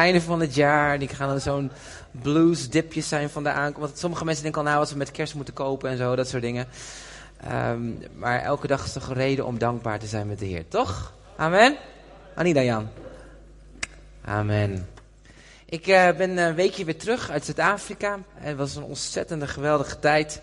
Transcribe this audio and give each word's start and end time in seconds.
einde 0.00 0.20
van 0.20 0.40
het 0.40 0.54
jaar. 0.54 0.98
Die 0.98 1.08
gaan 1.08 1.28
dan 1.28 1.40
zo'n 1.40 1.70
blues 2.10 2.70
dipjes 2.70 3.08
zijn 3.08 3.30
van 3.30 3.42
de 3.42 3.50
aankomst. 3.50 3.88
Want 3.88 3.98
sommige 3.98 4.24
mensen 4.24 4.42
denken 4.42 4.60
al 4.60 4.66
nou 4.66 4.78
wat 4.78 4.88
ze 4.88 4.96
met 4.96 5.10
kerst 5.10 5.34
moeten 5.34 5.54
kopen 5.54 5.90
en 5.90 5.96
zo, 5.96 6.16
dat 6.16 6.28
soort 6.28 6.42
dingen. 6.42 6.66
Ehm, 7.40 7.80
maar 8.16 8.42
elke 8.42 8.66
dag 8.66 8.84
is 8.84 8.92
toch 8.92 9.08
een 9.08 9.14
reden 9.14 9.46
om 9.46 9.58
dankbaar 9.58 9.98
te 9.98 10.06
zijn 10.06 10.26
met 10.26 10.38
de 10.38 10.46
Heer, 10.46 10.68
toch? 10.68 11.12
Amen? 11.36 11.76
Anida 12.34 12.62
Jan. 12.62 12.88
Amen. 14.24 14.88
Ik 15.64 15.86
uh, 15.86 16.10
ben 16.16 16.38
een 16.38 16.54
weekje 16.54 16.84
weer 16.84 16.98
terug 16.98 17.30
uit 17.30 17.44
Zuid-Afrika. 17.44 18.18
Het 18.34 18.56
was 18.56 18.76
een 18.76 18.82
ontzettende 18.82 19.46
geweldige 19.46 19.98
tijd. 19.98 20.40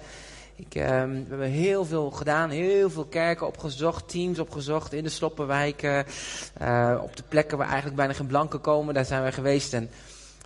Ik, 0.59 0.75
uh, 0.75 0.83
we 0.83 1.25
hebben 1.29 1.49
heel 1.49 1.85
veel 1.85 2.11
gedaan, 2.11 2.49
heel 2.49 2.89
veel 2.89 3.05
kerken 3.05 3.47
opgezocht, 3.47 4.09
teams 4.09 4.39
opgezocht 4.39 4.93
in 4.93 5.03
de 5.03 5.09
sloppenwijken. 5.09 6.05
Uh, 6.61 6.99
op 7.03 7.15
de 7.15 7.23
plekken 7.27 7.57
waar 7.57 7.67
eigenlijk 7.67 7.95
bijna 7.97 8.13
geen 8.13 8.27
blanken 8.27 8.61
komen, 8.61 8.93
daar 8.93 9.05
zijn 9.05 9.23
we 9.23 9.31
geweest. 9.31 9.73
En 9.73 9.89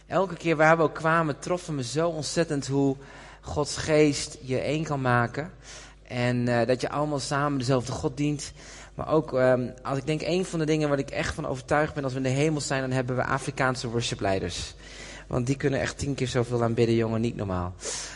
elke 0.08 0.36
keer 0.36 0.56
waar 0.56 0.78
we 0.78 0.84
ook 0.84 0.96
kwamen, 0.96 1.40
troffen 1.40 1.76
me 1.76 1.84
zo 1.84 2.10
ontzettend 2.10 2.68
hoe 2.68 2.96
Gods 3.42 3.78
geest 3.78 4.38
je 4.42 4.60
één 4.60 4.84
kan 4.84 5.02
maken. 5.02 5.52
En 6.08 6.48
uh, 6.48 6.66
dat 6.66 6.82
je 6.82 6.90
allemaal 6.90 7.20
samen 7.20 7.60
dezelfde 7.60 7.92
God 7.92 8.18
dient. 8.18 8.54
Maar 8.96 9.08
ook, 9.08 9.34
um, 9.34 9.74
als 9.84 9.98
ik 9.98 10.06
denk, 10.06 10.22
een 10.22 10.46
van 10.46 10.60
de 10.60 10.66
dingen 10.66 10.90
waar 10.90 11.00
ik 11.00 11.10
echt 11.10 11.34
van 11.34 11.48
overtuigd 11.48 11.94
ben, 11.94 12.04
als 12.04 12.14
we 12.14 12.20
in 12.20 12.26
de 12.26 12.30
hemel 12.30 12.62
zijn, 12.62 12.82
dan 12.82 12.92
hebben 12.92 13.16
we 13.16 13.24
Afrikaanse 13.24 13.90
worshipleiders. 13.90 14.76
Want 15.32 15.46
die 15.46 15.56
kunnen 15.56 15.80
echt 15.80 15.98
tien 15.98 16.16
keer 16.16 16.28
zoveel 16.28 16.64
aanbidden, 16.64 16.96
jongen, 16.96 17.22
niet 17.22 17.36
normaal. 17.36 17.74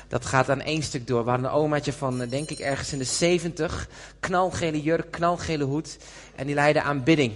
Dat 0.08 0.26
gaat 0.26 0.50
aan 0.50 0.62
één 0.62 0.84
stuk 0.84 1.08
door. 1.08 1.24
We 1.24 1.30
hadden 1.30 1.50
een 1.50 1.56
omaatje 1.56 1.94
van, 1.94 2.22
eh, 2.22 2.30
denk 2.30 2.50
ik, 2.50 2.60
ergens 2.60 2.94
in 2.94 2.98
de 2.98 3.04
zeventig. 3.04 3.90
Knalgele 4.20 4.82
jurk, 4.82 5.12
knalgele 5.12 5.64
hoed. 5.64 5.98
En 6.36 6.46
die 6.46 6.56
leidde 6.56 6.82
aanbidding. 6.82 7.34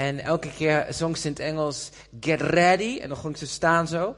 En 0.00 0.20
elke 0.20 0.50
keer 0.56 0.86
zong 0.90 1.16
ze 1.16 1.26
in 1.26 1.32
het 1.32 1.40
Engels, 1.40 1.90
get 2.20 2.40
ready. 2.40 2.98
En 3.00 3.08
dan 3.08 3.18
ging 3.18 3.38
ze 3.38 3.46
staan 3.46 3.88
zo. 3.88 4.14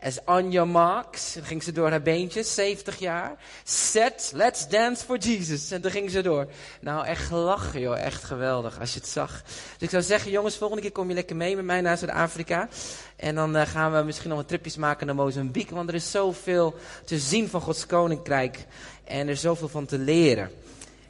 As 0.00 0.18
on 0.24 0.50
your 0.50 0.68
marks. 0.68 1.34
En 1.34 1.40
dan 1.40 1.48
ging 1.48 1.62
ze 1.62 1.72
door 1.72 1.90
haar 1.90 2.02
beentjes, 2.02 2.54
70 2.54 2.98
jaar. 2.98 3.36
Set, 3.64 4.30
let's 4.34 4.68
dance 4.68 5.04
for 5.04 5.18
Jesus. 5.18 5.70
En 5.70 5.80
dan 5.80 5.90
ging 5.90 6.10
ze 6.10 6.22
door. 6.22 6.46
Nou, 6.80 7.06
echt 7.06 7.30
lachen 7.30 7.80
joh, 7.80 7.98
echt 7.98 8.24
geweldig 8.24 8.80
als 8.80 8.92
je 8.92 9.00
het 9.00 9.08
zag. 9.08 9.42
Dus 9.42 9.52
ik 9.78 9.90
zou 9.90 10.02
zeggen, 10.02 10.30
jongens, 10.30 10.56
volgende 10.56 10.82
keer 10.82 10.92
kom 10.92 11.08
je 11.08 11.14
lekker 11.14 11.36
mee 11.36 11.56
met 11.56 11.64
mij 11.64 11.80
naar 11.80 11.98
Zuid-Afrika. 11.98 12.68
En 13.16 13.34
dan 13.34 13.56
uh, 13.56 13.62
gaan 13.62 13.92
we 13.92 14.02
misschien 14.02 14.28
nog 14.28 14.38
wat 14.38 14.48
tripjes 14.48 14.76
maken 14.76 15.06
naar 15.06 15.14
Mozambique. 15.14 15.74
Want 15.74 15.88
er 15.88 15.94
is 15.94 16.10
zoveel 16.10 16.74
te 17.04 17.18
zien 17.18 17.48
van 17.48 17.60
Gods 17.60 17.86
Koninkrijk. 17.86 18.66
En 19.04 19.26
er 19.26 19.32
is 19.32 19.40
zoveel 19.40 19.68
van 19.68 19.86
te 19.86 19.98
leren. 19.98 20.50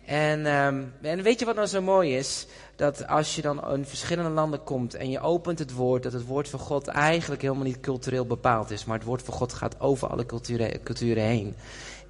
En, 0.06 0.46
um, 0.46 0.92
en 1.02 1.22
weet 1.22 1.38
je 1.38 1.44
wat 1.44 1.54
nou 1.54 1.66
zo 1.66 1.82
mooi 1.82 2.16
is? 2.16 2.46
Dat 2.76 3.06
als 3.06 3.36
je 3.36 3.42
dan 3.42 3.72
in 3.72 3.84
verschillende 3.84 4.30
landen 4.30 4.62
komt 4.62 4.94
en 4.94 5.10
je 5.10 5.20
opent 5.20 5.58
het 5.58 5.72
woord, 5.72 6.02
dat 6.02 6.12
het 6.12 6.26
woord 6.26 6.48
van 6.48 6.58
God 6.58 6.86
eigenlijk 6.86 7.42
helemaal 7.42 7.64
niet 7.64 7.80
cultureel 7.80 8.26
bepaald 8.26 8.70
is. 8.70 8.84
Maar 8.84 8.96
het 8.96 9.06
woord 9.06 9.22
van 9.22 9.34
God 9.34 9.52
gaat 9.52 9.80
over 9.80 10.08
alle 10.08 10.26
culturen, 10.26 10.82
culturen 10.82 11.22
heen. 11.22 11.56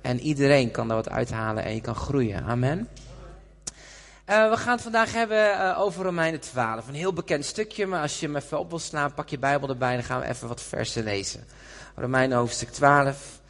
En 0.00 0.20
iedereen 0.20 0.70
kan 0.70 0.89
daar 0.89 0.97
wat 0.97 1.11
uithalen 1.11 1.64
en 1.64 1.74
je 1.74 1.80
kan 1.80 1.94
groeien. 1.94 2.44
Amen. 2.44 2.89
Uh, 4.30 4.50
we 4.50 4.56
gaan 4.56 4.72
het 4.72 4.83
vandaag 4.83 5.12
hebben 5.12 5.50
uh, 5.50 5.80
over 5.80 6.05
Romeinen 6.05 6.41
12. 6.41 6.89
Een 6.89 6.94
heel 6.94 7.12
bekend 7.12 7.44
stukje, 7.44 7.86
maar 7.86 8.02
als 8.02 8.20
je 8.20 8.27
hem 8.27 8.36
even 8.36 8.58
op 8.58 8.69
wil 8.69 8.78
slaan, 8.78 9.14
pak 9.14 9.28
je 9.28 9.39
Bijbel 9.39 9.69
erbij 9.69 9.91
en 9.91 9.97
dan 9.97 10.05
gaan 10.05 10.20
we 10.20 10.27
even 10.27 10.48
wat 10.48 10.62
versen 10.62 11.05
lezen. 11.05 11.44
Romeinen 11.94 12.39
hoofdstuk 12.39 12.70
12. 12.70 13.41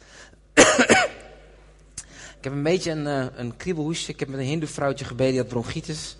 Ik 2.37 2.43
heb 2.43 2.53
een 2.53 2.63
beetje 2.63 2.91
een, 2.91 3.05
uh, 3.05 3.25
een 3.35 3.57
kriebelhoesje. 3.57 4.11
Ik 4.11 4.19
heb 4.19 4.29
met 4.29 4.39
een 4.39 4.45
hindoe 4.45 4.69
vrouwtje 4.69 5.05
gebeden, 5.05 5.31
die 5.31 5.41
had 5.41 5.49
bronchitis. 5.49 6.17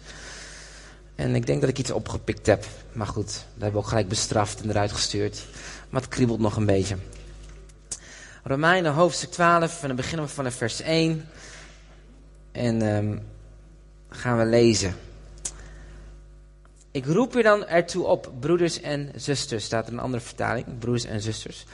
En 1.16 1.36
ik 1.36 1.46
denk 1.46 1.62
dat 1.62 1.70
ik 1.70 1.78
iets 1.78 1.92
opgepikt 1.92 2.46
heb. 2.46 2.66
Maar 2.92 3.08
goed, 3.08 3.26
dat 3.26 3.44
hebben 3.52 3.72
we 3.72 3.78
ook 3.78 3.88
gelijk 3.88 4.08
bestraft 4.08 4.62
en 4.62 4.70
eruit 4.70 4.92
gestuurd. 4.92 5.45
Maar 5.90 6.02
het 6.02 6.10
kriebelt 6.10 6.40
nog 6.40 6.56
een 6.56 6.66
beetje. 6.66 6.95
Romeinen 8.44 8.94
hoofdstuk 8.94 9.30
12, 9.30 9.82
en 9.82 9.88
dan 9.88 9.95
beginnen 9.95 10.26
we 10.26 10.32
vanaf 10.32 10.54
vers 10.54 10.82
1. 10.82 11.26
En 12.52 12.82
um, 12.82 13.22
gaan 14.10 14.38
we 14.38 14.45
lezen. 14.45 14.95
Ik 16.92 17.05
roep 17.05 17.36
u 17.36 17.42
dan 17.42 17.66
ertoe 17.66 18.05
op, 18.05 18.32
broeders 18.39 18.82
en 18.82 19.11
zusters, 19.16 19.64
staat 19.64 19.88
in 19.88 19.94
een 19.94 19.99
andere 19.99 20.23
vertaling, 20.23 20.66
broeders 20.80 21.05
en 21.05 21.22
zusters. 21.22 21.66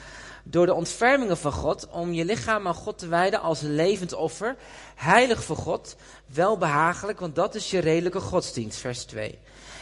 Door 0.46 0.66
de 0.66 0.74
ontfermingen 0.74 1.36
van 1.36 1.52
God, 1.52 1.88
om 1.88 2.12
je 2.12 2.24
lichaam 2.24 2.66
aan 2.66 2.74
God 2.74 2.98
te 2.98 3.08
wijden 3.08 3.40
als 3.40 3.60
levend 3.60 4.12
offer, 4.12 4.56
heilig 4.94 5.44
voor 5.44 5.56
God, 5.56 5.96
welbehagelijk, 6.26 7.20
want 7.20 7.34
dat 7.34 7.54
is 7.54 7.70
je 7.70 7.78
redelijke 7.78 8.20
godsdienst, 8.20 8.78
vers 8.78 9.04
2. 9.04 9.38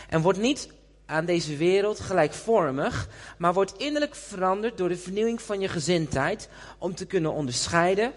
En 0.09 0.21
wordt 0.21 0.39
niet 0.39 0.69
aan 1.07 1.25
deze 1.25 1.57
wereld 1.57 2.01
gelijkvormig, 2.01 3.09
maar 3.39 3.53
wordt 3.53 3.77
innerlijk 3.77 4.15
veranderd 4.15 4.79
door 4.79 4.89
de 4.89 4.97
vernieuwing 4.97 5.43
van 5.43 5.61
je 5.61 5.69
gezindheid, 5.69 6.49
om 6.79 6.95
te 6.95 7.07
kunnen 7.07 7.33
onderscheiden 7.33 8.13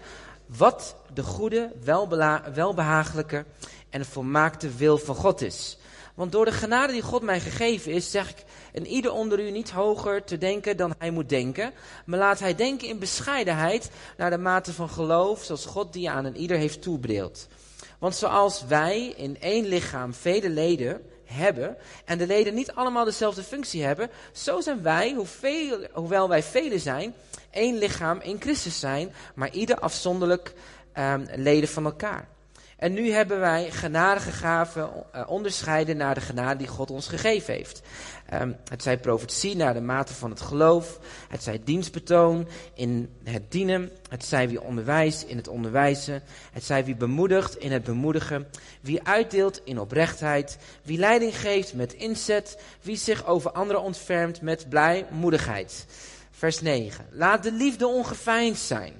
wat 0.46 0.96
de 1.14 1.22
goede, 1.22 1.72
welbehagelijke 2.54 3.44
en 3.90 4.04
volmaakte 4.04 4.70
wil 4.70 4.98
van 4.98 5.14
God 5.14 5.40
is. 5.40 5.78
Want 6.16 6.32
door 6.32 6.44
de 6.44 6.52
genade 6.52 6.92
die 6.92 7.02
God 7.02 7.22
mij 7.22 7.40
gegeven 7.40 7.92
is, 7.92 8.10
zeg 8.10 8.30
ik 8.30 8.44
en 8.72 8.86
ieder 8.86 9.12
onder 9.12 9.40
u 9.40 9.50
niet 9.50 9.70
hoger 9.70 10.24
te 10.24 10.38
denken 10.38 10.76
dan 10.76 10.94
hij 10.98 11.10
moet 11.10 11.28
denken, 11.28 11.72
maar 12.04 12.18
laat 12.18 12.38
hij 12.38 12.54
denken 12.54 12.88
in 12.88 12.98
bescheidenheid 12.98 13.90
naar 14.16 14.30
de 14.30 14.38
mate 14.38 14.72
van 14.72 14.88
geloof, 14.88 15.44
zoals 15.44 15.66
God 15.66 15.92
die 15.92 16.10
aan 16.10 16.24
een 16.24 16.36
ieder 16.36 16.56
heeft 16.56 16.82
toebedeeld. 16.82 17.46
Want 17.98 18.14
zoals 18.14 18.64
wij 18.68 19.14
in 19.16 19.40
één 19.40 19.66
lichaam 19.66 20.14
vele 20.14 20.48
leden 20.48 21.02
hebben 21.24 21.76
en 22.04 22.18
de 22.18 22.26
leden 22.26 22.54
niet 22.54 22.72
allemaal 22.72 23.04
dezelfde 23.04 23.42
functie 23.42 23.84
hebben, 23.84 24.10
zo 24.32 24.60
zijn 24.60 24.82
wij, 24.82 25.16
hoewel 25.92 26.28
wij 26.28 26.42
velen 26.42 26.80
zijn, 26.80 27.14
één 27.50 27.78
lichaam 27.78 28.20
in 28.20 28.40
Christus 28.40 28.80
zijn, 28.80 29.12
maar 29.34 29.50
ieder 29.50 29.78
afzonderlijk 29.78 30.52
um, 30.98 31.26
leden 31.34 31.68
van 31.68 31.84
elkaar. 31.84 32.28
En 32.76 32.92
nu 32.92 33.10
hebben 33.10 33.40
wij 33.40 33.70
genadige 33.70 34.30
gaven 34.30 34.90
uh, 35.14 35.22
onderscheiden 35.26 35.96
naar 35.96 36.14
de 36.14 36.20
genade 36.20 36.58
die 36.58 36.66
God 36.66 36.90
ons 36.90 37.08
gegeven 37.08 37.54
heeft. 37.54 37.82
Um, 38.34 38.56
het 38.70 38.82
zij 38.82 38.98
profetie 38.98 39.56
naar 39.56 39.74
de 39.74 39.80
mate 39.80 40.14
van 40.14 40.30
het 40.30 40.40
geloof. 40.40 40.98
Het 41.28 41.42
zij 41.42 41.60
dienstbetoon 41.64 42.48
in 42.74 43.10
het 43.24 43.50
dienen. 43.50 43.90
Het 44.08 44.24
zij 44.24 44.48
wie 44.48 44.62
onderwijst 44.62 45.22
in 45.22 45.36
het 45.36 45.48
onderwijzen. 45.48 46.22
Het 46.52 46.64
zij 46.64 46.84
wie 46.84 46.96
bemoedigt 46.96 47.56
in 47.56 47.72
het 47.72 47.84
bemoedigen. 47.84 48.46
Wie 48.80 49.02
uitdeelt 49.02 49.60
in 49.64 49.80
oprechtheid. 49.80 50.58
Wie 50.82 50.98
leiding 50.98 51.40
geeft 51.40 51.74
met 51.74 51.92
inzet. 51.92 52.58
Wie 52.82 52.96
zich 52.96 53.26
over 53.26 53.50
anderen 53.50 53.82
ontfermt 53.82 54.40
met 54.40 54.68
blijmoedigheid. 54.68 55.86
Vers 56.30 56.60
9. 56.60 57.06
Laat 57.10 57.42
de 57.42 57.52
liefde 57.52 57.86
ongeveinsd 57.86 58.66
zijn. 58.66 58.92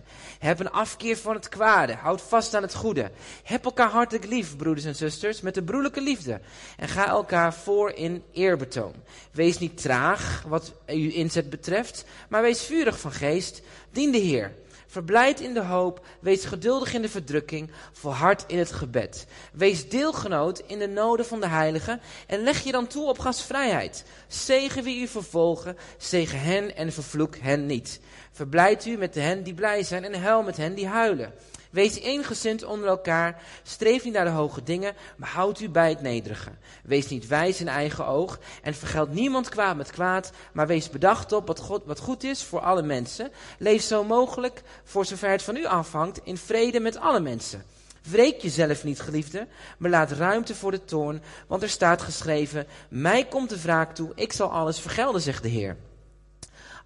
Heb 0.47 0.61
een 0.61 0.71
afkeer 0.71 1.17
van 1.17 1.35
het 1.35 1.49
kwade. 1.49 1.95
Houd 1.95 2.21
vast 2.21 2.55
aan 2.55 2.63
het 2.63 2.75
goede. 2.75 3.11
Heb 3.43 3.65
elkaar 3.65 3.91
hartelijk 3.91 4.27
lief, 4.27 4.57
broeders 4.57 4.87
en 4.87 4.97
zusters, 4.97 5.41
met 5.41 5.55
de 5.55 5.63
broederlijke 5.63 6.01
liefde. 6.01 6.41
En 6.77 6.89
ga 6.89 7.09
elkaar 7.09 7.55
voor 7.55 7.91
in 7.91 8.23
eerbetoon. 8.33 8.95
Wees 9.31 9.59
niet 9.59 9.83
traag 9.83 10.45
wat 10.49 10.73
uw 10.87 11.11
inzet 11.11 11.51
betreft, 11.51 12.05
maar 12.29 12.43
wees 12.43 12.63
vurig 12.63 13.01
van 13.01 13.13
geest. 13.13 13.63
Dien 13.91 14.13
de 14.13 14.19
Heer. 14.19 14.55
Verblijd 14.87 15.41
in 15.41 15.55
de 15.55 15.65
hoop, 15.65 16.07
wees 16.21 16.45
geduldig 16.45 16.95
in 16.95 17.03
de 17.03 17.09
verdrukking, 17.09 17.71
volhard 17.93 18.45
in 18.47 18.59
het 18.59 18.73
gebed. 18.73 19.27
Wees 19.53 19.89
deelgenoot 19.89 20.63
in 20.67 20.79
de 20.79 20.89
noden 20.89 21.27
van 21.27 21.41
de 21.41 21.49
heiligen 21.49 22.01
en 22.27 22.43
leg 22.43 22.65
je 22.65 22.73
dan 22.73 22.87
toe 22.87 23.09
op 23.09 23.19
gastvrijheid. 23.19 24.05
Zegen 24.29 24.83
wie 24.83 25.01
u 25.01 25.07
vervolgen, 25.07 25.77
zegen 25.99 26.41
hen 26.41 26.77
en 26.77 26.93
vervloek 26.93 27.37
hen 27.37 27.67
niet. 27.67 28.01
Verblijd 28.33 28.87
u 28.87 28.97
met 28.97 29.15
hen 29.15 29.43
die 29.43 29.55
blij 29.55 29.83
zijn 29.83 30.05
en 30.05 30.23
huil 30.23 30.43
met 30.43 30.57
hen 30.57 30.75
die 30.75 30.87
huilen. 30.87 31.33
Wees 31.71 32.01
eengezind 32.01 32.65
onder 32.65 32.89
elkaar, 32.89 33.43
streef 33.63 34.05
niet 34.05 34.13
naar 34.13 34.25
de 34.25 34.31
hoge 34.31 34.63
dingen, 34.63 34.95
maar 35.17 35.29
houd 35.29 35.61
u 35.61 35.69
bij 35.69 35.89
het 35.89 36.01
nederige. 36.01 36.51
Wees 36.83 37.09
niet 37.09 37.27
wijs 37.27 37.61
in 37.61 37.69
eigen 37.69 38.07
oog 38.07 38.39
en 38.63 38.75
vergeld 38.75 39.13
niemand 39.13 39.49
kwaad 39.49 39.77
met 39.77 39.91
kwaad, 39.91 40.33
maar 40.53 40.67
wees 40.67 40.91
bedacht 40.91 41.33
op 41.33 41.47
wat, 41.47 41.61
God, 41.61 41.85
wat 41.85 41.99
goed 41.99 42.25
is 42.25 42.43
voor 42.43 42.61
alle 42.61 42.83
mensen. 42.83 43.31
Leef 43.59 43.83
zo 43.83 44.05
mogelijk, 44.05 44.63
voor 44.85 45.05
zover 45.05 45.31
het 45.31 45.43
van 45.43 45.57
u 45.57 45.65
afhangt, 45.65 46.21
in 46.25 46.37
vrede 46.37 46.81
met 46.81 46.97
alle 46.97 47.21
mensen. 47.21 47.65
Wreek 48.03 48.41
jezelf 48.41 48.85
niet, 48.85 49.01
geliefde, 49.01 49.47
maar 49.79 49.91
laat 49.91 50.11
ruimte 50.11 50.55
voor 50.55 50.71
de 50.71 50.85
toorn, 50.85 51.23
want 51.47 51.63
er 51.63 51.69
staat 51.69 52.03
geschreven, 52.03 52.67
mij 52.89 53.25
komt 53.25 53.49
de 53.49 53.61
wraak 53.61 53.95
toe, 53.95 54.13
ik 54.15 54.33
zal 54.33 54.51
alles 54.51 54.81
vergelden, 54.81 55.21
zegt 55.21 55.43
de 55.43 55.49
Heer. 55.49 55.77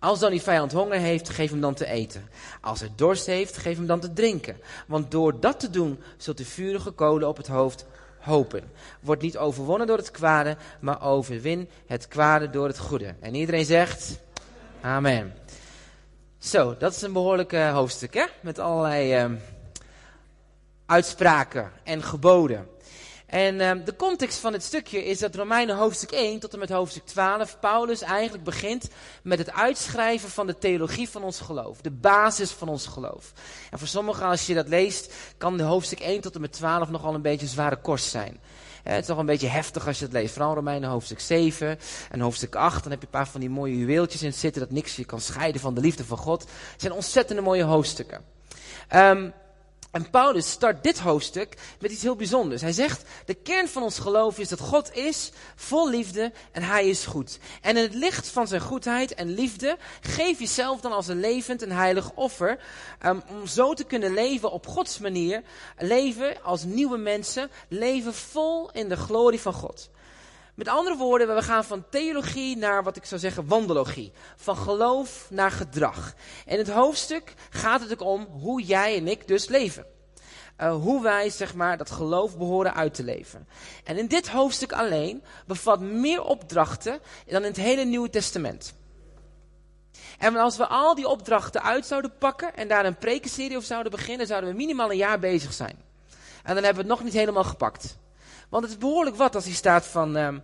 Als 0.00 0.18
dan 0.18 0.30
die 0.30 0.42
vijand 0.42 0.72
honger 0.72 0.98
heeft, 0.98 1.28
geef 1.28 1.50
hem 1.50 1.60
dan 1.60 1.74
te 1.74 1.86
eten. 1.86 2.28
Als 2.60 2.80
hij 2.80 2.92
dorst 2.96 3.26
heeft, 3.26 3.56
geef 3.56 3.76
hem 3.76 3.86
dan 3.86 4.00
te 4.00 4.12
drinken. 4.12 4.56
Want 4.86 5.10
door 5.10 5.40
dat 5.40 5.60
te 5.60 5.70
doen, 5.70 6.00
zult 6.16 6.40
u 6.40 6.44
vurige 6.44 6.90
kolen 6.90 7.28
op 7.28 7.36
het 7.36 7.46
hoofd 7.46 7.86
hopen. 8.18 8.62
Word 9.00 9.20
niet 9.22 9.38
overwonnen 9.38 9.86
door 9.86 9.96
het 9.96 10.10
kwade, 10.10 10.56
maar 10.80 11.02
overwin 11.02 11.68
het 11.86 12.08
kwade 12.08 12.50
door 12.50 12.66
het 12.66 12.78
goede. 12.78 13.14
En 13.20 13.34
iedereen 13.34 13.64
zegt, 13.64 14.18
amen. 14.80 15.34
Zo, 16.38 16.76
dat 16.78 16.94
is 16.94 17.02
een 17.02 17.12
behoorlijke 17.12 17.70
hoofdstuk, 17.72 18.14
hè? 18.14 18.24
Met 18.40 18.58
allerlei 18.58 19.24
uh, 19.24 19.30
uitspraken 20.86 21.72
en 21.82 22.02
geboden. 22.02 22.68
En 23.30 23.54
uh, 23.54 23.84
de 23.84 23.96
context 23.96 24.38
van 24.38 24.52
het 24.52 24.62
stukje 24.62 25.04
is 25.04 25.18
dat 25.18 25.34
Romeinen 25.34 25.76
hoofdstuk 25.76 26.10
1 26.10 26.38
tot 26.38 26.52
en 26.52 26.58
met 26.58 26.70
hoofdstuk 26.70 27.06
12 27.06 27.58
Paulus 27.60 28.02
eigenlijk 28.02 28.44
begint 28.44 28.88
met 29.22 29.38
het 29.38 29.52
uitschrijven 29.52 30.28
van 30.28 30.46
de 30.46 30.58
theologie 30.58 31.08
van 31.08 31.22
ons 31.22 31.40
geloof. 31.40 31.80
De 31.80 31.90
basis 31.90 32.50
van 32.50 32.68
ons 32.68 32.86
geloof. 32.86 33.32
En 33.70 33.78
voor 33.78 33.88
sommigen 33.88 34.26
als 34.26 34.46
je 34.46 34.54
dat 34.54 34.68
leest 34.68 35.14
kan 35.38 35.56
de 35.56 35.62
hoofdstuk 35.62 36.00
1 36.00 36.20
tot 36.20 36.34
en 36.34 36.40
met 36.40 36.52
12 36.52 36.90
nogal 36.90 37.14
een 37.14 37.22
beetje 37.22 37.46
zware 37.46 37.76
kost 37.76 38.04
zijn. 38.04 38.40
Uh, 38.84 38.92
het 38.92 39.02
is 39.02 39.08
nog 39.08 39.18
een 39.18 39.26
beetje 39.26 39.48
heftig 39.48 39.86
als 39.86 39.98
je 39.98 40.04
het 40.04 40.14
leest. 40.14 40.32
Vooral 40.32 40.54
Romeinen 40.54 40.90
hoofdstuk 40.90 41.20
7 41.20 41.78
en 42.10 42.20
hoofdstuk 42.20 42.54
8. 42.54 42.82
Dan 42.82 42.90
heb 42.90 43.00
je 43.00 43.06
een 43.06 43.12
paar 43.12 43.28
van 43.28 43.40
die 43.40 43.50
mooie 43.50 43.78
juweeltjes 43.78 44.22
in 44.22 44.32
zitten 44.32 44.60
dat 44.62 44.70
niks 44.70 44.96
je 44.96 45.04
kan 45.04 45.20
scheiden 45.20 45.60
van 45.60 45.74
de 45.74 45.80
liefde 45.80 46.04
van 46.04 46.18
God. 46.18 46.40
Het 46.40 46.80
zijn 46.80 46.92
ontzettende 46.92 47.42
mooie 47.42 47.64
hoofdstukken. 47.64 48.20
Um, 48.94 49.32
en 49.90 50.10
Paulus 50.10 50.50
start 50.50 50.82
dit 50.82 50.98
hoofdstuk 50.98 51.56
met 51.80 51.90
iets 51.90 52.02
heel 52.02 52.16
bijzonders. 52.16 52.62
Hij 52.62 52.72
zegt, 52.72 53.02
de 53.26 53.34
kern 53.34 53.68
van 53.68 53.82
ons 53.82 53.98
geloof 53.98 54.38
is 54.38 54.48
dat 54.48 54.60
God 54.60 54.94
is 54.94 55.30
vol 55.56 55.90
liefde 55.90 56.32
en 56.52 56.62
hij 56.62 56.88
is 56.88 57.06
goed. 57.06 57.38
En 57.60 57.76
in 57.76 57.82
het 57.82 57.94
licht 57.94 58.28
van 58.28 58.48
zijn 58.48 58.60
goedheid 58.60 59.14
en 59.14 59.34
liefde, 59.34 59.78
geef 60.00 60.38
jezelf 60.38 60.80
dan 60.80 60.92
als 60.92 61.08
een 61.08 61.20
levend 61.20 61.62
en 61.62 61.70
heilig 61.70 62.12
offer. 62.14 62.58
Um, 63.06 63.22
om 63.28 63.46
zo 63.46 63.74
te 63.74 63.84
kunnen 63.84 64.14
leven 64.14 64.52
op 64.52 64.66
Gods 64.66 64.98
manier. 64.98 65.42
Leven 65.78 66.42
als 66.42 66.64
nieuwe 66.64 66.98
mensen. 66.98 67.50
Leven 67.68 68.14
vol 68.14 68.70
in 68.72 68.88
de 68.88 68.96
glorie 68.96 69.40
van 69.40 69.52
God. 69.52 69.90
Met 70.60 70.68
andere 70.68 70.96
woorden, 70.96 71.34
we 71.34 71.42
gaan 71.42 71.64
van 71.64 71.84
theologie 71.90 72.56
naar 72.56 72.82
wat 72.82 72.96
ik 72.96 73.04
zou 73.04 73.20
zeggen 73.20 73.46
wandelogie. 73.46 74.12
Van 74.36 74.56
geloof 74.56 75.26
naar 75.30 75.50
gedrag. 75.50 76.14
En 76.46 76.58
het 76.58 76.70
hoofdstuk 76.70 77.34
gaat 77.50 77.80
het 77.80 77.92
ook 77.92 78.08
om 78.08 78.26
hoe 78.30 78.62
jij 78.62 78.96
en 78.96 79.08
ik 79.08 79.28
dus 79.28 79.48
leven. 79.48 79.86
Uh, 80.58 80.74
hoe 80.74 81.02
wij 81.02 81.30
zeg 81.30 81.54
maar 81.54 81.76
dat 81.76 81.90
geloof 81.90 82.38
behoren 82.38 82.74
uit 82.74 82.94
te 82.94 83.02
leven. 83.02 83.48
En 83.84 83.98
in 83.98 84.06
dit 84.06 84.28
hoofdstuk 84.28 84.72
alleen 84.72 85.22
bevat 85.46 85.80
meer 85.80 86.22
opdrachten 86.22 87.00
dan 87.26 87.42
in 87.42 87.48
het 87.48 87.56
hele 87.56 87.84
Nieuwe 87.84 88.10
Testament. 88.10 88.74
En 90.18 90.36
als 90.36 90.56
we 90.56 90.66
al 90.66 90.94
die 90.94 91.08
opdrachten 91.08 91.62
uit 91.62 91.86
zouden 91.86 92.12
pakken 92.18 92.56
en 92.56 92.68
daar 92.68 92.84
een 92.84 92.98
prekenserie 92.98 93.56
over 93.56 93.68
zouden 93.68 93.92
beginnen, 93.92 94.26
zouden 94.26 94.50
we 94.50 94.56
minimaal 94.56 94.90
een 94.90 94.96
jaar 94.96 95.18
bezig 95.18 95.52
zijn. 95.52 95.82
En 96.42 96.54
dan 96.54 96.64
hebben 96.64 96.84
we 96.84 96.88
het 96.88 96.98
nog 96.98 97.02
niet 97.02 97.12
helemaal 97.12 97.44
gepakt. 97.44 97.98
Want 98.50 98.62
het 98.62 98.72
is 98.72 98.78
behoorlijk 98.78 99.16
wat 99.16 99.34
als 99.34 99.44
hij 99.44 99.54
staat 99.54 99.86
van, 99.86 100.16
um, 100.16 100.42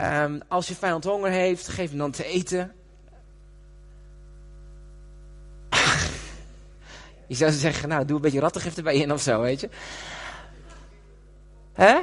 um, 0.00 0.40
als 0.48 0.68
je 0.68 0.74
vijand 0.74 1.04
honger 1.04 1.30
heeft, 1.30 1.68
geef 1.68 1.88
hem 1.88 1.98
dan 1.98 2.10
te 2.10 2.24
eten. 2.24 2.74
je 7.28 7.34
zou 7.34 7.52
zeggen, 7.52 7.88
nou, 7.88 8.04
doe 8.04 8.16
een 8.16 8.22
beetje 8.22 8.40
rattengif 8.40 8.76
erbij 8.76 8.96
in 8.96 9.12
of 9.12 9.20
zo, 9.20 9.40
weet 9.40 9.60
je. 9.60 9.68
Hè? 11.72 12.00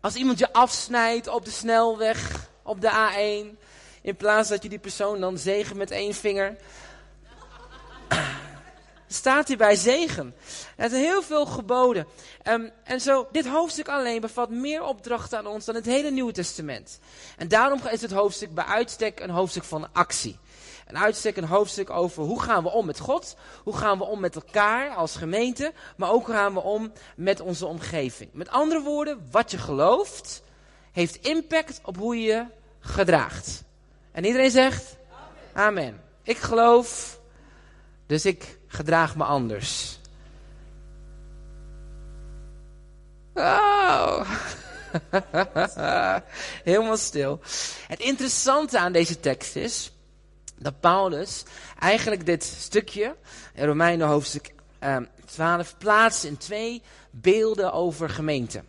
Als 0.00 0.14
iemand 0.14 0.38
je 0.38 0.52
afsnijdt 0.52 1.28
op 1.28 1.44
de 1.44 1.50
snelweg, 1.50 2.48
op 2.62 2.80
de 2.80 2.90
A1, 2.90 3.58
in 4.02 4.16
plaats 4.16 4.48
dat 4.48 4.62
je 4.62 4.68
die 4.68 4.78
persoon 4.78 5.20
dan 5.20 5.38
zegen 5.38 5.76
met 5.76 5.90
één 5.90 6.14
vinger 6.14 6.56
staat 9.12 9.48
hij 9.48 9.56
bij 9.56 9.76
zegen. 9.76 10.34
Er 10.76 10.90
zijn 10.90 11.02
heel 11.02 11.22
veel 11.22 11.46
geboden. 11.46 12.06
Um, 12.48 12.70
en 12.84 13.00
zo, 13.00 13.28
dit 13.32 13.46
hoofdstuk 13.46 13.88
alleen 13.88 14.20
bevat 14.20 14.50
meer 14.50 14.82
opdrachten 14.82 15.38
aan 15.38 15.46
ons 15.46 15.64
dan 15.64 15.74
het 15.74 15.86
hele 15.86 16.10
Nieuwe 16.10 16.32
Testament. 16.32 17.00
En 17.36 17.48
daarom 17.48 17.80
is 17.90 18.00
het 18.00 18.10
hoofdstuk 18.10 18.54
bij 18.54 18.64
uitstek 18.64 19.20
een 19.20 19.30
hoofdstuk 19.30 19.64
van 19.64 19.88
actie. 19.92 20.38
Een 20.86 20.98
uitstek 20.98 21.36
een 21.36 21.44
hoofdstuk 21.44 21.90
over 21.90 22.22
hoe 22.22 22.42
gaan 22.42 22.62
we 22.62 22.70
om 22.70 22.86
met 22.86 23.00
God, 23.00 23.36
hoe 23.62 23.76
gaan 23.76 23.98
we 23.98 24.04
om 24.04 24.20
met 24.20 24.34
elkaar 24.34 24.90
als 24.90 25.16
gemeente, 25.16 25.72
maar 25.96 26.10
ook 26.10 26.26
hoe 26.26 26.34
gaan 26.34 26.54
we 26.54 26.60
om 26.60 26.92
met 27.16 27.40
onze 27.40 27.66
omgeving. 27.66 28.30
Met 28.32 28.48
andere 28.48 28.80
woorden, 28.80 29.28
wat 29.30 29.50
je 29.50 29.58
gelooft, 29.58 30.42
heeft 30.92 31.16
impact 31.16 31.80
op 31.84 31.96
hoe 31.96 32.20
je 32.20 32.32
je 32.32 32.44
gedraagt. 32.80 33.62
En 34.12 34.24
iedereen 34.24 34.50
zegt? 34.50 34.96
Amen. 35.52 36.00
Ik 36.22 36.38
geloof, 36.38 37.20
dus 38.06 38.24
ik 38.24 38.58
gedraag 38.70 39.16
me 39.16 39.24
anders. 39.24 39.98
Oh. 43.34 44.30
Helemaal 46.64 46.96
stil. 46.96 47.40
Het 47.86 48.00
interessante 48.00 48.78
aan 48.78 48.92
deze 48.92 49.20
tekst 49.20 49.56
is 49.56 49.92
dat 50.56 50.80
Paulus 50.80 51.42
eigenlijk 51.78 52.26
dit 52.26 52.44
stukje, 52.44 53.16
in 53.54 53.66
Romeinen 53.66 54.06
hoofdstuk 54.06 54.52
eh, 54.78 54.96
12, 55.24 55.74
plaatst 55.78 56.24
in 56.24 56.36
twee 56.36 56.82
beelden 57.10 57.72
over 57.72 58.10
gemeente. 58.10 58.62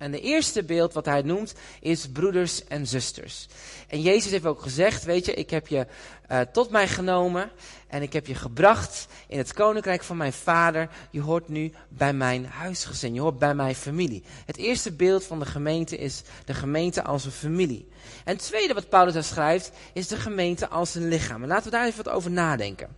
En 0.00 0.10
de 0.10 0.20
eerste 0.20 0.62
beeld 0.62 0.92
wat 0.92 1.04
hij 1.04 1.22
noemt 1.22 1.54
is 1.80 2.08
broeders 2.08 2.64
en 2.64 2.86
zusters. 2.86 3.46
En 3.88 4.00
Jezus 4.00 4.30
heeft 4.30 4.46
ook 4.46 4.62
gezegd, 4.62 5.04
weet 5.04 5.26
je, 5.26 5.34
ik 5.34 5.50
heb 5.50 5.66
je 5.66 5.86
uh, 6.30 6.40
tot 6.40 6.70
mij 6.70 6.88
genomen 6.88 7.50
en 7.86 8.02
ik 8.02 8.12
heb 8.12 8.26
je 8.26 8.34
gebracht 8.34 9.06
in 9.28 9.38
het 9.38 9.52
koninkrijk 9.52 10.02
van 10.02 10.16
mijn 10.16 10.32
vader. 10.32 10.88
Je 11.10 11.20
hoort 11.20 11.48
nu 11.48 11.72
bij 11.88 12.12
mijn 12.12 12.46
huisgezin, 12.46 13.14
je 13.14 13.20
hoort 13.20 13.38
bij 13.38 13.54
mijn 13.54 13.74
familie. 13.74 14.22
Het 14.46 14.56
eerste 14.56 14.92
beeld 14.92 15.24
van 15.24 15.38
de 15.38 15.46
gemeente 15.46 15.96
is 15.98 16.22
de 16.44 16.54
gemeente 16.54 17.02
als 17.02 17.24
een 17.24 17.30
familie. 17.30 17.88
En 18.24 18.34
het 18.34 18.42
tweede 18.42 18.74
wat 18.74 18.88
Paulus 18.88 19.14
daar 19.14 19.24
schrijft 19.24 19.70
is 19.92 20.08
de 20.08 20.16
gemeente 20.16 20.68
als 20.68 20.94
een 20.94 21.08
lichaam. 21.08 21.42
En 21.42 21.48
laten 21.48 21.64
we 21.64 21.76
daar 21.76 21.86
even 21.86 22.04
wat 22.04 22.14
over 22.14 22.30
nadenken. 22.30 22.88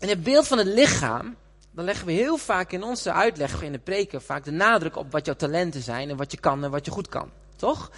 In 0.00 0.08
het 0.08 0.22
beeld 0.22 0.46
van 0.46 0.58
het 0.58 0.66
lichaam 0.66 1.36
dan 1.76 1.84
leggen 1.84 2.06
we 2.06 2.12
heel 2.12 2.36
vaak 2.36 2.72
in 2.72 2.82
onze 2.82 3.12
uitleg, 3.12 3.62
in 3.62 3.72
de 3.72 3.78
preken, 3.78 4.22
vaak 4.22 4.44
de 4.44 4.50
nadruk 4.50 4.96
op 4.96 5.12
wat 5.12 5.26
jouw 5.26 5.34
talenten 5.34 5.82
zijn 5.82 6.10
en 6.10 6.16
wat 6.16 6.30
je 6.30 6.38
kan 6.38 6.64
en 6.64 6.70
wat 6.70 6.84
je 6.84 6.90
goed 6.90 7.08
kan. 7.08 7.30
Toch? 7.56 7.90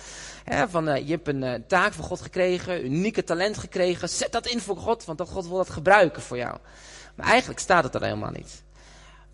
van, 0.69 0.89
uh, 0.89 0.97
je 0.97 1.11
hebt 1.11 1.29
een 1.29 1.43
uh, 1.43 1.55
taak 1.67 1.93
van 1.93 2.05
God 2.05 2.21
gekregen, 2.21 2.85
unieke 2.85 3.25
talent 3.25 3.59
gekregen, 3.59 4.09
zet 4.09 4.33
dat 4.33 4.47
in 4.47 4.61
voor 4.61 4.77
God, 4.77 5.05
want 5.05 5.19
dat 5.19 5.29
God 5.29 5.47
wil 5.47 5.57
dat 5.57 5.71
gebruiken 5.71 6.23
voor 6.23 6.37
jou. 6.37 6.57
Maar 7.15 7.27
eigenlijk 7.27 7.61
staat 7.61 7.85
het 7.85 7.95
er 7.95 8.03
helemaal 8.03 8.31
niet. 8.31 8.63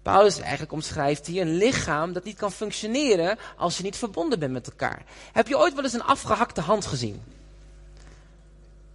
Paulus 0.02 0.41
eigenlijk 0.41 0.73
omschrijft 0.73 1.26
hier 1.26 1.43
een 1.43 1.56
lichaam 1.56 2.12
dat 2.12 2.25
niet 2.25 2.37
kan 2.37 2.52
functioneren 2.52 3.38
als 3.56 3.76
je 3.76 3.82
niet 3.82 3.97
verbonden 3.97 4.38
bent 4.38 4.52
met 4.52 4.67
elkaar. 4.67 5.02
Heb 5.32 5.49
je 5.49 5.58
ooit 5.58 5.75
wel 5.75 5.85
eens 5.85 5.93
een 5.93 6.02
afgehakte 6.02 6.61
hand 6.61 6.87
gezien? 6.87 7.23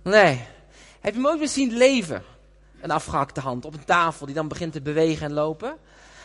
Nee. 0.02 0.46
Heb 1.00 1.14
je 1.14 1.20
hem 1.20 1.28
ooit 1.28 1.42
eens 1.42 1.54
zien 1.54 1.78
leven? 1.78 2.24
Een 2.82 2.92
afgehakte 2.92 3.40
hand 3.40 3.66
op 3.66 3.74
een 3.74 3.86
tafel 3.86 4.26
die 4.26 4.36
dan 4.36 4.48
begint 4.48 4.74
te 4.74 4.82
bewegen 4.82 5.26
en 5.26 5.34
lopen. 5.34 5.78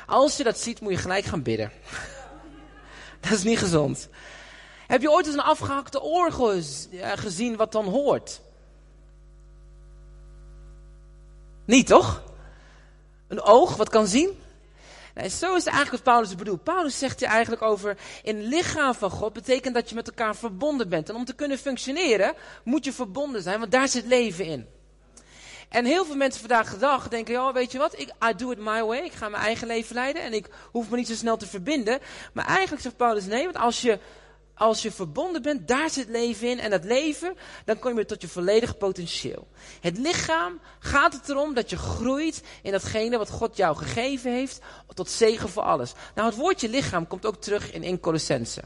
Als 0.07 0.37
je 0.37 0.45
dat 0.45 0.59
ziet, 0.59 0.81
moet 0.81 0.93
je 0.93 0.99
gelijk 0.99 1.25
gaan 1.25 1.43
bidden. 1.43 1.73
dat 3.21 3.33
is 3.33 3.43
niet 3.43 3.59
gezond. 3.59 4.09
Heb 4.87 5.01
je 5.01 5.11
ooit 5.11 5.27
eens 5.27 5.35
een 5.35 5.41
afgehakte 5.41 6.03
oor 6.03 6.33
gezien 7.15 7.57
wat 7.57 7.73
dan 7.73 7.85
hoort? 7.85 8.41
Niet 11.65 11.87
toch? 11.87 12.23
Een 13.29 13.43
oog 13.43 13.77
wat 13.77 13.89
kan 13.89 14.07
zien? 14.07 14.43
Nee, 15.15 15.29
zo 15.29 15.55
is 15.55 15.65
het 15.65 15.75
eigenlijk 15.75 16.05
wat 16.05 16.15
Paulus 16.15 16.35
bedoelt. 16.35 16.63
Paulus 16.63 16.99
zegt 16.99 17.21
hier 17.21 17.29
eigenlijk 17.29 17.63
over 17.63 17.97
in 18.23 18.37
het 18.37 18.47
lichaam 18.47 18.95
van 18.95 19.11
God 19.11 19.33
betekent 19.33 19.75
dat 19.75 19.89
je 19.89 19.95
met 19.95 20.09
elkaar 20.09 20.37
verbonden 20.37 20.89
bent. 20.89 21.09
En 21.09 21.15
om 21.15 21.25
te 21.25 21.35
kunnen 21.35 21.59
functioneren 21.59 22.35
moet 22.65 22.85
je 22.85 22.93
verbonden 22.93 23.43
zijn, 23.43 23.59
want 23.59 23.73
daar 23.73 23.89
zit 23.89 24.07
leven 24.07 24.45
in. 24.45 24.67
En 25.75 25.85
heel 25.85 26.05
veel 26.05 26.17
mensen 26.17 26.41
vandaag 26.41 26.71
de 26.71 26.79
dag 26.79 27.09
denken, 27.09 27.35
ja, 27.35 27.53
weet 27.53 27.73
je 27.73 27.79
wat, 27.79 27.99
ik, 27.99 28.13
I 28.31 28.35
do 28.37 28.51
it 28.51 28.59
my 28.59 28.83
way. 28.83 28.99
Ik 28.99 29.13
ga 29.13 29.29
mijn 29.29 29.43
eigen 29.43 29.67
leven 29.67 29.95
leiden 29.95 30.23
en 30.23 30.33
ik 30.33 30.49
hoef 30.73 30.91
me 30.91 30.97
niet 30.97 31.07
zo 31.07 31.15
snel 31.15 31.37
te 31.37 31.47
verbinden. 31.47 31.99
Maar 32.33 32.47
eigenlijk 32.47 32.83
zegt 32.83 32.97
Paulus, 32.97 33.27
nee, 33.27 33.45
want 33.45 33.57
als 33.57 33.81
je, 33.81 33.99
als 34.55 34.83
je 34.83 34.93
verbonden 34.93 35.43
bent, 35.43 35.69
daar 35.69 35.91
zit 35.91 36.09
leven 36.09 36.49
in. 36.49 36.59
En 36.61 36.71
dat 36.71 36.85
leven, 36.85 37.37
dan 37.65 37.79
kom 37.79 37.99
je 37.99 38.05
tot 38.05 38.21
je 38.21 38.29
volledige 38.29 38.75
potentieel. 38.75 39.49
Het 39.81 39.99
lichaam 39.99 40.61
gaat 40.79 41.13
het 41.13 41.29
erom 41.29 41.55
dat 41.55 41.71
je 41.71 41.77
groeit 41.77 42.43
in 42.63 42.73
datgene 42.73 43.19
wat 43.19 43.31
God 43.31 43.57
jou 43.57 43.77
gegeven 43.77 44.33
heeft, 44.33 44.61
tot 44.95 45.11
zegen 45.11 45.49
voor 45.49 45.63
alles. 45.63 45.93
Nou, 46.15 46.29
het 46.29 46.39
woordje 46.39 46.69
lichaam 46.69 47.07
komt 47.07 47.27
ook 47.27 47.41
terug 47.41 47.73
in 47.73 47.83
1 47.83 48.01
Colossense. 48.01 48.63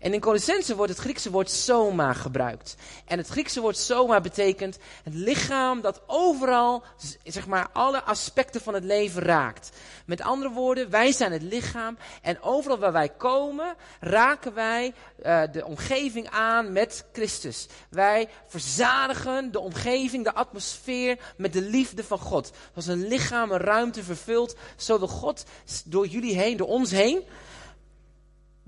En 0.00 0.12
in 0.14 0.20
Colossense 0.20 0.76
wordt 0.76 0.92
het 0.92 1.00
Griekse 1.00 1.30
woord 1.30 1.50
soma 1.50 2.12
gebruikt. 2.12 2.76
En 3.04 3.18
het 3.18 3.28
Griekse 3.28 3.60
woord 3.60 3.76
soma 3.76 4.20
betekent 4.20 4.78
het 5.02 5.14
lichaam 5.14 5.80
dat 5.80 6.02
overal, 6.06 6.82
zeg 7.24 7.46
maar, 7.46 7.68
alle 7.72 8.02
aspecten 8.02 8.60
van 8.60 8.74
het 8.74 8.84
leven 8.84 9.22
raakt. 9.22 9.70
Met 10.06 10.20
andere 10.20 10.50
woorden, 10.50 10.90
wij 10.90 11.12
zijn 11.12 11.32
het 11.32 11.42
lichaam 11.42 11.98
en 12.22 12.42
overal 12.42 12.78
waar 12.78 12.92
wij 12.92 13.08
komen, 13.08 13.74
raken 14.00 14.54
wij 14.54 14.94
uh, 15.24 15.42
de 15.52 15.64
omgeving 15.64 16.30
aan 16.30 16.72
met 16.72 17.04
Christus. 17.12 17.66
Wij 17.90 18.28
verzadigen 18.46 19.52
de 19.52 19.60
omgeving, 19.60 20.24
de 20.24 20.34
atmosfeer 20.34 21.18
met 21.36 21.52
de 21.52 21.62
liefde 21.62 22.04
van 22.04 22.18
God. 22.18 22.50
Als 22.74 22.86
een 22.86 23.08
lichaam 23.08 23.50
een 23.50 23.58
ruimte 23.58 24.02
vervult, 24.02 24.56
zo 24.76 24.98
God 24.98 25.44
door 25.84 26.06
jullie 26.06 26.36
heen, 26.36 26.56
door 26.56 26.68
ons 26.68 26.90
heen, 26.90 27.24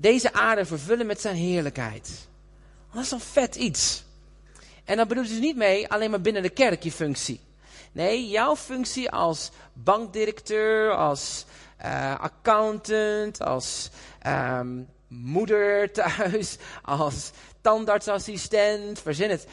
deze 0.00 0.33
aarde 0.33 0.64
vervullen 0.64 1.07
met 1.07 1.21
zijn 1.21 1.37
heerlijkheid. 1.37 2.28
Dat 2.93 3.02
is 3.02 3.11
een 3.11 3.21
vet 3.21 3.55
iets. 3.55 4.05
En 4.85 4.97
dan 4.97 5.09
bedoelt 5.09 5.28
dus 5.28 5.38
niet 5.38 5.57
mee 5.57 5.88
alleen 5.88 6.11
maar 6.11 6.21
binnen 6.21 6.43
de 6.43 6.50
kerk 6.50 6.83
je 6.83 6.93
functie. 6.93 7.40
Nee, 7.93 8.28
jouw 8.28 8.57
functie 8.57 9.11
als 9.11 9.50
bankdirecteur, 9.73 10.95
als 10.95 11.45
uh, 11.85 12.21
accountant, 12.21 13.40
als 13.40 13.90
um, 14.26 14.88
moeder 15.09 15.93
thuis, 15.93 16.57
als 16.83 17.31
tandartsassistent, 17.61 19.00
verzin 19.00 19.31
het. 19.31 19.47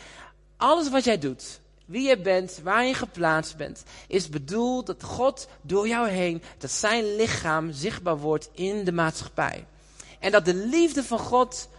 Alles 0.57 0.89
wat 0.89 1.03
jij 1.03 1.17
doet, 1.17 1.59
wie 1.85 2.07
je 2.07 2.17
bent, 2.17 2.59
waar 2.63 2.85
je 2.85 2.93
geplaatst 2.93 3.57
bent, 3.57 3.83
is 4.07 4.29
bedoeld 4.29 4.85
dat 4.85 5.03
God 5.03 5.47
door 5.61 5.87
jou 5.87 6.09
heen, 6.09 6.41
dat 6.57 6.71
zijn 6.71 7.15
lichaam 7.15 7.71
zichtbaar 7.71 8.17
wordt 8.17 8.49
in 8.53 8.83
de 8.83 8.91
maatschappij. 8.91 9.65
En 10.19 10.31
dat 10.31 10.45
de 10.45 10.53
liefde 10.53 11.03
van 11.03 11.19
God, 11.19 11.69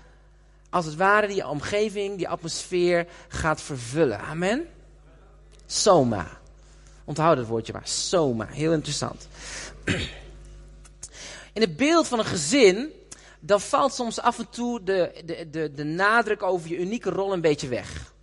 als 0.70 0.84
het 0.84 0.96
ware, 0.96 1.26
die 1.26 1.48
omgeving, 1.48 2.16
die 2.16 2.28
atmosfeer 2.28 3.06
gaat 3.28 3.60
vervullen. 3.60 4.20
Amen. 4.20 4.68
Soma. 5.66 6.28
Onthoud 7.04 7.36
het 7.36 7.46
woordje 7.46 7.72
maar. 7.72 7.88
Soma. 7.88 8.46
Heel 8.46 8.72
interessant. 8.72 9.28
In 11.52 11.60
het 11.60 11.76
beeld 11.76 12.08
van 12.08 12.18
een 12.18 12.24
gezin, 12.24 12.92
dan 13.40 13.60
valt 13.60 13.92
soms 13.92 14.20
af 14.20 14.38
en 14.38 14.50
toe 14.50 14.82
de, 14.82 15.22
de, 15.24 15.50
de, 15.50 15.72
de 15.72 15.84
nadruk 15.84 16.42
over 16.42 16.68
je 16.68 16.78
unieke 16.78 17.10
rol 17.10 17.32
een 17.32 17.40
beetje 17.40 17.68
weg. 17.68 18.14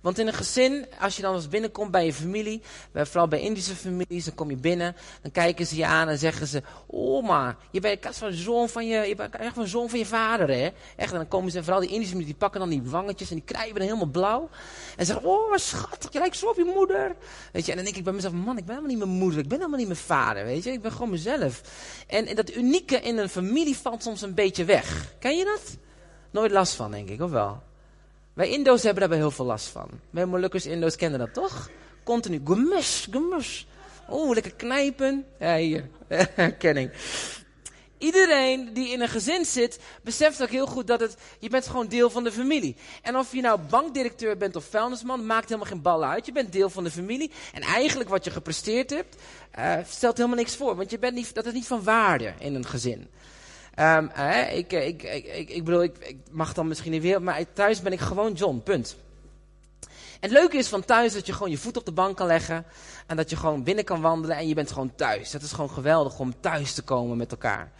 Want 0.00 0.18
in 0.18 0.26
een 0.26 0.32
gezin, 0.32 0.86
als 1.00 1.16
je 1.16 1.22
dan 1.22 1.34
eens 1.34 1.48
binnenkomt 1.48 1.90
bij 1.90 2.04
je 2.04 2.12
familie, 2.12 2.62
vooral 2.92 3.28
bij 3.28 3.40
Indische 3.40 3.74
families, 3.74 4.24
dan 4.24 4.34
kom 4.34 4.50
je 4.50 4.56
binnen, 4.56 4.96
dan 5.22 5.30
kijken 5.30 5.66
ze 5.66 5.76
je 5.76 5.86
aan 5.86 6.08
en 6.08 6.18
zeggen 6.18 6.46
ze, 6.46 6.62
oh 6.86 7.26
maar, 7.26 7.56
je 7.70 7.80
bent 7.80 8.04
echt 8.04 8.20
een 8.20 8.32
zoon 8.32 8.68
van 8.68 8.86
je, 8.86 9.08
je 9.08 9.14
bent 9.14 9.36
echt 9.36 9.56
een 9.56 9.68
zoon 9.68 9.88
van 9.88 9.98
je 9.98 10.06
vader, 10.06 10.48
hè? 10.48 10.68
Echt, 10.96 11.12
en 11.12 11.18
dan 11.18 11.28
komen 11.28 11.50
ze, 11.50 11.62
vooral 11.62 11.80
die 11.80 11.90
Indische 11.90 12.10
families, 12.10 12.30
die 12.30 12.38
pakken 12.38 12.60
dan 12.60 12.68
die 12.68 12.82
wangetjes 12.82 13.28
en 13.28 13.34
die 13.34 13.44
krijgen 13.44 13.74
dan 13.74 13.82
helemaal 13.82 14.06
blauw. 14.06 14.48
En 14.96 15.06
zeggen, 15.06 15.26
oh 15.26 15.56
schattig, 15.56 16.12
je 16.12 16.18
lijkt 16.18 16.36
zo 16.36 16.46
op 16.46 16.56
je 16.56 16.72
moeder. 16.74 17.16
Weet 17.52 17.64
je, 17.64 17.70
en 17.70 17.76
dan 17.76 17.84
denk 17.84 17.96
ik 17.96 18.04
bij 18.04 18.12
mezelf, 18.12 18.32
man, 18.32 18.58
ik 18.58 18.64
ben 18.64 18.74
helemaal 18.74 18.96
niet 18.96 19.06
mijn 19.06 19.18
moeder, 19.18 19.40
ik 19.40 19.48
ben 19.48 19.58
helemaal 19.58 19.78
niet 19.78 19.88
mijn 19.88 20.00
vader, 20.00 20.44
weet 20.44 20.64
je, 20.64 20.70
ik 20.70 20.82
ben 20.82 20.92
gewoon 20.92 21.10
mezelf. 21.10 21.62
En, 22.06 22.26
en 22.26 22.36
dat 22.36 22.54
unieke 22.54 23.00
in 23.00 23.18
een 23.18 23.28
familie 23.28 23.76
valt 23.76 24.02
soms 24.02 24.22
een 24.22 24.34
beetje 24.34 24.64
weg. 24.64 25.14
Ken 25.18 25.36
je 25.36 25.44
dat? 25.44 25.76
Nooit 26.30 26.50
last 26.50 26.74
van, 26.74 26.90
denk 26.90 27.08
ik, 27.08 27.20
of 27.20 27.30
wel? 27.30 27.62
Wij 28.40 28.50
Indo's 28.50 28.82
hebben 28.82 29.08
daar 29.08 29.18
heel 29.18 29.30
veel 29.30 29.44
last 29.44 29.66
van. 29.66 29.88
Wij 30.10 30.26
Molukkers 30.26 30.66
Indo's 30.66 30.96
kennen 30.96 31.18
dat 31.18 31.34
toch? 31.34 31.70
Continu, 32.04 32.40
gemus, 32.44 33.08
gemus. 33.10 33.66
Oeh, 34.10 34.34
lekker 34.34 34.54
knijpen. 34.54 35.26
Ja, 35.38 35.56
hier, 35.56 35.88
herkenning. 36.34 36.90
Iedereen 37.98 38.72
die 38.72 38.92
in 38.92 39.00
een 39.00 39.08
gezin 39.08 39.44
zit, 39.44 39.78
beseft 40.02 40.42
ook 40.42 40.48
heel 40.48 40.66
goed 40.66 40.86
dat 40.86 41.00
het, 41.00 41.16
je 41.38 41.48
bent 41.48 41.66
gewoon 41.66 41.88
deel 41.88 42.10
van 42.10 42.24
de 42.24 42.32
familie. 42.32 42.76
En 43.02 43.16
of 43.16 43.32
je 43.32 43.40
nou 43.40 43.60
bankdirecteur 43.60 44.36
bent 44.36 44.56
of 44.56 44.64
vuilnisman, 44.64 45.26
maakt 45.26 45.48
helemaal 45.48 45.70
geen 45.70 45.82
bal 45.82 46.04
uit. 46.04 46.26
Je 46.26 46.32
bent 46.32 46.52
deel 46.52 46.70
van 46.70 46.84
de 46.84 46.90
familie. 46.90 47.30
En 47.52 47.62
eigenlijk 47.62 48.10
wat 48.10 48.24
je 48.24 48.30
gepresteerd 48.30 48.90
hebt, 48.90 49.16
uh, 49.58 49.76
stelt 49.88 50.16
helemaal 50.16 50.38
niks 50.38 50.56
voor. 50.56 50.76
Want 50.76 50.90
je 50.90 50.98
bent 50.98 51.14
niet, 51.14 51.34
dat 51.34 51.46
is 51.46 51.52
niet 51.52 51.66
van 51.66 51.82
waarde 51.82 52.32
in 52.38 52.54
een 52.54 52.66
gezin. 52.66 53.08
Um, 53.80 54.10
ik, 54.52 54.72
ik, 54.72 55.02
ik, 55.02 55.50
ik, 55.50 55.64
bedoel, 55.64 55.82
ik, 55.82 56.16
mag 56.30 56.54
dan 56.54 56.68
misschien 56.68 56.90
niet 56.90 57.02
weer, 57.02 57.22
maar 57.22 57.44
thuis 57.52 57.82
ben 57.82 57.92
ik 57.92 58.00
gewoon 58.00 58.32
John, 58.32 58.60
punt. 58.64 58.96
En 60.20 60.28
het 60.28 60.38
leuke 60.38 60.56
is 60.56 60.68
van 60.68 60.84
thuis 60.84 61.12
dat 61.12 61.26
je 61.26 61.32
gewoon 61.32 61.50
je 61.50 61.58
voet 61.58 61.76
op 61.76 61.84
de 61.84 61.92
bank 61.92 62.16
kan 62.16 62.26
leggen. 62.26 62.64
En 63.06 63.16
dat 63.16 63.30
je 63.30 63.36
gewoon 63.36 63.62
binnen 63.62 63.84
kan 63.84 64.00
wandelen 64.00 64.36
en 64.36 64.48
je 64.48 64.54
bent 64.54 64.72
gewoon 64.72 64.94
thuis. 64.94 65.30
Dat 65.30 65.42
is 65.42 65.52
gewoon 65.52 65.70
geweldig 65.70 66.18
om 66.18 66.40
thuis 66.40 66.74
te 66.74 66.82
komen 66.82 67.16
met 67.16 67.30
elkaar. 67.30 67.72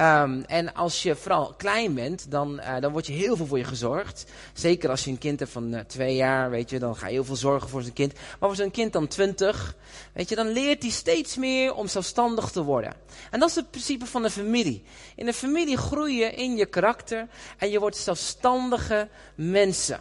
Um, 0.00 0.44
en 0.46 0.74
als 0.74 1.02
je 1.02 1.16
vooral 1.16 1.54
klein 1.56 1.94
bent, 1.94 2.30
dan, 2.30 2.60
uh, 2.60 2.80
dan 2.80 2.92
wordt 2.92 3.06
je 3.06 3.12
heel 3.12 3.36
veel 3.36 3.46
voor 3.46 3.58
je 3.58 3.64
gezorgd. 3.64 4.24
Zeker 4.52 4.90
als 4.90 5.04
je 5.04 5.10
een 5.10 5.18
kind 5.18 5.38
hebt 5.38 5.50
van 5.50 5.74
uh, 5.74 5.80
twee 5.80 6.14
jaar, 6.14 6.50
weet 6.50 6.70
je, 6.70 6.78
dan 6.78 6.96
ga 6.96 7.06
je 7.06 7.12
heel 7.12 7.24
veel 7.24 7.36
zorgen 7.36 7.68
voor 7.68 7.82
zijn 7.82 7.94
kind. 7.94 8.12
Maar 8.12 8.48
voor 8.48 8.56
zo'n 8.56 8.70
kind 8.70 8.92
dan 8.92 9.08
twintig, 9.08 9.76
weet 10.12 10.28
je, 10.28 10.34
dan 10.34 10.52
leert 10.52 10.82
hij 10.82 10.90
steeds 10.90 11.36
meer 11.36 11.74
om 11.74 11.88
zelfstandig 11.88 12.50
te 12.50 12.62
worden. 12.62 12.94
En 13.30 13.40
dat 13.40 13.48
is 13.48 13.54
het 13.54 13.70
principe 13.70 14.06
van 14.06 14.22
de 14.22 14.30
familie. 14.30 14.82
In 15.16 15.26
de 15.26 15.32
familie 15.32 15.76
groei 15.76 16.16
je 16.16 16.30
in 16.30 16.56
je 16.56 16.66
karakter 16.66 17.28
en 17.58 17.70
je 17.70 17.80
wordt 17.80 17.96
zelfstandige 17.96 19.08
mensen. 19.34 20.00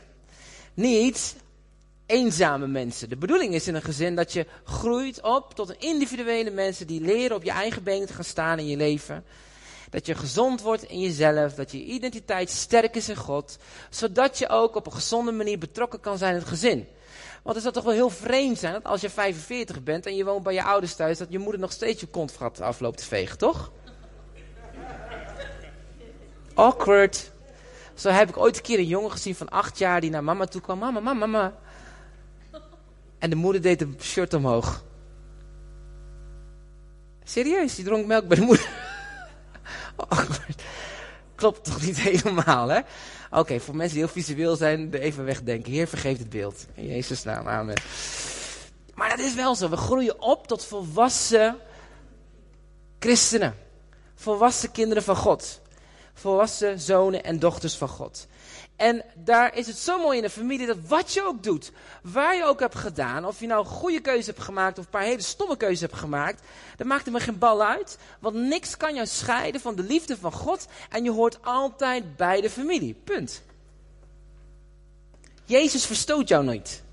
Niet 0.74 1.36
eenzame 2.05 2.67
mensen. 2.67 3.10
De 3.10 3.17
bedoeling 3.17 3.53
is 3.53 3.67
in 3.67 3.75
een 3.75 3.81
gezin 3.81 4.15
dat 4.15 4.33
je 4.33 4.45
groeit 4.63 5.21
op 5.21 5.53
tot 5.53 5.69
een 5.69 5.79
individuele 5.79 6.51
mensen 6.51 6.88
die 6.88 7.01
leren 7.01 7.36
op 7.36 7.43
je 7.43 7.51
eigen 7.51 7.83
benen 7.83 8.07
te 8.07 8.13
gaan 8.13 8.24
staan 8.24 8.60
in 8.60 8.67
je 8.67 8.77
leven. 8.77 9.24
Dat 9.91 10.05
je 10.05 10.15
gezond 10.15 10.62
wordt 10.62 10.83
in 10.83 11.00
jezelf, 11.00 11.53
dat 11.53 11.71
je 11.71 11.83
identiteit 11.83 12.50
sterk 12.50 12.95
is 12.95 13.10
in 13.10 13.15
God, 13.15 13.57
zodat 13.89 14.38
je 14.38 14.50
ook 14.50 14.75
op 14.75 14.86
een 14.86 14.93
gezonde 14.93 15.31
manier 15.31 15.57
betrokken 15.57 16.00
kan 16.00 16.17
zijn 16.17 16.33
in 16.33 16.39
het 16.39 16.48
gezin. 16.48 16.88
Want 17.41 17.55
het 17.55 17.63
zou 17.63 17.74
toch 17.74 17.83
wel 17.83 17.93
heel 17.93 18.10
vreemd 18.10 18.57
zijn 18.57 18.74
dat 18.74 18.83
als 18.83 19.01
je 19.01 19.10
45 19.10 19.83
bent 19.83 20.05
en 20.05 20.15
je 20.15 20.25
woont 20.25 20.43
bij 20.43 20.53
je 20.53 20.63
ouders 20.63 20.95
thuis, 20.95 21.17
dat 21.17 21.27
je 21.31 21.39
moeder 21.39 21.62
nog 21.62 21.71
steeds 21.71 22.01
je 22.01 22.07
kont 22.07 22.38
afloopt 22.60 22.98
te 22.98 23.05
vegen, 23.05 23.38
toch? 23.38 23.71
Awkward. 26.53 27.31
Zo 27.93 28.10
heb 28.10 28.29
ik 28.29 28.38
ooit 28.38 28.55
een 28.55 28.62
keer 28.62 28.79
een 28.79 28.86
jongen 28.86 29.12
gezien 29.12 29.36
van 29.36 29.50
8 29.50 29.77
jaar 29.77 30.01
die 30.01 30.10
naar 30.10 30.24
mama 30.24 30.45
toe 30.45 30.62
kwam. 30.62 30.79
Mama, 30.79 31.00
mama, 31.00 31.25
mama. 31.25 31.53
En 33.19 33.29
de 33.29 33.36
moeder 33.36 33.62
deed 33.62 33.81
een 33.81 33.98
shirt 34.01 34.33
omhoog. 34.33 34.83
Serieus, 37.24 37.75
die 37.75 37.86
dronk 37.86 38.05
melk 38.05 38.27
bij 38.27 38.38
de 38.38 38.43
moeder. 38.43 38.89
Klopt 41.36 41.63
toch 41.63 41.81
niet 41.81 42.00
helemaal, 42.00 42.67
hè? 42.67 42.79
Oké, 43.31 43.60
voor 43.60 43.75
mensen 43.75 43.98
die 43.98 44.05
heel 44.05 44.13
visueel 44.13 44.55
zijn, 44.55 44.93
even 44.93 45.25
wegdenken. 45.25 45.72
Heer, 45.72 45.88
vergeef 45.88 46.17
het 46.17 46.29
beeld. 46.29 46.65
In 46.74 46.88
Jezus' 46.88 47.24
naam, 47.24 47.48
amen. 47.48 47.81
Maar 48.96 49.10
dat 49.10 49.20
is 49.20 49.34
wel 49.34 49.55
zo. 49.55 49.70
We 49.70 49.77
groeien 49.77 50.22
op 50.22 50.48
tot 50.48 50.65
volwassen 50.65 51.58
christenen. 53.00 53.55
Volwassen 54.15 54.72
kinderen 54.72 55.03
van 55.03 55.15
God. 55.15 55.62
Volwassen 56.13 56.79
zonen 56.79 57.24
en 57.24 57.39
dochters 57.39 57.75
van 57.75 57.88
God. 57.88 58.27
En 58.81 59.03
daar 59.15 59.57
is 59.57 59.67
het 59.67 59.77
zo 59.77 60.00
mooi 60.00 60.17
in 60.17 60.23
de 60.23 60.29
familie 60.29 60.67
dat 60.67 60.77
wat 60.88 61.13
je 61.13 61.23
ook 61.23 61.43
doet, 61.43 61.71
waar 62.03 62.35
je 62.35 62.43
ook 62.43 62.59
hebt 62.59 62.75
gedaan, 62.75 63.25
of 63.25 63.39
je 63.39 63.47
nou 63.47 63.59
een 63.59 63.71
goede 63.71 64.00
keuze 64.00 64.29
hebt 64.29 64.43
gemaakt 64.43 64.77
of 64.77 64.83
een 64.83 64.89
paar 64.89 65.01
hele 65.01 65.21
stomme 65.21 65.57
keuzes 65.57 65.81
hebt 65.81 65.95
gemaakt, 65.95 66.41
dat 66.77 66.88
maakt 66.88 67.05
er 67.05 67.11
maar 67.11 67.21
geen 67.21 67.38
bal 67.38 67.63
uit. 67.63 67.97
Want 68.19 68.35
niks 68.35 68.77
kan 68.77 68.93
jou 68.93 69.07
scheiden 69.07 69.61
van 69.61 69.75
de 69.75 69.83
liefde 69.83 70.17
van 70.17 70.31
God 70.31 70.67
en 70.89 71.03
je 71.03 71.11
hoort 71.11 71.38
altijd 71.41 72.15
bij 72.15 72.41
de 72.41 72.50
familie. 72.50 72.93
Punt. 73.03 73.41
Jezus 75.45 75.85
verstoot 75.85 76.27
jou 76.27 76.43
nooit. 76.43 76.83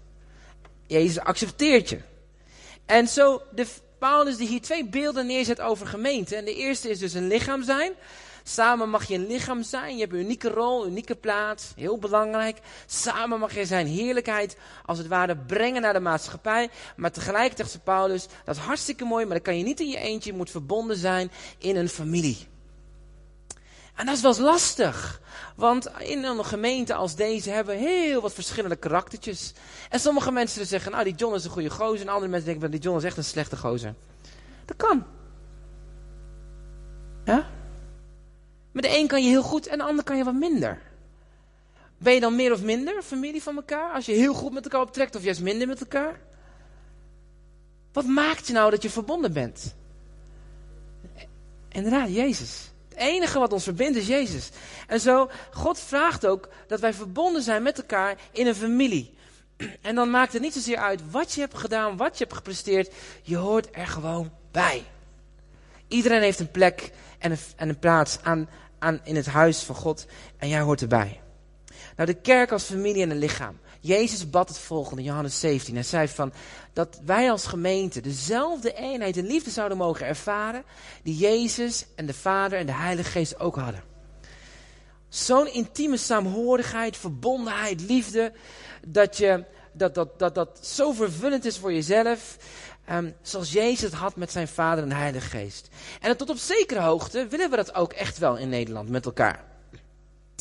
Jezus 0.87 1.21
accepteert 1.21 1.89
je. 1.89 2.01
En 2.87 3.09
zo, 3.09 3.43
de, 3.55 3.67
Paulus 3.99 4.37
die 4.37 4.49
hier 4.49 4.63
twee 4.63 4.85
beelden 4.85 5.27
neerzet 5.27 5.61
over 5.61 5.87
gemeente. 5.87 6.37
En 6.37 6.45
de 6.45 6.55
eerste 6.55 6.91
is 6.91 6.99
dus 6.99 7.15
een 7.15 7.27
lichaam 7.27 7.63
zijn. 7.63 7.93
Samen 8.49 8.91
mag 8.91 9.05
je 9.05 9.15
een 9.15 9.27
lichaam 9.27 9.63
zijn. 9.63 9.95
Je 9.95 10.01
hebt 10.01 10.13
een 10.13 10.19
unieke 10.19 10.49
rol, 10.49 10.85
een 10.85 10.91
unieke 10.91 11.15
plaats. 11.15 11.73
Heel 11.77 11.99
belangrijk. 11.99 12.59
Samen 12.87 13.39
mag 13.39 13.55
je 13.55 13.67
zijn 13.67 13.87
heerlijkheid 13.87 14.57
als 14.85 14.99
het 14.99 15.07
ware 15.07 15.37
brengen 15.37 15.83
naar 15.83 15.93
de 15.93 16.01
maatschappij. 16.01 16.71
Maar 16.97 17.13
tegelijkertijd 17.13 17.71
zegt 17.71 17.85
Paulus, 17.85 18.27
dat 18.45 18.57
is 18.57 18.63
hartstikke 18.63 19.05
mooi, 19.05 19.25
maar 19.25 19.35
dat 19.35 19.45
kan 19.45 19.59
je 19.59 19.65
niet 19.65 19.81
in 19.81 19.89
je 19.89 19.99
eentje. 19.99 20.31
Je 20.31 20.37
moet 20.37 20.51
verbonden 20.51 20.97
zijn 20.97 21.31
in 21.59 21.77
een 21.77 21.89
familie. 21.89 22.47
En 23.95 24.07
dat 24.07 24.15
is 24.15 24.23
wel 24.23 24.31
eens 24.31 24.41
lastig. 24.41 25.21
Want 25.57 25.91
in 25.99 26.25
een 26.25 26.45
gemeente 26.45 26.95
als 26.95 27.17
deze 27.17 27.51
hebben 27.51 27.75
we 27.75 27.81
heel 27.81 28.21
wat 28.21 28.33
verschillende 28.33 28.77
karaktertjes. 28.77 29.53
En 29.91 30.01
sommige 30.01 30.31
mensen 30.31 30.67
zeggen, 30.67 30.93
nou 30.93 31.05
die 31.05 31.15
John 31.15 31.35
is 31.35 31.45
een 31.45 31.51
goede 31.51 31.71
gozer. 31.71 32.07
En 32.07 32.13
andere 32.13 32.31
mensen 32.31 32.51
denken, 32.51 32.71
die 32.71 32.81
John 32.81 32.97
is 32.97 33.05
echt 33.05 33.17
een 33.17 33.25
slechte 33.25 33.57
gozer. 33.57 33.95
Dat 34.65 34.77
kan. 34.77 35.05
Ja? 37.25 37.57
Met 38.79 38.91
de 38.91 38.99
een 38.99 39.07
kan 39.07 39.23
je 39.23 39.29
heel 39.29 39.43
goed 39.43 39.67
en 39.67 39.79
de 39.79 39.85
ander 39.85 40.05
kan 40.05 40.17
je 40.17 40.25
wat 40.25 40.35
minder. 40.35 40.79
Ben 41.97 42.15
je 42.15 42.21
dan 42.21 42.37
meer 42.37 42.53
of 42.53 42.63
minder 42.63 43.03
familie 43.03 43.43
van 43.43 43.57
elkaar? 43.57 43.93
Als 43.93 44.07
je 44.07 44.13
heel 44.13 44.35
goed 44.35 44.53
met 44.53 44.65
elkaar 44.65 44.81
optrekt 44.81 45.17
of 45.17 45.23
juist 45.23 45.41
minder 45.41 45.67
met 45.67 45.81
elkaar? 45.81 46.21
Wat 47.93 48.05
maakt 48.05 48.47
je 48.47 48.53
nou 48.53 48.71
dat 48.71 48.83
je 48.83 48.91
verbonden 48.91 49.33
bent? 49.33 49.75
Inderdaad, 51.69 52.15
Jezus. 52.15 52.71
Het 52.89 52.99
enige 52.99 53.39
wat 53.39 53.53
ons 53.53 53.65
verbindt 53.65 53.99
is 53.99 54.07
Jezus. 54.07 54.51
En 54.87 55.01
zo, 55.01 55.31
God 55.53 55.79
vraagt 55.79 56.27
ook 56.27 56.49
dat 56.67 56.81
wij 56.81 56.95
verbonden 56.95 57.43
zijn 57.43 57.63
met 57.63 57.79
elkaar 57.79 58.17
in 58.33 58.47
een 58.47 58.55
familie. 58.55 59.15
En 59.81 59.95
dan 59.95 60.11
maakt 60.11 60.33
het 60.33 60.43
niet 60.43 60.55
zozeer 60.55 60.77
uit 60.77 61.11
wat 61.11 61.33
je 61.33 61.41
hebt 61.41 61.59
gedaan, 61.59 61.97
wat 61.97 62.19
je 62.19 62.25
hebt 62.25 62.37
gepresteerd. 62.37 62.95
Je 63.23 63.37
hoort 63.37 63.69
er 63.73 63.87
gewoon 63.87 64.33
bij. 64.51 64.85
Iedereen 65.89 66.23
heeft 66.23 66.41
een 66.41 66.51
plek 66.51 66.93
en 67.19 67.31
een, 67.31 67.39
en 67.57 67.69
een 67.69 67.79
plaats 67.79 68.19
aan, 68.23 68.49
aan, 68.79 69.01
in 69.05 69.17
het 69.17 69.27
huis 69.27 69.63
van 69.63 69.75
God 69.75 70.07
en 70.37 70.49
jij 70.49 70.61
hoort 70.61 70.81
erbij. 70.81 71.21
Nou, 71.97 72.13
de 72.13 72.21
kerk 72.21 72.53
als 72.53 72.65
familie 72.65 73.03
en 73.03 73.11
een 73.11 73.19
lichaam. 73.19 73.59
Jezus 73.81 74.31
bad 74.31 74.49
het 74.49 74.59
volgende, 74.59 75.03
Johannes 75.03 75.41
17. 75.41 75.75
Hij 75.75 75.83
zei 75.83 76.09
van 76.09 76.33
dat 76.73 77.01
wij 77.05 77.31
als 77.31 77.47
gemeente 77.47 78.01
dezelfde 78.01 78.73
eenheid 78.73 79.17
en 79.17 79.27
liefde 79.27 79.51
zouden 79.51 79.79
mogen 79.79 80.07
ervaren 80.07 80.65
die 81.03 81.17
Jezus 81.17 81.87
en 81.95 82.07
de 82.07 82.15
Vader 82.15 82.59
en 82.59 82.67
de 82.67 82.73
Heilige 82.73 83.11
Geest 83.11 83.41
ook 83.41 83.57
hadden. 83.57 83.83
Zo'n 85.09 85.53
intieme 85.53 85.97
saamhorigheid, 85.97 86.97
verbondenheid, 86.97 87.81
liefde, 87.81 88.33
dat 88.87 89.17
je 89.17 89.45
dat, 89.73 89.95
dat, 89.95 90.19
dat, 90.19 90.35
dat 90.35 90.67
zo 90.67 90.93
vervullend 90.93 91.45
is 91.45 91.59
voor 91.59 91.73
jezelf. 91.73 92.37
Um, 92.91 93.15
zoals 93.23 93.53
Jezus 93.53 93.81
het 93.81 93.93
had 93.93 94.17
met 94.17 94.33
zijn 94.33 94.49
Vader 94.49 94.85
en 94.85 94.93
Heilige 94.93 95.29
Geest. 95.29 95.69
En 96.01 96.17
tot 96.17 96.31
op 96.31 96.37
zekere 96.37 96.81
hoogte 96.81 97.27
willen 97.27 97.51
we 97.51 97.57
dat 97.57 97.75
ook 97.75 97.93
echt 97.93 98.19
wel 98.19 98.37
in 98.37 98.49
Nederland 98.49 98.89
met 98.89 99.05
elkaar. 99.05 99.45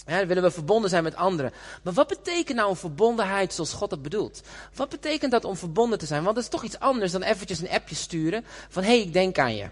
Ja, 0.05 0.25
willen 0.25 0.43
we 0.43 0.51
verbonden 0.51 0.89
zijn 0.89 1.03
met 1.03 1.15
anderen. 1.15 1.53
Maar 1.83 1.93
wat 1.93 2.07
betekent 2.07 2.57
nou 2.57 2.69
een 2.69 2.75
verbondenheid 2.75 3.53
zoals 3.53 3.73
God 3.73 3.91
het 3.91 4.01
bedoelt? 4.01 4.41
Wat 4.73 4.89
betekent 4.89 5.31
dat 5.31 5.45
om 5.45 5.57
verbonden 5.57 5.99
te 5.99 6.05
zijn? 6.05 6.23
Want 6.23 6.35
dat 6.35 6.43
is 6.43 6.49
toch 6.49 6.63
iets 6.63 6.79
anders 6.79 7.11
dan 7.11 7.21
eventjes 7.21 7.59
een 7.59 7.69
appje 7.69 7.95
sturen 7.95 8.45
van 8.69 8.83
hé, 8.83 8.89
hey, 8.89 9.01
ik 9.01 9.13
denk 9.13 9.39
aan 9.39 9.55
je. 9.55 9.69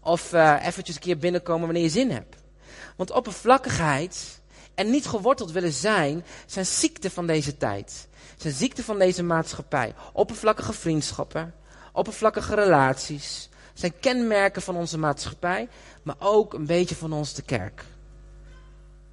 Of 0.00 0.32
uh, 0.32 0.66
eventjes 0.66 0.94
een 0.94 1.02
keer 1.02 1.18
binnenkomen 1.18 1.64
wanneer 1.64 1.82
je 1.82 1.88
zin 1.88 2.10
hebt. 2.10 2.36
Want 2.96 3.10
oppervlakkigheid 3.10 4.40
en 4.74 4.90
niet 4.90 5.06
geworteld 5.06 5.52
willen 5.52 5.72
zijn, 5.72 6.24
zijn 6.46 6.66
ziekten 6.66 7.10
van 7.10 7.26
deze 7.26 7.56
tijd. 7.56 8.08
Zijn 8.44 8.56
ziekten 8.56 8.84
van 8.84 8.98
deze 8.98 9.22
maatschappij. 9.22 9.94
Oppervlakkige 10.12 10.72
vriendschappen, 10.72 11.54
oppervlakkige 11.92 12.54
relaties, 12.54 13.48
zijn 13.74 13.98
kenmerken 14.00 14.62
van 14.62 14.76
onze 14.76 14.98
maatschappij, 14.98 15.68
maar 16.02 16.16
ook 16.18 16.54
een 16.54 16.66
beetje 16.66 16.94
van 16.94 17.12
ons 17.12 17.34
de 17.34 17.42
kerk. 17.42 17.84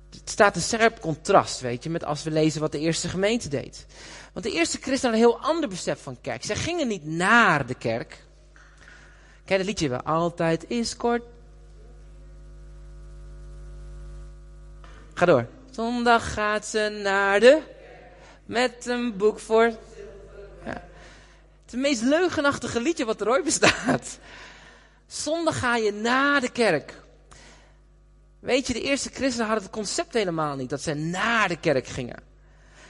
Het 0.10 0.30
staat 0.30 0.56
een 0.56 0.62
scherp 0.62 1.00
contrast, 1.00 1.60
weet 1.60 1.84
je, 1.84 1.90
met 1.90 2.04
als 2.04 2.24
we 2.24 2.32
lezen 2.32 2.62
wat 2.62 2.72
de 2.72 2.80
eerste 2.80 3.10
gemeente 3.10 3.50
deed. 3.50 3.86
Want 4.34 4.46
de 4.46 4.52
eerste 4.52 4.78
christenen 4.82 5.20
hadden 5.20 5.30
een 5.30 5.42
heel 5.42 5.50
ander 5.50 5.70
besef 5.70 6.02
van 6.02 6.22
kerk. 6.22 6.44
Zij 6.44 6.56
gingen 6.56 6.88
niet 6.88 7.06
naar 7.06 7.66
de 7.66 7.76
kerk. 7.76 8.26
Kijk, 9.46 9.60
dat 9.60 9.68
liedje 9.68 9.90
wel. 9.90 10.02
Altijd 10.02 10.70
is 10.70 10.98
kort. 10.98 11.24
Ga 15.14 15.26
door. 15.26 15.48
Zondag 15.70 16.34
gaat 16.34 16.66
ze 16.66 17.00
naar 17.04 17.40
de. 17.40 17.80
Met 18.52 18.86
een 18.86 19.18
boek 19.18 19.40
voor. 19.40 19.72
Ja. 20.66 20.84
Het 21.66 21.74
meest 21.74 22.02
leugenachtige 22.02 22.82
liedje 22.82 23.06
wat 23.06 23.22
er 23.22 23.30
ooit 23.30 23.44
bestaat. 23.44 24.20
Zondag 25.08 25.60
ga 25.60 25.76
je 25.76 25.92
naar 25.92 26.42
de 26.42 26.52
kerk. 26.52 26.94
Weet 28.40 28.68
je, 28.68 28.74
de 28.74 28.82
eerste 28.82 29.10
christenen 29.10 29.46
hadden 29.46 29.64
het 29.64 29.74
concept 29.74 30.14
helemaal 30.14 30.56
niet 30.56 30.70
dat 30.70 30.82
ze 30.82 30.94
naar 30.94 31.48
de 31.48 31.60
kerk 31.60 31.88
gingen. 31.88 32.24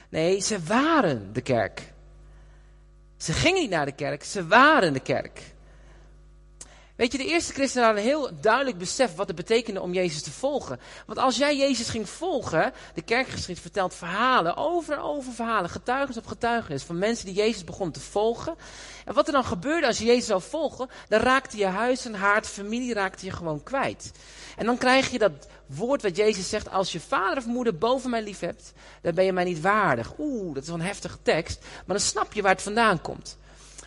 Nee, 0.08 0.40
ze 0.40 0.62
waren 0.62 1.32
de 1.32 1.40
kerk. 1.40 1.92
Ze 3.16 3.32
gingen 3.32 3.60
niet 3.60 3.70
naar 3.70 3.86
de 3.86 3.94
kerk, 3.94 4.24
ze 4.24 4.46
waren 4.46 4.92
de 4.92 5.00
kerk. 5.00 5.51
Weet 6.96 7.12
je, 7.12 7.18
de 7.18 7.26
eerste 7.26 7.52
christenen 7.52 7.86
hadden 7.86 8.04
heel 8.04 8.30
duidelijk 8.40 8.78
besef 8.78 9.14
wat 9.14 9.26
het 9.26 9.36
betekende 9.36 9.80
om 9.80 9.92
Jezus 9.92 10.22
te 10.22 10.30
volgen. 10.30 10.80
Want 11.06 11.18
als 11.18 11.36
jij 11.36 11.56
Jezus 11.56 11.88
ging 11.88 12.08
volgen, 12.08 12.72
de 12.94 13.02
kerkgeschiedenis 13.02 13.60
vertelt 13.60 13.94
verhalen, 13.94 14.56
over 14.56 14.94
en 14.94 15.00
over 15.00 15.32
verhalen, 15.32 15.70
getuigenis 15.70 16.16
op 16.16 16.26
getuigenis 16.26 16.82
van 16.82 16.98
mensen 16.98 17.26
die 17.26 17.34
Jezus 17.34 17.64
begonnen 17.64 17.94
te 17.94 18.00
volgen. 18.00 18.54
En 19.04 19.14
wat 19.14 19.26
er 19.26 19.32
dan 19.32 19.44
gebeurde 19.44 19.86
als 19.86 19.98
je 19.98 20.04
Jezus 20.04 20.26
zou 20.26 20.42
volgen, 20.42 20.88
dan 21.08 21.20
raakte 21.20 21.56
je 21.56 21.66
huis 21.66 22.04
en 22.04 22.14
haard, 22.14 22.46
familie 22.46 22.94
raakte 22.94 23.24
je 23.24 23.32
gewoon 23.32 23.62
kwijt. 23.62 24.12
En 24.56 24.66
dan 24.66 24.78
krijg 24.78 25.10
je 25.10 25.18
dat 25.18 25.48
woord 25.66 26.02
wat 26.02 26.16
Jezus 26.16 26.48
zegt, 26.48 26.70
als 26.70 26.92
je 26.92 27.00
vader 27.00 27.38
of 27.38 27.46
moeder 27.46 27.78
boven 27.78 28.10
mij 28.10 28.22
lief 28.22 28.40
hebt, 28.40 28.72
dan 29.02 29.14
ben 29.14 29.24
je 29.24 29.32
mij 29.32 29.44
niet 29.44 29.60
waardig. 29.60 30.12
Oeh, 30.18 30.54
dat 30.54 30.62
is 30.62 30.68
wel 30.68 30.78
een 30.78 30.84
heftige 30.84 31.18
tekst, 31.22 31.60
maar 31.60 31.96
dan 31.96 32.06
snap 32.06 32.32
je 32.32 32.42
waar 32.42 32.52
het 32.52 32.62
vandaan 32.62 33.00
komt. 33.00 33.36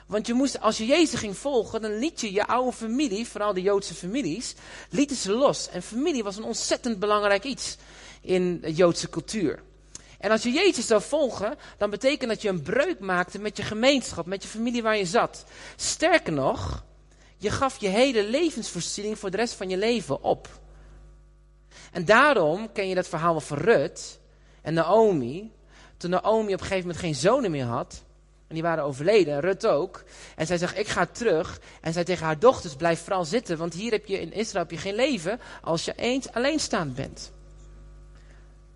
Want 0.06 0.28
je 0.28 0.34
moest, 0.34 0.62
als 0.62 0.78
je 0.78 0.86
Jezus 0.86 1.20
ging 1.20 1.38
volgen, 1.38 1.82
dan 1.82 1.98
liet 1.98 2.22
je 2.22 2.32
je 2.32 2.48
oude 2.48 2.72
familie, 2.72 3.28
vooral 3.28 3.54
de 3.54 3.62
Joodse 3.62 3.94
families, 3.94 4.56
lieten 4.90 5.16
ze 5.16 5.32
los. 5.32 5.70
En 5.70 5.82
familie 5.82 6.24
was 6.24 6.38
een 6.38 6.44
ontzettend 6.44 7.00
belangrijk 7.00 7.44
iets 7.44 7.78
in 8.22 8.60
de 8.62 8.74
Joodse 8.74 9.10
cultuur. 9.10 9.64
En 10.20 10.32
als 10.32 10.44
je 10.44 10.52
Jezus 10.52 10.88
zou 10.88 11.02
volgen, 11.02 11.58
dan 11.78 11.90
betekent 11.90 12.30
dat 12.30 12.42
je 12.42 12.50
een 12.50 12.62
breuk 12.62 13.00
maakte 13.00 13.40
met 13.40 13.58
je 13.58 13.64
gemeenschap, 13.64 14.26
met 14.26 14.44
je 14.44 14.50
familie 14.50 14.84
waar 14.84 14.98
je 14.98 15.06
zat. 15.06 15.46
Sterker 15.76 16.34
nog, 16.34 16.84
je 17.38 17.50
gaf 17.50 17.82
je 17.82 17.88
hele 17.88 18.24
levensvoorziening 18.24 19.20
voor 19.20 19.32
de 19.32 19.38
rest 19.38 19.54
van 19.54 19.70
je 19.70 19.78
leven 19.78 20.24
op. 20.24 20.60
En 21.92 22.06
daarom 22.06 22.72
ken 22.72 22.88
je 22.88 22.96
dat 22.96 23.08
verhaal 23.08 23.42
van 23.42 23.58
Rut 23.58 24.20
en 24.62 24.74
Naomi. 24.74 25.52
Toen 25.98 26.10
Naomi 26.10 26.54
op 26.54 26.60
een 26.60 26.66
gegeven 26.66 26.88
moment 26.88 27.00
geen 27.00 27.16
zonen 27.16 27.52
meer 27.52 27.66
had, 27.66 28.04
en 28.48 28.54
die 28.54 28.64
waren 28.64 28.84
overleden, 28.84 29.40
Rut 29.40 29.66
ook. 29.66 30.04
En 30.36 30.46
zij 30.46 30.58
zegt, 30.58 30.78
ik 30.78 30.88
ga 30.88 31.06
terug. 31.06 31.60
En 31.82 31.94
zij 31.94 32.04
tegen 32.04 32.26
haar 32.26 32.40
dochters, 32.40 32.76
blijf 32.76 33.04
vooral 33.04 33.26
zitten, 33.26 33.58
want 33.58 33.74
hier 33.74 33.92
heb 33.92 34.06
je 34.06 34.20
in 34.20 34.34
Israël 34.34 34.64
heb 34.64 34.72
je 34.72 34.78
geen 34.78 34.96
leven 34.96 35.40
als 35.62 35.86
je 35.86 35.94
eens 35.96 36.32
alleenstaand 36.32 36.96
bent. 36.96 37.32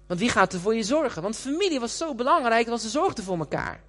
Want 0.07 0.19
wie 0.19 0.29
gaat 0.29 0.53
er 0.53 0.59
voor 0.59 0.75
je 0.75 0.83
zorgen? 0.83 1.21
Want 1.21 1.37
familie 1.37 1.79
was 1.79 1.97
zo 1.97 2.15
belangrijk, 2.15 2.67
want 2.67 2.81
ze 2.81 2.89
zorgden 2.89 3.23
voor 3.23 3.37
elkaar. 3.37 3.81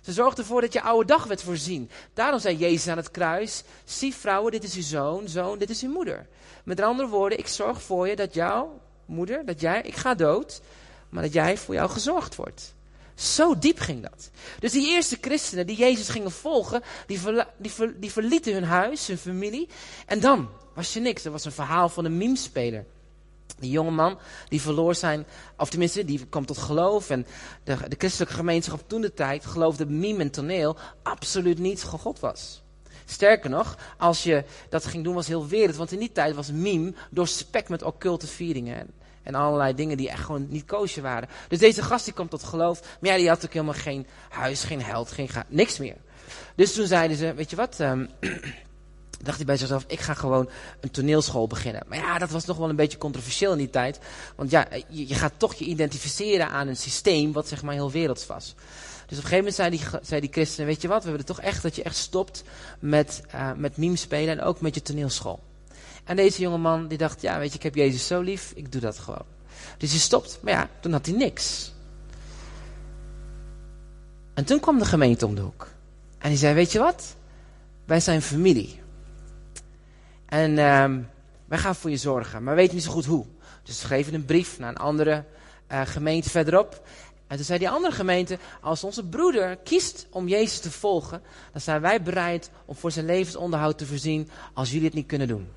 Ze 0.00 0.12
zorgden 0.12 0.44
ervoor 0.44 0.60
dat 0.60 0.72
je 0.72 0.82
oude 0.82 1.06
dag 1.06 1.24
werd 1.24 1.42
voorzien. 1.42 1.90
Daarom 2.14 2.40
zei 2.40 2.56
Jezus 2.56 2.88
aan 2.88 2.96
het 2.96 3.10
kruis, 3.10 3.62
zie 3.84 4.14
vrouwen, 4.14 4.52
dit 4.52 4.64
is 4.64 4.74
uw 4.74 4.82
zoon, 4.82 5.28
zoon, 5.28 5.58
dit 5.58 5.70
is 5.70 5.82
uw 5.82 5.92
moeder. 5.92 6.26
Met 6.64 6.80
andere 6.80 7.08
woorden, 7.08 7.38
ik 7.38 7.46
zorg 7.46 7.82
voor 7.82 8.08
je 8.08 8.16
dat 8.16 8.34
jouw 8.34 8.80
moeder, 9.04 9.46
dat 9.46 9.60
jij, 9.60 9.82
ik 9.82 9.94
ga 9.94 10.14
dood, 10.14 10.60
maar 11.08 11.22
dat 11.22 11.32
jij 11.32 11.56
voor 11.56 11.74
jou 11.74 11.90
gezorgd 11.90 12.34
wordt. 12.34 12.74
Zo 13.16 13.58
diep 13.58 13.78
ging 13.78 14.02
dat. 14.02 14.30
Dus 14.60 14.72
die 14.72 14.88
eerste 14.88 15.18
christenen 15.20 15.66
die 15.66 15.76
Jezus 15.76 16.08
gingen 16.08 16.30
volgen, 16.30 16.82
die, 17.06 17.20
die, 17.56 17.72
die 17.98 18.12
verlieten 18.12 18.52
hun 18.52 18.64
huis, 18.64 19.06
hun 19.06 19.18
familie. 19.18 19.68
En 20.06 20.20
dan 20.20 20.48
was 20.74 20.92
je 20.92 21.00
niks. 21.00 21.24
Er 21.24 21.30
was 21.30 21.44
een 21.44 21.52
verhaal 21.52 21.88
van 21.88 22.04
een 22.04 22.16
meme-speler. 22.16 22.84
Die 23.58 23.70
jongeman, 23.70 24.18
die 24.48 24.60
verloor 24.60 24.94
zijn, 24.94 25.26
of 25.56 25.70
tenminste, 25.70 26.04
die 26.04 26.26
kwam 26.26 26.46
tot 26.46 26.58
geloof. 26.58 27.10
En 27.10 27.26
de, 27.64 27.76
de 27.88 27.96
christelijke 27.98 28.34
gemeenschap 28.34 28.82
toen 28.86 29.00
de 29.00 29.14
tijd 29.14 29.46
geloofde 29.46 29.86
meme 29.86 30.22
en 30.22 30.30
toneel 30.30 30.76
absoluut 31.02 31.58
niet 31.58 31.82
God 31.82 32.20
was. 32.20 32.62
Sterker 33.04 33.50
nog, 33.50 33.78
als 33.98 34.22
je 34.22 34.44
dat 34.68 34.84
ging 34.84 35.04
doen 35.04 35.14
was 35.14 35.26
heel 35.26 35.46
wereld. 35.46 35.76
Want 35.76 35.92
in 35.92 35.98
die 35.98 36.12
tijd 36.12 36.34
was 36.34 36.50
meme 36.50 36.94
doorspekt 37.10 37.68
met 37.68 37.82
occulte 37.82 38.26
vieringen. 38.26 38.90
En 39.26 39.34
allerlei 39.34 39.74
dingen 39.74 39.96
die 39.96 40.10
echt 40.10 40.24
gewoon 40.24 40.46
niet 40.48 40.64
koosje 40.64 41.00
waren. 41.00 41.28
Dus 41.48 41.58
deze 41.58 41.82
gast 41.82 42.04
die 42.04 42.14
komt 42.14 42.30
tot 42.30 42.42
geloof. 42.42 42.80
Maar 43.00 43.10
ja, 43.10 43.16
die 43.16 43.28
had 43.28 43.44
ook 43.44 43.52
helemaal 43.52 43.74
geen 43.74 44.06
huis, 44.28 44.64
geen 44.64 44.82
held, 44.82 45.12
geen 45.12 45.28
niks 45.48 45.78
meer. 45.78 45.96
Dus 46.54 46.74
toen 46.74 46.86
zeiden 46.86 47.16
ze, 47.16 47.34
weet 47.34 47.50
je 47.50 47.56
wat... 47.56 47.78
Um, 47.80 48.08
dacht 49.22 49.36
hij 49.36 49.46
bij 49.46 49.56
zichzelf, 49.56 49.84
ik 49.86 50.00
ga 50.00 50.14
gewoon 50.14 50.48
een 50.80 50.90
toneelschool 50.90 51.46
beginnen. 51.46 51.82
Maar 51.88 51.98
ja, 51.98 52.18
dat 52.18 52.30
was 52.30 52.44
nog 52.44 52.56
wel 52.56 52.68
een 52.68 52.76
beetje 52.76 52.98
controversieel 52.98 53.52
in 53.52 53.58
die 53.58 53.70
tijd. 53.70 53.98
Want 54.36 54.50
ja, 54.50 54.66
je, 54.88 55.08
je 55.08 55.14
gaat 55.14 55.32
toch 55.36 55.54
je 55.54 55.64
identificeren 55.64 56.48
aan 56.48 56.68
een 56.68 56.76
systeem 56.76 57.32
wat 57.32 57.48
zeg 57.48 57.62
maar 57.62 57.74
heel 57.74 57.90
werelds 57.90 58.26
was. 58.26 58.54
Dus 59.06 59.18
op 59.18 59.24
een 59.24 59.30
gegeven 59.30 59.36
moment 59.36 59.54
zei 59.54 59.70
die, 59.70 60.00
zei 60.02 60.20
die 60.20 60.32
christenen, 60.32 60.66
weet 60.66 60.82
je 60.82 60.88
wat, 60.88 61.04
we 61.04 61.10
willen 61.10 61.26
toch 61.26 61.40
echt 61.40 61.62
dat 61.62 61.76
je 61.76 61.82
echt 61.82 61.96
stopt 61.96 62.44
met, 62.78 63.22
uh, 63.34 63.52
met 63.56 63.76
meme 63.76 63.96
spelen 63.96 64.38
en 64.38 64.44
ook 64.44 64.60
met 64.60 64.74
je 64.74 64.82
toneelschool. 64.82 65.40
En 66.06 66.16
deze 66.16 66.40
jongeman 66.40 66.88
die 66.88 66.98
dacht, 66.98 67.22
ja 67.22 67.38
weet 67.38 67.50
je, 67.50 67.56
ik 67.56 67.62
heb 67.62 67.74
Jezus 67.74 68.06
zo 68.06 68.20
lief, 68.20 68.52
ik 68.54 68.72
doe 68.72 68.80
dat 68.80 68.98
gewoon. 68.98 69.24
Dus 69.78 69.90
hij 69.90 69.98
stopt, 69.98 70.38
maar 70.42 70.52
ja, 70.52 70.68
toen 70.80 70.92
had 70.92 71.06
hij 71.06 71.14
niks. 71.14 71.72
En 74.34 74.44
toen 74.44 74.60
kwam 74.60 74.78
de 74.78 74.84
gemeente 74.84 75.26
om 75.26 75.34
de 75.34 75.40
hoek. 75.40 75.68
En 76.18 76.28
die 76.28 76.38
zei, 76.38 76.54
weet 76.54 76.72
je 76.72 76.78
wat? 76.78 77.16
Wij 77.84 78.00
zijn 78.00 78.22
familie. 78.22 78.80
En 80.26 80.50
uh, 80.50 81.06
wij 81.44 81.58
gaan 81.58 81.74
voor 81.74 81.90
je 81.90 81.96
zorgen, 81.96 82.42
maar 82.42 82.54
we 82.54 82.60
weten 82.60 82.74
niet 82.74 82.84
zo 82.84 82.90
goed 82.90 83.04
hoe. 83.04 83.26
Dus 83.62 83.82
we 83.82 83.86
geven 83.86 84.14
een 84.14 84.24
brief 84.24 84.58
naar 84.58 84.68
een 84.68 84.76
andere 84.76 85.24
uh, 85.72 85.80
gemeente 85.84 86.30
verderop. 86.30 86.86
En 87.26 87.36
toen 87.36 87.44
zei 87.44 87.58
die 87.58 87.70
andere 87.70 87.94
gemeente, 87.94 88.38
als 88.60 88.84
onze 88.84 89.04
broeder 89.04 89.56
kiest 89.56 90.06
om 90.10 90.28
Jezus 90.28 90.60
te 90.60 90.70
volgen, 90.70 91.22
dan 91.52 91.60
zijn 91.60 91.80
wij 91.80 92.02
bereid 92.02 92.50
om 92.64 92.74
voor 92.74 92.90
zijn 92.90 93.06
levensonderhoud 93.06 93.78
te 93.78 93.86
voorzien 93.86 94.28
als 94.54 94.70
jullie 94.70 94.86
het 94.86 94.94
niet 94.94 95.06
kunnen 95.06 95.28
doen. 95.28 95.48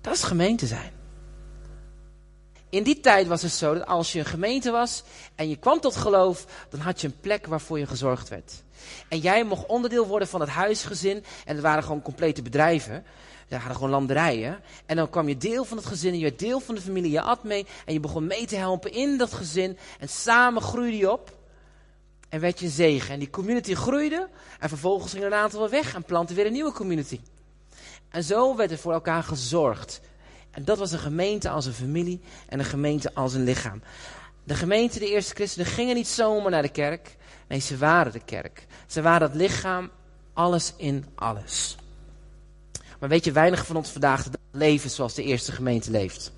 Dat 0.00 0.14
is 0.14 0.22
gemeente 0.22 0.66
zijn. 0.66 0.92
In 2.70 2.82
die 2.82 3.00
tijd 3.00 3.26
was 3.26 3.42
het 3.42 3.52
zo 3.52 3.74
dat 3.74 3.86
als 3.86 4.12
je 4.12 4.18
een 4.18 4.24
gemeente 4.24 4.70
was 4.70 5.02
en 5.34 5.48
je 5.48 5.56
kwam 5.56 5.80
tot 5.80 5.96
geloof, 5.96 6.46
dan 6.68 6.80
had 6.80 7.00
je 7.00 7.06
een 7.06 7.20
plek 7.20 7.46
waarvoor 7.46 7.78
je 7.78 7.86
gezorgd 7.86 8.28
werd. 8.28 8.62
En 9.08 9.18
jij 9.18 9.44
mocht 9.44 9.66
onderdeel 9.66 10.06
worden 10.06 10.28
van 10.28 10.40
het 10.40 10.48
huisgezin. 10.48 11.24
En 11.44 11.54
het 11.54 11.60
waren 11.60 11.82
gewoon 11.82 12.02
complete 12.02 12.42
bedrijven. 12.42 12.94
Er 13.48 13.58
waren 13.58 13.74
gewoon 13.74 13.90
landerijen. 13.90 14.60
En 14.86 14.96
dan 14.96 15.10
kwam 15.10 15.28
je 15.28 15.36
deel 15.36 15.64
van 15.64 15.76
het 15.76 15.86
gezin 15.86 16.12
en 16.12 16.18
je 16.18 16.24
werd 16.24 16.38
deel 16.38 16.60
van 16.60 16.74
de 16.74 16.80
familie. 16.80 17.10
Je 17.10 17.20
at 17.20 17.44
mee 17.44 17.66
en 17.84 17.92
je 17.92 18.00
begon 18.00 18.26
mee 18.26 18.46
te 18.46 18.56
helpen 18.56 18.92
in 18.92 19.18
dat 19.18 19.32
gezin. 19.32 19.78
En 19.98 20.08
samen 20.08 20.62
groeide 20.62 20.96
je 20.96 21.12
op. 21.12 21.36
En 22.28 22.40
werd 22.40 22.58
je 22.58 22.64
een 22.64 22.72
zegen. 22.72 23.12
En 23.12 23.18
die 23.18 23.30
community 23.30 23.74
groeide. 23.74 24.28
En 24.60 24.68
vervolgens 24.68 25.12
ging 25.12 25.24
er 25.24 25.32
een 25.32 25.38
aantal 25.38 25.68
weg 25.68 25.94
en 25.94 26.04
plantte 26.04 26.34
weer 26.34 26.46
een 26.46 26.52
nieuwe 26.52 26.72
community. 26.72 27.20
En 28.10 28.24
zo 28.24 28.56
werd 28.56 28.70
er 28.70 28.78
voor 28.78 28.92
elkaar 28.92 29.22
gezorgd. 29.22 30.00
En 30.50 30.64
dat 30.64 30.78
was 30.78 30.92
een 30.92 30.98
gemeente 30.98 31.48
als 31.48 31.66
een 31.66 31.72
familie 31.72 32.20
en 32.48 32.58
een 32.58 32.64
gemeente 32.64 33.14
als 33.14 33.34
een 33.34 33.44
lichaam. 33.44 33.82
De 34.44 34.54
gemeente, 34.54 34.98
de 34.98 35.10
eerste 35.10 35.34
christenen, 35.34 35.66
gingen 35.66 35.94
niet 35.94 36.08
zomaar 36.08 36.50
naar 36.50 36.62
de 36.62 36.68
kerk. 36.68 37.16
Nee, 37.48 37.60
ze 37.60 37.76
waren 37.76 38.12
de 38.12 38.24
kerk. 38.24 38.66
Ze 38.86 39.02
waren 39.02 39.28
het 39.28 39.36
lichaam, 39.36 39.90
alles 40.32 40.72
in 40.76 41.04
alles. 41.14 41.76
Maar 42.98 43.08
weet 43.08 43.24
je, 43.24 43.32
weinig 43.32 43.66
van 43.66 43.76
ons 43.76 43.90
vandaag 43.90 44.26
leven 44.50 44.90
zoals 44.90 45.14
de 45.14 45.22
eerste 45.22 45.52
gemeente 45.52 45.90
leeft. 45.90 46.32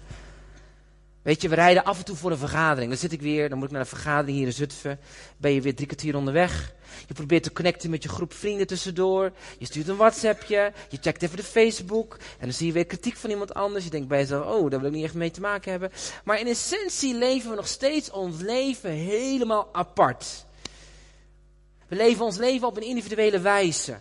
Weet 1.23 1.43
je, 1.43 1.49
we 1.49 1.55
rijden 1.55 1.85
af 1.85 1.99
en 1.99 2.05
toe 2.05 2.17
voor 2.17 2.31
een 2.31 2.39
vergadering. 2.39 2.91
Dan 2.91 2.99
zit 2.99 3.13
ik 3.13 3.21
weer, 3.21 3.49
dan 3.49 3.59
moet 3.59 3.67
ik 3.67 3.73
naar 3.73 3.81
een 3.81 3.87
vergadering 3.87 4.37
hier 4.37 4.47
in 4.47 4.53
Zutphen. 4.53 5.01
Ben 5.37 5.53
je 5.53 5.61
weer 5.61 5.75
drie 5.75 5.87
kwartier 5.87 6.17
onderweg. 6.17 6.75
Je 7.07 7.15
probeert 7.15 7.43
te 7.43 7.53
connecten 7.53 7.91
met 7.91 8.03
je 8.03 8.09
groep 8.09 8.35
vrienden 8.35 8.67
tussendoor. 8.67 9.33
Je 9.59 9.67
stuurt 9.67 9.89
een 9.89 9.97
WhatsAppje. 9.97 10.73
Je 10.89 10.99
checkt 11.01 11.23
even 11.23 11.37
de 11.37 11.43
Facebook. 11.43 12.17
En 12.39 12.47
dan 12.47 12.53
zie 12.53 12.67
je 12.67 12.73
weer 12.73 12.87
kritiek 12.87 13.17
van 13.17 13.31
iemand 13.31 13.55
anders. 13.55 13.85
Je 13.85 13.91
denkt 13.91 14.09
bij 14.09 14.19
jezelf, 14.19 14.47
oh, 14.47 14.71
daar 14.71 14.81
wil 14.81 14.89
ik 14.89 14.95
niet 14.95 15.05
echt 15.05 15.15
mee 15.15 15.31
te 15.31 15.41
maken 15.41 15.71
hebben. 15.71 15.91
Maar 16.25 16.41
in 16.41 16.47
essentie 16.47 17.15
leven 17.15 17.51
we 17.51 17.57
nog 17.57 17.69
steeds 17.69 18.11
ons 18.11 18.41
leven 18.41 18.91
helemaal 18.91 19.69
apart. 19.73 20.45
We 21.89 21.97
leven 21.97 22.25
ons 22.25 22.37
leven 22.37 22.67
op 22.67 22.77
een 22.77 22.83
individuele 22.83 23.41
wijze. 23.41 24.01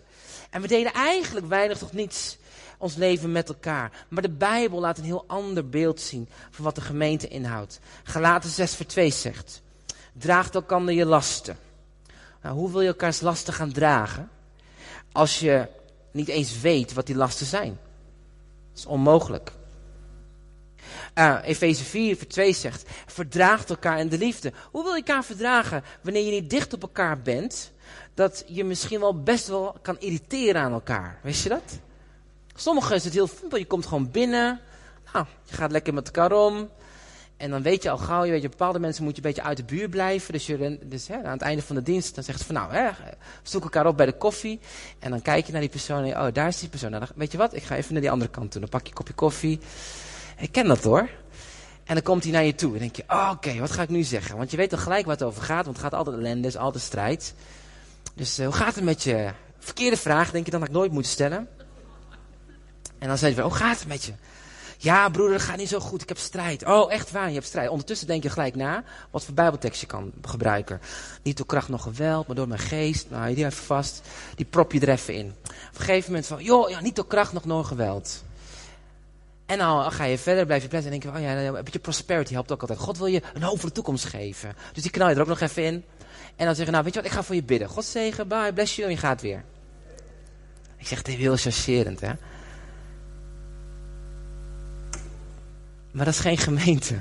En 0.50 0.62
we 0.62 0.68
delen 0.68 0.94
eigenlijk 0.94 1.46
weinig 1.46 1.78
tot 1.78 1.94
niets 1.94 2.38
ons 2.80 2.96
leven 2.96 3.32
met 3.32 3.50
elkaar. 3.50 4.06
Maar 4.08 4.22
de 4.22 4.30
Bijbel 4.30 4.80
laat 4.80 4.98
een 4.98 5.04
heel 5.04 5.24
ander 5.28 5.70
beeld 5.70 6.02
zien 6.02 6.30
van 6.50 6.64
wat 6.64 6.76
de 6.76 6.82
gemeente 6.82 7.28
inhoudt. 7.28 7.80
Galaten 8.04 8.50
6 8.50 8.76
vers 8.76 8.90
2 8.90 9.12
zegt, 9.12 9.62
draagt 10.14 10.56
elkaar 10.56 10.92
je 10.92 11.06
lasten. 11.06 11.58
Nou, 12.42 12.56
hoe 12.56 12.72
wil 12.72 12.82
je 12.82 12.88
elkaars 12.88 13.22
lasten 13.22 13.54
gaan 13.54 13.72
dragen 13.72 14.30
als 15.12 15.40
je 15.40 15.68
niet 16.12 16.28
eens 16.28 16.60
weet 16.60 16.94
wat 16.94 17.06
die 17.06 17.16
lasten 17.16 17.46
zijn? 17.46 17.78
Dat 18.70 18.78
is 18.78 18.86
onmogelijk. 18.86 19.52
Uh, 21.16 21.40
Efeze 21.44 21.84
4 21.84 22.16
vers 22.16 22.30
2 22.30 22.54
zegt, 22.54 22.90
verdraagt 23.06 23.70
elkaar 23.70 24.00
in 24.00 24.10
de 24.10 24.18
liefde. 24.18 24.54
Hoe 24.72 24.84
wil 24.84 24.94
je 24.94 24.98
elkaar 24.98 25.24
verdragen 25.24 25.84
wanneer 26.02 26.26
je 26.26 26.32
niet 26.32 26.50
dicht 26.50 26.74
op 26.74 26.82
elkaar 26.82 27.22
bent? 27.22 27.72
Dat 28.14 28.44
je 28.48 28.64
misschien 28.64 29.00
wel 29.00 29.24
best 29.24 29.48
wel 29.48 29.76
kan 29.82 30.00
irriteren 30.00 30.62
aan 30.62 30.72
elkaar. 30.72 31.20
Wist 31.24 31.44
je 31.44 31.50
dat? 31.50 31.80
Sommigen 32.60 32.96
is 32.96 33.04
het 33.04 33.14
heel 33.14 33.28
simpel. 33.28 33.58
Je 33.58 33.66
komt 33.66 33.86
gewoon 33.86 34.12
binnen. 34.12 34.60
Nou, 35.14 35.26
je 35.44 35.56
gaat 35.56 35.72
lekker 35.72 35.94
met 35.94 36.06
elkaar 36.06 36.32
om. 36.32 36.70
En 37.38 37.50
dan 37.50 37.62
weet 37.62 37.84
je 37.84 37.90
al 37.90 37.98
gauw, 37.98 38.24
je 38.24 38.32
weet 38.32 38.42
je, 38.42 38.50
bepaalde 38.50 38.80
mensen 38.80 39.04
moet 39.04 39.16
je 39.16 39.22
een 39.22 39.28
beetje 39.28 39.44
uit 39.44 39.58
de 39.58 39.64
buurt 39.64 39.90
blijven. 39.90 40.34
Dus, 40.34 40.46
je, 40.46 40.80
dus 40.84 41.08
hè, 41.08 41.24
aan 41.24 41.32
het 41.32 41.42
einde 41.42 41.62
van 41.62 41.76
de 41.76 41.82
dienst, 41.82 42.16
dan 42.16 42.24
zegt 42.24 42.40
ze 42.40 42.46
van 42.46 42.56
nou, 42.56 42.74
hè, 42.74 42.90
zoek 43.44 43.64
elkaar 43.64 43.86
op 43.86 43.98
bij 43.98 44.06
de 44.06 44.18
koffie. 44.18 44.60
En 45.00 45.12
dan 45.12 45.22
kijk 45.22 45.46
je 45.46 45.52
naar 45.52 45.62
die 45.62 45.70
persoon 45.70 46.04
en 46.04 46.22
oh, 46.22 46.34
daar 46.34 46.48
is 46.48 46.60
die 46.60 46.70
persoon. 46.70 46.92
Nou, 46.92 47.06
dan, 47.06 47.16
weet 47.16 47.32
je 47.32 47.38
wat, 47.38 47.56
ik 47.56 47.64
ga 47.64 47.76
even 47.76 47.94
naar 47.94 48.02
die 48.02 48.12
andere 48.12 48.32
kant 48.32 48.52
toe. 48.52 48.62
Dan 48.62 48.70
pak 48.70 48.82
je 48.82 48.88
een 48.88 48.94
kopje 48.94 49.14
koffie. 49.14 49.60
Ik 50.38 50.52
ken 50.52 50.68
dat 50.68 50.84
hoor. 50.84 51.10
En 51.84 51.94
dan 51.94 52.04
komt 52.04 52.24
hij 52.24 52.32
naar 52.32 52.44
je 52.44 52.56
toe. 52.56 52.74
En 52.74 52.80
denk 52.80 52.96
je, 52.96 53.04
oh, 53.08 53.30
oké, 53.34 53.60
wat 53.60 53.72
ga 53.72 53.82
ik 53.82 53.90
nu 53.90 54.04
zeggen? 54.04 54.38
Want 54.38 54.52
je 54.52 54.58
weet 54.58 54.72
al 54.72 54.80
gelijk 54.80 55.06
waar 55.06 55.16
het 55.16 55.24
over 55.24 55.44
gaat, 55.44 55.66
want 55.66 55.78
het 55.78 55.86
gaat 55.86 55.94
altijd 55.94 56.18
ellende, 56.18 56.48
is 56.48 56.58
altijd 56.58 56.84
strijd. 56.84 57.34
Dus 58.14 58.40
uh, 58.40 58.46
hoe 58.46 58.56
gaat 58.56 58.76
het 58.76 58.84
met 58.84 59.04
je? 59.04 59.30
Verkeerde 59.60 59.98
vraag, 59.98 60.32
denk 60.32 60.46
je 60.46 60.52
dan 60.52 60.60
dat 60.60 60.70
ik 60.70 60.76
nooit 60.76 60.92
moet 60.92 61.06
stellen. 61.06 61.48
En 63.00 63.08
dan 63.08 63.18
zei 63.18 63.34
hij, 63.34 63.44
hoe 63.44 63.54
gaat 63.54 63.80
het 63.80 63.88
met 63.88 64.04
je? 64.04 64.14
Ja, 64.82 65.10
broeder, 65.10 65.36
het 65.36 65.44
gaat 65.44 65.58
niet 65.58 65.70
zo 65.70 65.80
goed. 65.80 66.02
Ik 66.02 66.08
heb 66.08 66.18
strijd. 66.18 66.66
Oh, 66.66 66.92
echt 66.92 67.12
waar, 67.12 67.28
je 67.28 67.34
hebt 67.34 67.46
strijd. 67.46 67.70
Ondertussen 67.70 68.08
denk 68.08 68.24
je 68.24 68.30
gelijk 68.30 68.56
na 68.56 68.84
wat 69.12 69.26
voor 69.26 69.34
bijbeltekst 69.34 69.82
je 69.82 69.88
kan 69.88 70.12
gebruiken. 70.22 70.82
Niet 71.22 71.38
door 71.38 71.46
kracht 71.46 71.70
nog 71.70 71.84
geweld, 71.84 72.28
maar 72.28 72.36
door 72.36 72.48
mijn 72.48 72.60
geest. 72.60 73.10
Nou, 73.10 73.36
die 73.36 73.46
even 73.46 73.64
vast. 73.64 74.02
Die 74.36 74.46
prop 74.46 74.72
je 74.72 74.80
er 74.80 74.90
even 74.90 75.14
in. 75.14 75.26
Op 75.44 75.52
een 75.74 75.86
gegeven 75.86 76.10
moment 76.12 76.28
van, 76.28 76.44
joh, 76.44 76.70
ja, 76.70 76.82
niet 76.82 76.96
door 76.96 77.08
kracht 77.08 77.34
nog 77.34 77.46
nog 77.46 77.68
geweld. 77.68 78.24
En 79.46 79.58
dan 79.58 79.92
ga 79.92 80.04
je 80.04 80.18
verder, 80.18 80.46
blijf 80.46 80.62
je 80.62 80.68
pletten 80.68 80.92
en 80.92 81.00
denk 81.00 81.14
je, 81.14 81.20
oh 81.20 81.26
ja, 81.26 81.44
een 81.44 81.64
beetje 81.64 81.80
prosperity 81.80 82.34
helpt 82.34 82.52
ook 82.52 82.62
altijd. 82.62 82.80
God 82.80 82.98
wil 82.98 83.08
je 83.08 83.22
een 83.34 83.44
hopelijke 83.44 83.72
toekomst 83.72 84.06
geven. 84.06 84.56
Dus 84.74 84.84
die 84.84 84.92
knal 84.92 85.10
je 85.10 85.16
er 85.16 85.22
ook 85.22 85.28
nog 85.28 85.40
even 85.40 85.64
in. 85.64 85.84
En 86.36 86.46
dan 86.46 86.56
zeggen, 86.56 86.74
nou, 86.74 86.84
weet 86.84 86.94
je 86.94 87.00
wat, 87.00 87.10
ik 87.10 87.16
ga 87.16 87.24
voor 87.24 87.36
je 87.36 87.44
bidden. 87.44 87.70
God 87.70 87.86
zegen, 87.86 88.28
bye, 88.28 88.54
bless 88.54 88.76
you, 88.76 88.88
en 88.88 88.94
je 88.94 89.00
gaat 89.00 89.22
weer. 89.22 89.44
Ik 90.78 90.88
zeg, 90.88 90.98
het 90.98 91.08
is 91.08 91.16
heel 91.16 91.38
chargerend, 91.38 92.00
hè. 92.00 92.12
Maar 95.92 96.06
dat 96.06 96.14
is 96.14 96.20
geen 96.20 96.38
gemeente. 96.38 96.96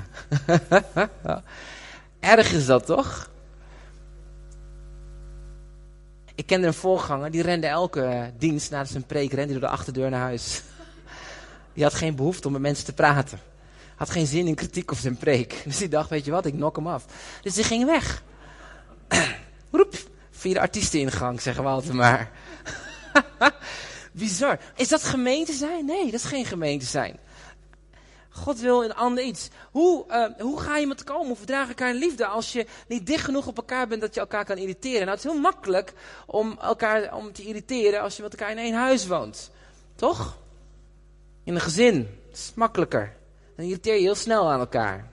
Erg 2.19 2.51
is 2.51 2.65
dat 2.65 2.85
toch? 2.85 3.29
Ik 6.35 6.45
kende 6.45 6.67
een 6.67 6.73
voorganger, 6.73 7.31
die 7.31 7.41
rende 7.41 7.67
elke 7.67 8.33
dienst 8.37 8.71
na 8.71 8.85
zijn 8.85 9.05
preek, 9.05 9.33
rende 9.33 9.51
door 9.51 9.61
de 9.61 9.67
achterdeur 9.67 10.09
naar 10.09 10.21
huis. 10.21 10.61
Die 11.73 11.83
had 11.83 11.93
geen 11.93 12.15
behoefte 12.15 12.47
om 12.47 12.53
met 12.53 12.61
mensen 12.61 12.85
te 12.85 12.93
praten. 12.93 13.39
Had 13.95 14.09
geen 14.09 14.25
zin 14.25 14.47
in 14.47 14.55
kritiek 14.55 14.91
op 14.91 14.97
zijn 14.97 15.17
preek. 15.17 15.61
Dus 15.65 15.77
die 15.77 15.87
dacht, 15.87 16.09
weet 16.09 16.25
je 16.25 16.31
wat, 16.31 16.45
ik 16.45 16.53
nok 16.53 16.75
hem 16.75 16.87
af. 16.87 17.05
Dus 17.41 17.53
die 17.53 17.63
ging 17.63 17.85
weg. 17.85 18.23
Roep, 19.71 19.95
via 20.31 20.53
de 20.53 20.59
artiesteningang, 20.59 21.41
zeggen 21.41 21.63
we 21.63 21.69
altijd 21.69 21.93
maar. 21.93 22.31
Bizar. 24.11 24.59
Is 24.75 24.87
dat 24.87 25.03
gemeente 25.03 25.53
zijn? 25.53 25.85
Nee, 25.85 26.05
dat 26.05 26.13
is 26.13 26.23
geen 26.23 26.45
gemeente 26.45 26.85
zijn. 26.85 27.19
God 28.39 28.59
wil 28.59 28.83
een 28.83 28.95
ander 28.95 29.23
iets. 29.23 29.49
Hoe, 29.71 30.05
uh, 30.09 30.25
hoe 30.39 30.59
ga 30.59 30.77
je 30.77 30.87
met 30.87 31.11
om? 31.11 31.27
Hoe 31.27 31.35
verdraag 31.35 31.67
elkaar 31.67 31.89
in 31.89 31.99
liefde 31.99 32.25
als 32.25 32.51
je 32.51 32.65
niet 32.87 33.05
dicht 33.07 33.25
genoeg 33.25 33.47
op 33.47 33.57
elkaar 33.57 33.87
bent 33.87 34.01
dat 34.01 34.13
je 34.13 34.19
elkaar 34.19 34.45
kan 34.45 34.57
irriteren? 34.57 34.99
Nou, 34.99 35.09
het 35.09 35.25
is 35.25 35.31
heel 35.31 35.41
makkelijk 35.41 35.93
om 36.25 36.57
elkaar 36.61 37.15
om 37.15 37.33
te 37.33 37.43
irriteren 37.43 38.01
als 38.01 38.15
je 38.15 38.21
met 38.21 38.31
elkaar 38.31 38.51
in 38.51 38.57
één 38.57 38.73
huis 38.73 39.07
woont. 39.07 39.51
Toch? 39.95 40.37
In 41.43 41.55
een 41.55 41.61
gezin. 41.61 41.95
Het 42.27 42.37
is 42.37 42.51
makkelijker. 42.55 43.15
Dan 43.55 43.65
irriteer 43.65 43.93
je 43.93 44.01
heel 44.01 44.15
snel 44.15 44.51
aan 44.51 44.59
elkaar. 44.59 45.07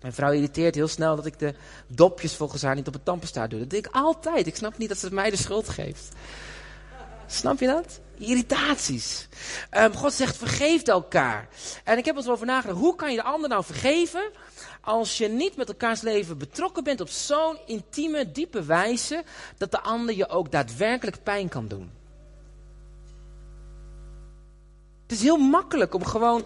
Mijn 0.00 0.12
vrouw 0.12 0.32
irriteert 0.32 0.74
heel 0.74 0.88
snel 0.88 1.16
dat 1.16 1.26
ik 1.26 1.38
de 1.38 1.54
dopjes 1.86 2.36
volgens 2.36 2.62
haar 2.62 2.74
niet 2.74 2.86
op 2.86 2.92
het 2.92 3.04
tandpasta 3.04 3.46
doe. 3.46 3.58
Dat 3.58 3.70
doe 3.70 3.78
ik 3.78 3.88
altijd. 3.92 4.46
Ik 4.46 4.56
snap 4.56 4.78
niet 4.78 4.88
dat 4.88 4.98
ze 4.98 5.14
mij 5.14 5.30
de 5.30 5.36
schuld 5.36 5.68
geeft. 5.68 6.08
Snap 7.26 7.60
je 7.60 7.66
dat? 7.66 8.00
Irritaties. 8.18 9.28
Um, 9.70 9.94
God 9.94 10.12
zegt 10.12 10.36
vergeef 10.36 10.82
elkaar. 10.82 11.48
En 11.84 11.98
ik 11.98 12.04
heb 12.04 12.16
er 12.16 12.30
over 12.30 12.46
nagedacht. 12.46 12.78
Hoe 12.78 12.96
kan 12.96 13.10
je 13.10 13.16
de 13.16 13.22
ander 13.22 13.48
nou 13.48 13.64
vergeven 13.64 14.30
als 14.80 15.18
je 15.18 15.28
niet 15.28 15.56
met 15.56 15.68
elkaars 15.68 16.00
leven 16.00 16.38
betrokken 16.38 16.84
bent 16.84 17.00
op 17.00 17.08
zo'n 17.08 17.58
intieme, 17.66 18.32
diepe 18.32 18.62
wijze 18.62 19.24
dat 19.56 19.70
de 19.70 19.80
ander 19.80 20.14
je 20.14 20.28
ook 20.28 20.50
daadwerkelijk 20.50 21.22
pijn 21.22 21.48
kan 21.48 21.68
doen? 21.68 21.90
Het 25.02 25.12
is 25.12 25.22
heel 25.22 25.36
makkelijk 25.36 25.94
om 25.94 26.04
gewoon. 26.04 26.44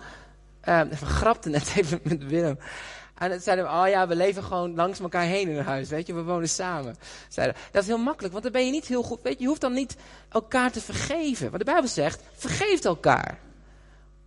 Uh, 0.65 0.81
even 0.91 1.07
grapte 1.07 1.49
net 1.49 1.73
even 1.77 2.01
met 2.03 2.25
Willem. 2.25 2.59
En 3.19 3.31
dan 3.31 3.41
zeiden 3.41 3.65
we, 3.65 3.71
oh 3.71 3.89
ja, 3.89 4.07
we 4.07 4.17
leven 4.17 4.43
gewoon 4.43 4.75
langs 4.75 5.01
elkaar 5.01 5.23
heen 5.23 5.49
in 5.49 5.57
een 5.57 5.65
huis, 5.65 5.89
weet 5.89 6.07
je, 6.07 6.15
we 6.15 6.23
wonen 6.23 6.49
samen. 6.49 6.97
Zeiden, 7.29 7.57
dat 7.71 7.83
is 7.83 7.89
heel 7.89 7.99
makkelijk, 7.99 8.33
want 8.33 8.45
dan 8.45 8.53
ben 8.53 8.65
je 8.65 8.71
niet 8.71 8.87
heel 8.87 9.03
goed, 9.03 9.23
weet 9.23 9.33
je, 9.33 9.43
je 9.43 9.49
hoeft 9.49 9.61
dan 9.61 9.73
niet 9.73 9.97
elkaar 10.29 10.73
te 10.73 10.81
vergeven. 10.81 11.47
Want 11.47 11.59
de 11.59 11.71
Bijbel 11.71 11.89
zegt, 11.89 12.23
vergeef 12.33 12.85
elkaar. 12.85 13.39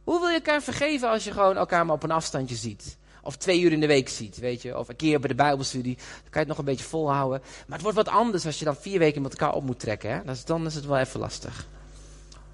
Hoe 0.03 0.19
wil 0.19 0.29
je 0.29 0.35
elkaar 0.35 0.61
vergeven 0.61 1.09
als 1.09 1.23
je 1.23 1.31
gewoon 1.31 1.57
elkaar 1.57 1.85
maar 1.85 1.95
op 1.95 2.03
een 2.03 2.11
afstandje 2.11 2.55
ziet? 2.55 2.97
Of 3.23 3.37
twee 3.37 3.61
uur 3.61 3.71
in 3.71 3.79
de 3.79 3.87
week 3.87 4.09
ziet, 4.09 4.37
weet 4.37 4.61
je. 4.61 4.77
Of 4.77 4.89
een 4.89 4.95
keer 4.95 5.19
bij 5.19 5.29
de 5.29 5.35
Bijbelstudie. 5.35 5.95
Dan 5.95 6.05
kan 6.05 6.31
je 6.31 6.39
het 6.39 6.47
nog 6.47 6.57
een 6.57 6.65
beetje 6.65 6.85
volhouden. 6.85 7.41
Maar 7.41 7.77
het 7.77 7.81
wordt 7.81 7.97
wat 7.97 8.07
anders 8.07 8.45
als 8.45 8.59
je 8.59 8.65
dan 8.65 8.75
vier 8.75 8.99
weken 8.99 9.21
met 9.21 9.31
elkaar 9.31 9.53
op 9.53 9.63
moet 9.63 9.79
trekken. 9.79 10.11
Hè? 10.11 10.19
Dan 10.45 10.65
is 10.65 10.75
het 10.75 10.85
wel 10.85 10.97
even 10.97 11.19
lastig. 11.19 11.67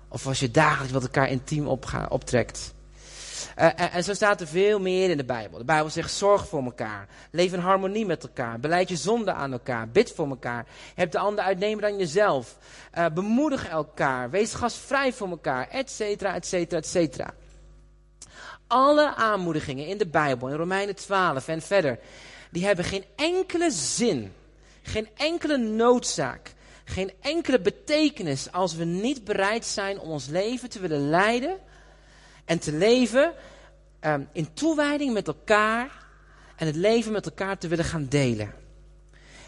Of 0.08 0.28
als 0.28 0.40
je 0.40 0.52
dagelijks 0.52 0.94
met 0.94 1.04
elkaar 1.04 1.30
intiem 1.30 1.68
optrekt. 2.10 2.74
Uh, 3.60 3.96
en, 3.96 4.04
zo 4.04 4.14
staat 4.14 4.42
er 4.42 4.48
veel 4.48 4.80
meer 4.80 5.10
in 5.10 5.18
de 5.18 5.26
Bijbel. 5.26 5.58
De 5.58 5.66
Bijbel 5.66 5.90
zegt: 5.90 6.12
zorg 6.12 6.48
voor 6.48 6.64
elkaar. 6.64 7.08
Leef 7.32 7.54
in 7.54 7.60
harmonie 7.60 8.06
met 8.06 8.24
elkaar. 8.24 8.60
Beleid 8.60 8.90
je 8.90 8.96
zonde 8.96 9.34
aan 9.34 9.52
elkaar. 9.52 9.90
Bid 9.90 10.12
voor 10.12 10.30
elkaar. 10.30 10.66
Heb 10.96 11.12
de 11.12 11.20
ander 11.20 11.44
uitnemen 11.44 11.82
dan 11.82 11.98
jezelf. 11.98 12.58
Uh, 12.98 13.06
bemoedig 13.14 13.68
elkaar. 13.68 14.30
Wees 14.30 14.54
gastvrij 14.54 15.14
voor 15.14 15.30
elkaar. 15.30 15.68
Etcetera, 15.70 16.34
etcetera, 16.34 16.78
etcetera. 16.78 17.34
Alle 18.68 19.16
aanmoedigingen 19.16 19.88
in 19.88 19.98
de 19.98 20.08
Bijbel, 20.08 20.48
in 20.48 20.56
Romeinen 20.56 20.96
12 20.96 21.48
en 21.48 21.62
verder, 21.62 22.00
die 22.52 22.66
hebben 22.66 22.86
geen 22.86 23.06
enkele 23.16 23.72
zin, 23.72 24.34
geen 24.82 25.08
enkele 25.16 25.58
noodzaak, 25.58 26.54
geen 26.86 27.12
enkele 27.22 27.60
betekenis 27.60 28.52
als 28.52 28.76
we 28.76 28.84
niet 28.84 29.24
bereid 29.24 29.66
zijn 29.66 30.00
om 30.00 30.10
ons 30.10 30.28
leven 30.28 30.70
te 30.70 30.80
willen 30.80 31.10
leiden 31.10 31.58
en 32.48 32.60
te 32.60 32.72
leven 32.72 33.34
um, 34.02 34.28
in 34.32 34.54
toewijding 34.54 35.14
met 35.14 35.28
elkaar 35.28 36.06
en 36.56 36.66
het 36.66 36.76
leven 36.76 37.12
met 37.12 37.26
elkaar 37.26 37.58
te 37.58 37.68
willen 37.68 37.86
gaan 37.86 38.06
delen. 38.10 38.54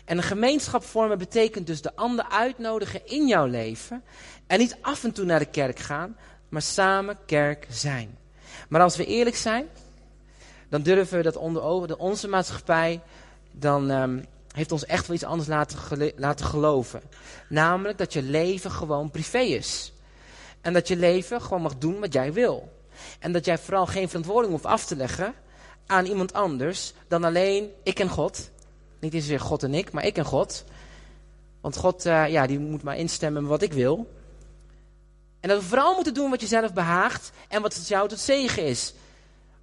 En 0.06 0.18
een 0.18 0.24
gemeenschap 0.24 0.84
vormen 0.84 1.18
betekent 1.18 1.68
dus 1.68 1.82
de 1.82 1.96
ander 1.96 2.26
uitnodigen 2.30 3.08
in 3.08 3.28
jouw 3.28 3.46
leven. 3.46 4.04
En 4.48 4.60
niet 4.60 4.78
af 4.82 5.04
en 5.04 5.12
toe 5.12 5.26
naar 5.26 5.40
de 5.40 5.46
kerk 5.46 5.80
gaan, 5.80 6.18
maar 6.50 6.62
samen 6.62 7.18
kerk 7.26 7.68
zijn. 7.70 8.18
Maar 8.70 8.82
als 8.82 8.96
we 8.96 9.06
eerlijk 9.06 9.36
zijn, 9.36 9.68
dan 10.70 10.82
durven 10.82 11.18
we 11.18 11.24
dat 11.24 11.36
onder 11.36 11.62
ogen, 11.62 12.00
onze 12.00 12.28
maatschappij, 12.28 13.02
dan 13.52 13.90
um, 13.90 14.26
heeft 14.52 14.72
ons 14.72 14.86
echt 14.86 15.08
wel 15.08 15.16
iets 15.16 15.26
anders 15.26 15.50
laten, 15.50 16.12
laten 16.16 16.46
geloven. 16.46 17.02
Namelijk 17.50 17.98
dat 17.98 18.14
je 18.14 18.22
leven 18.22 18.72
gewoon 18.72 19.12
privé 19.12 19.40
is. 19.40 19.94
En 20.62 20.74
dat 20.74 20.88
je 20.88 20.96
leven 20.96 21.42
gewoon 21.42 21.62
mag 21.62 21.78
doen 21.78 22.00
wat 22.00 22.14
jij 22.14 22.34
wil. 22.34 22.79
En 23.20 23.32
dat 23.32 23.46
jij 23.46 23.58
vooral 23.58 23.86
geen 23.86 24.08
verantwoording 24.08 24.52
hoeft 24.52 24.66
af 24.66 24.86
te 24.86 24.96
leggen 24.96 25.34
aan 25.86 26.06
iemand 26.06 26.34
anders 26.34 26.94
dan 27.08 27.24
alleen 27.24 27.70
ik 27.84 28.00
en 28.00 28.10
God. 28.10 28.50
Niet 29.00 29.14
eens 29.14 29.28
weer 29.28 29.40
God 29.40 29.64
en 29.64 29.74
ik, 29.74 29.92
maar 29.92 30.06
ik 30.06 30.18
en 30.18 30.26
God. 30.26 30.64
Want 31.62 31.78
God, 31.78 32.06
uh, 32.06 32.30
ja, 32.30 32.48
die 32.48 32.60
moet 32.60 32.84
maar 32.84 32.98
instemmen 32.98 33.42
met 33.42 33.52
wat 33.52 33.62
ik 33.62 33.74
wil. 33.74 34.14
En 35.40 35.50
dat 35.50 35.60
we 35.60 35.68
vooral 35.68 35.96
moeten 35.96 36.14
doen 36.14 36.30
wat 36.30 36.42
je 36.42 36.48
zelf 36.48 36.74
behaagt 36.74 37.32
en 37.48 37.62
wat 37.62 37.76
het 37.76 37.88
jou 37.88 38.08
tot 38.08 38.20
zegen 38.20 38.66
is. 38.66 38.94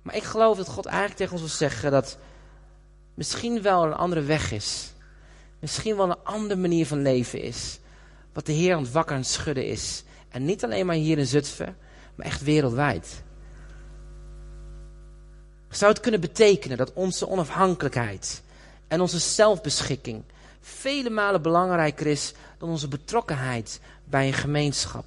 Maar 0.03 0.17
ik 0.17 0.23
geloof 0.23 0.57
dat 0.57 0.69
God 0.69 0.87
eigenlijk 0.87 1.17
tegen 1.17 1.33
ons 1.33 1.41
wil 1.41 1.51
zeggen 1.51 1.91
dat 1.91 2.19
misschien 3.15 3.63
wel 3.63 3.85
een 3.85 3.95
andere 3.95 4.23
weg 4.23 4.53
is. 4.53 4.93
Misschien 5.59 5.97
wel 5.97 6.11
een 6.11 6.23
andere 6.23 6.61
manier 6.61 6.87
van 6.87 7.03
leven 7.03 7.41
is. 7.41 7.79
Wat 8.33 8.47
de 8.47 8.53
Heer 8.53 8.75
aan 8.75 8.83
het 8.83 8.93
wakker 8.93 9.17
en 9.17 9.25
schudden 9.25 9.67
is. 9.67 10.05
En 10.29 10.45
niet 10.45 10.65
alleen 10.65 10.87
maar 10.87 10.95
hier 10.95 11.19
in 11.19 11.27
Zutphen, 11.27 11.77
maar 12.15 12.27
echt 12.27 12.43
wereldwijd. 12.43 13.25
Zou 15.71 15.93
het 15.93 16.01
kunnen 16.01 16.21
betekenen 16.21 16.77
dat 16.77 16.93
onze 16.93 17.29
onafhankelijkheid 17.29 18.43
en 18.89 19.01
onze 19.01 19.19
zelfbeschikking 19.19 20.23
vele 20.61 21.11
malen 21.11 21.43
belangrijker 21.43 22.07
is 22.07 22.33
dan 22.59 22.69
onze 22.69 22.89
betrokkenheid 22.89 23.81
bij 24.05 24.27
een 24.27 24.33
gemeenschap? 24.33 25.05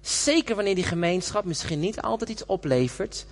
Zeker 0.00 0.54
wanneer 0.54 0.74
die 0.74 0.84
gemeenschap 0.84 1.44
misschien 1.44 1.80
niet 1.80 2.00
altijd 2.00 2.30
iets 2.30 2.46
oplevert 2.46 3.26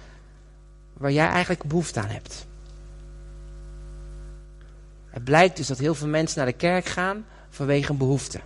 waar 0.92 1.12
jij 1.12 1.28
eigenlijk 1.28 1.64
behoefte 1.64 2.00
aan 2.00 2.08
hebt. 2.08 2.46
Het 5.06 5.24
blijkt 5.24 5.56
dus 5.56 5.66
dat 5.66 5.78
heel 5.78 5.94
veel 5.94 6.08
mensen 6.08 6.38
naar 6.38 6.46
de 6.46 6.52
kerk 6.52 6.86
gaan 6.86 7.26
vanwege 7.48 7.90
een 7.90 7.98
behoefte. 7.98 8.40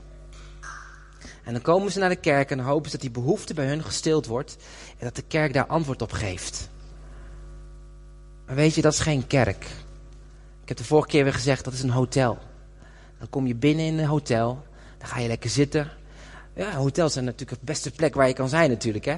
En 1.44 1.52
dan 1.52 1.62
komen 1.62 1.92
ze 1.92 1.98
naar 1.98 2.08
de 2.08 2.16
kerk 2.16 2.50
en 2.50 2.58
hopen 2.58 2.90
ze 2.90 2.96
dat 2.96 3.00
die 3.00 3.22
behoefte 3.22 3.54
bij 3.54 3.66
hun 3.66 3.82
gestild 3.82 4.26
wordt 4.26 4.56
en 4.98 5.04
dat 5.04 5.16
de 5.16 5.22
kerk 5.22 5.52
daar 5.52 5.66
antwoord 5.66 6.02
op 6.02 6.12
geeft. 6.12 6.68
Maar 8.46 8.56
weet 8.56 8.74
je, 8.74 8.82
dat 8.82 8.92
is 8.92 8.98
geen 8.98 9.26
kerk. 9.26 9.64
Ik 10.62 10.68
heb 10.68 10.76
de 10.76 10.84
vorige 10.84 11.08
keer 11.08 11.24
weer 11.24 11.34
gezegd, 11.34 11.64
dat 11.64 11.72
is 11.72 11.82
een 11.82 11.90
hotel. 11.90 12.38
Dan 13.18 13.30
kom 13.30 13.46
je 13.46 13.54
binnen 13.54 13.84
in 13.84 13.98
een 13.98 14.06
hotel, 14.06 14.62
dan 14.98 15.08
ga 15.08 15.18
je 15.18 15.28
lekker 15.28 15.50
zitten. 15.50 15.90
Ja, 16.54 16.72
hotels 16.72 17.12
zijn 17.12 17.24
natuurlijk 17.24 17.60
de 17.60 17.66
beste 17.66 17.90
plek 17.90 18.14
waar 18.14 18.28
je 18.28 18.34
kan 18.34 18.48
zijn 18.48 18.70
natuurlijk, 18.70 19.04
hè. 19.04 19.12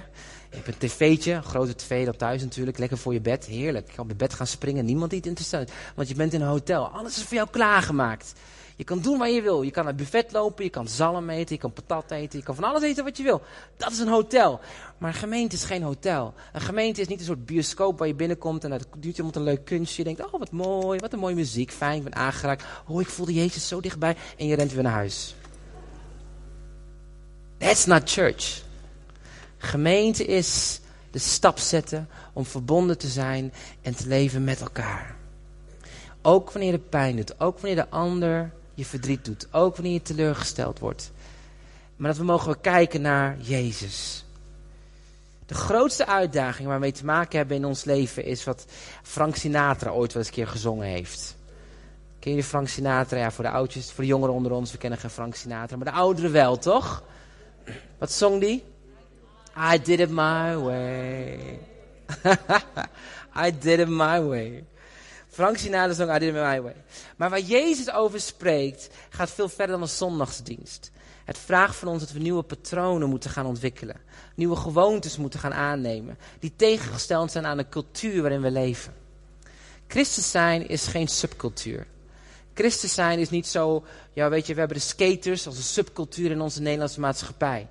Je 0.51 0.57
hebt 0.63 0.83
een 0.83 0.89
tv'tje, 0.89 1.33
een 1.33 1.43
grote 1.43 1.75
tv 1.75 2.05
dan 2.05 2.17
thuis 2.17 2.43
natuurlijk, 2.43 2.79
lekker 2.79 2.99
voor 2.99 3.13
je 3.13 3.21
bed, 3.21 3.45
heerlijk. 3.45 3.87
Je 3.87 3.95
kan 3.95 4.03
op 4.03 4.09
het 4.09 4.19
bed 4.19 4.35
gaan 4.35 4.47
springen, 4.47 4.85
niemand 4.85 5.11
die 5.11 5.19
het 5.19 5.29
interessant 5.29 5.71
Want 5.95 6.09
je 6.09 6.15
bent 6.15 6.33
in 6.33 6.41
een 6.41 6.49
hotel, 6.49 6.89
alles 6.89 7.17
is 7.17 7.23
voor 7.23 7.37
jou 7.37 7.49
klaargemaakt. 7.51 8.33
Je 8.77 8.85
kan 8.85 9.01
doen 9.01 9.19
wat 9.19 9.35
je 9.35 9.43
wil. 9.43 9.63
Je 9.63 9.71
kan 9.71 9.85
naar 9.85 9.93
het 9.93 10.03
buffet 10.03 10.33
lopen, 10.33 10.65
je 10.65 10.71
kan 10.71 10.89
zalm 10.89 11.31
eten, 11.31 11.55
je 11.55 11.61
kan 11.61 11.73
patat 11.73 12.11
eten, 12.11 12.39
je 12.39 12.45
kan 12.45 12.55
van 12.55 12.65
alles 12.65 12.83
eten 12.83 13.05
wat 13.05 13.17
je 13.17 13.23
wil. 13.23 13.43
Dat 13.77 13.91
is 13.93 13.99
een 13.99 14.09
hotel. 14.09 14.61
Maar 14.99 15.13
een 15.13 15.19
gemeente 15.19 15.57
is 15.57 15.65
geen 15.65 15.83
hotel. 15.83 16.35
Een 16.53 16.61
gemeente 16.61 17.01
is 17.01 17.09
niet 17.09 17.19
een 17.19 17.25
soort 17.25 17.47
bioscoop 17.47 17.99
waar 17.99 18.09
je 18.09 18.15
binnenkomt 18.15 18.65
en 18.65 18.71
het 18.71 18.87
duurt 18.99 19.17
iemand 19.17 19.37
een 19.37 19.43
leuk 19.43 19.65
kunstje. 19.65 20.03
Je 20.03 20.15
denkt, 20.15 20.33
oh 20.33 20.39
wat 20.41 20.51
mooi, 20.51 20.99
wat 20.99 21.13
een 21.13 21.19
mooie 21.19 21.35
muziek, 21.35 21.71
fijn, 21.71 21.97
ik 21.97 22.03
ben 22.03 22.15
aangeraakt. 22.15 22.65
Oh, 22.87 23.01
ik 23.01 23.09
voelde 23.09 23.33
Jezus 23.33 23.69
zo 23.69 23.81
dichtbij 23.81 24.17
en 24.39 24.47
je 24.47 24.55
rent 24.55 24.73
weer 24.73 24.83
naar 24.83 24.93
huis. 24.93 25.35
That's 27.59 27.85
not 27.87 28.11
church. 28.11 28.63
Gemeente 29.59 30.25
is 30.25 30.81
de 31.11 31.19
stap 31.19 31.59
zetten 31.59 32.09
om 32.33 32.45
verbonden 32.45 32.99
te 32.99 33.09
zijn 33.09 33.53
en 33.83 33.97
te 33.97 34.09
leven 34.09 34.45
met 34.45 34.61
elkaar. 34.61 35.17
Ook 36.23 36.51
wanneer 36.51 36.73
de 36.73 36.79
pijn 36.79 37.17
doet, 37.17 37.41
ook 37.41 37.59
wanneer 37.59 37.77
de 37.85 37.91
ander 37.91 38.53
je 38.77 38.85
verdriet 38.85 39.25
doet. 39.25 39.47
Ook 39.53 39.75
wanneer 39.75 39.93
je 39.93 40.03
teleurgesteld 40.03 40.79
wordt. 40.79 41.13
Maar 41.97 42.09
dat 42.09 42.19
we 42.19 42.25
mogen 42.25 42.61
kijken 42.61 43.01
naar 43.01 43.37
Jezus. 43.41 44.25
De 45.47 45.55
grootste 45.55 46.07
uitdaging 46.07 46.69
waar 46.69 46.81
we 46.81 46.93
te 46.93 47.05
maken 47.05 47.39
hebben 47.39 47.57
in 47.57 47.65
ons 47.65 47.85
leven 47.85 48.25
is 48.25 48.45
wat 48.45 48.65
Frank 49.03 49.37
Sinatra 49.37 49.91
ooit 49.91 50.13
wel 50.13 50.23
eens 50.23 50.31
een 50.31 50.37
keer 50.37 50.49
gezongen 50.49 50.87
heeft. 50.87 51.37
Ken 52.19 52.35
je 52.35 52.45
Frank 52.45 52.69
Sinatra? 52.69 53.19
Ja, 53.19 53.31
voor 53.31 53.45
de 53.45 53.51
oudjes, 53.51 53.93
voor 53.93 54.05
de 54.05 54.11
jongeren 54.11 54.35
onder 54.35 54.53
ons, 54.53 54.73
we 54.73 54.79
kennen 54.79 54.99
geen 54.99 55.11
Frank 55.11 55.35
Sinatra. 55.35 55.77
Maar 55.77 55.87
de 55.87 55.99
ouderen 55.99 56.33
wel, 56.33 56.59
toch? 56.59 57.05
Wat 57.99 58.13
zong 58.13 58.41
die? 58.41 58.65
I 59.73 59.83
did 59.83 60.01
it 60.01 60.11
my 60.11 60.57
way. 60.57 61.59
I 63.47 63.59
did 63.59 63.79
it 63.79 63.89
my 63.89 64.23
way. 64.23 64.65
Frank 65.37 65.59
Sinatra 65.59 65.93
zong 65.93 66.15
I 66.15 66.19
Did 66.19 66.33
My 66.33 66.61
Way. 66.61 66.75
Maar 67.17 67.31
waar 67.31 67.41
Jezus 67.41 67.91
over 67.91 68.21
spreekt, 68.21 68.89
gaat 69.09 69.31
veel 69.31 69.49
verder 69.49 69.67
dan 69.67 69.83
een 69.83 69.89
zondagsdienst. 69.89 70.91
Het 71.25 71.39
vraagt 71.39 71.77
van 71.77 71.89
ons 71.89 72.01
dat 72.01 72.13
we 72.13 72.19
nieuwe 72.19 72.43
patronen 72.43 73.09
moeten 73.09 73.31
gaan 73.31 73.47
ontwikkelen. 73.47 73.97
Nieuwe 74.35 74.57
gewoontes 74.57 75.17
moeten 75.17 75.41
gaan 75.41 75.55
aannemen. 75.55 76.19
Die 76.39 76.53
tegengesteld 76.57 77.31
zijn 77.31 77.47
aan 77.47 77.57
de 77.57 77.69
cultuur 77.69 78.21
waarin 78.21 78.41
we 78.41 78.51
leven. 78.51 78.95
Christus 79.87 80.31
zijn 80.31 80.69
is 80.69 80.87
geen 80.87 81.09
subcultuur. 81.09 81.87
Christus 82.55 82.95
zijn 82.95 83.19
is 83.19 83.31
niet 83.31 83.47
zo, 83.47 83.85
ja 84.13 84.29
weet 84.29 84.47
je, 84.47 84.53
we 84.53 84.59
hebben 84.59 84.79
de 84.79 84.83
skaters 84.83 85.47
als 85.47 85.57
een 85.57 85.63
subcultuur 85.63 86.31
in 86.31 86.41
onze 86.41 86.61
Nederlandse 86.61 87.01
maatschappij. 87.01 87.69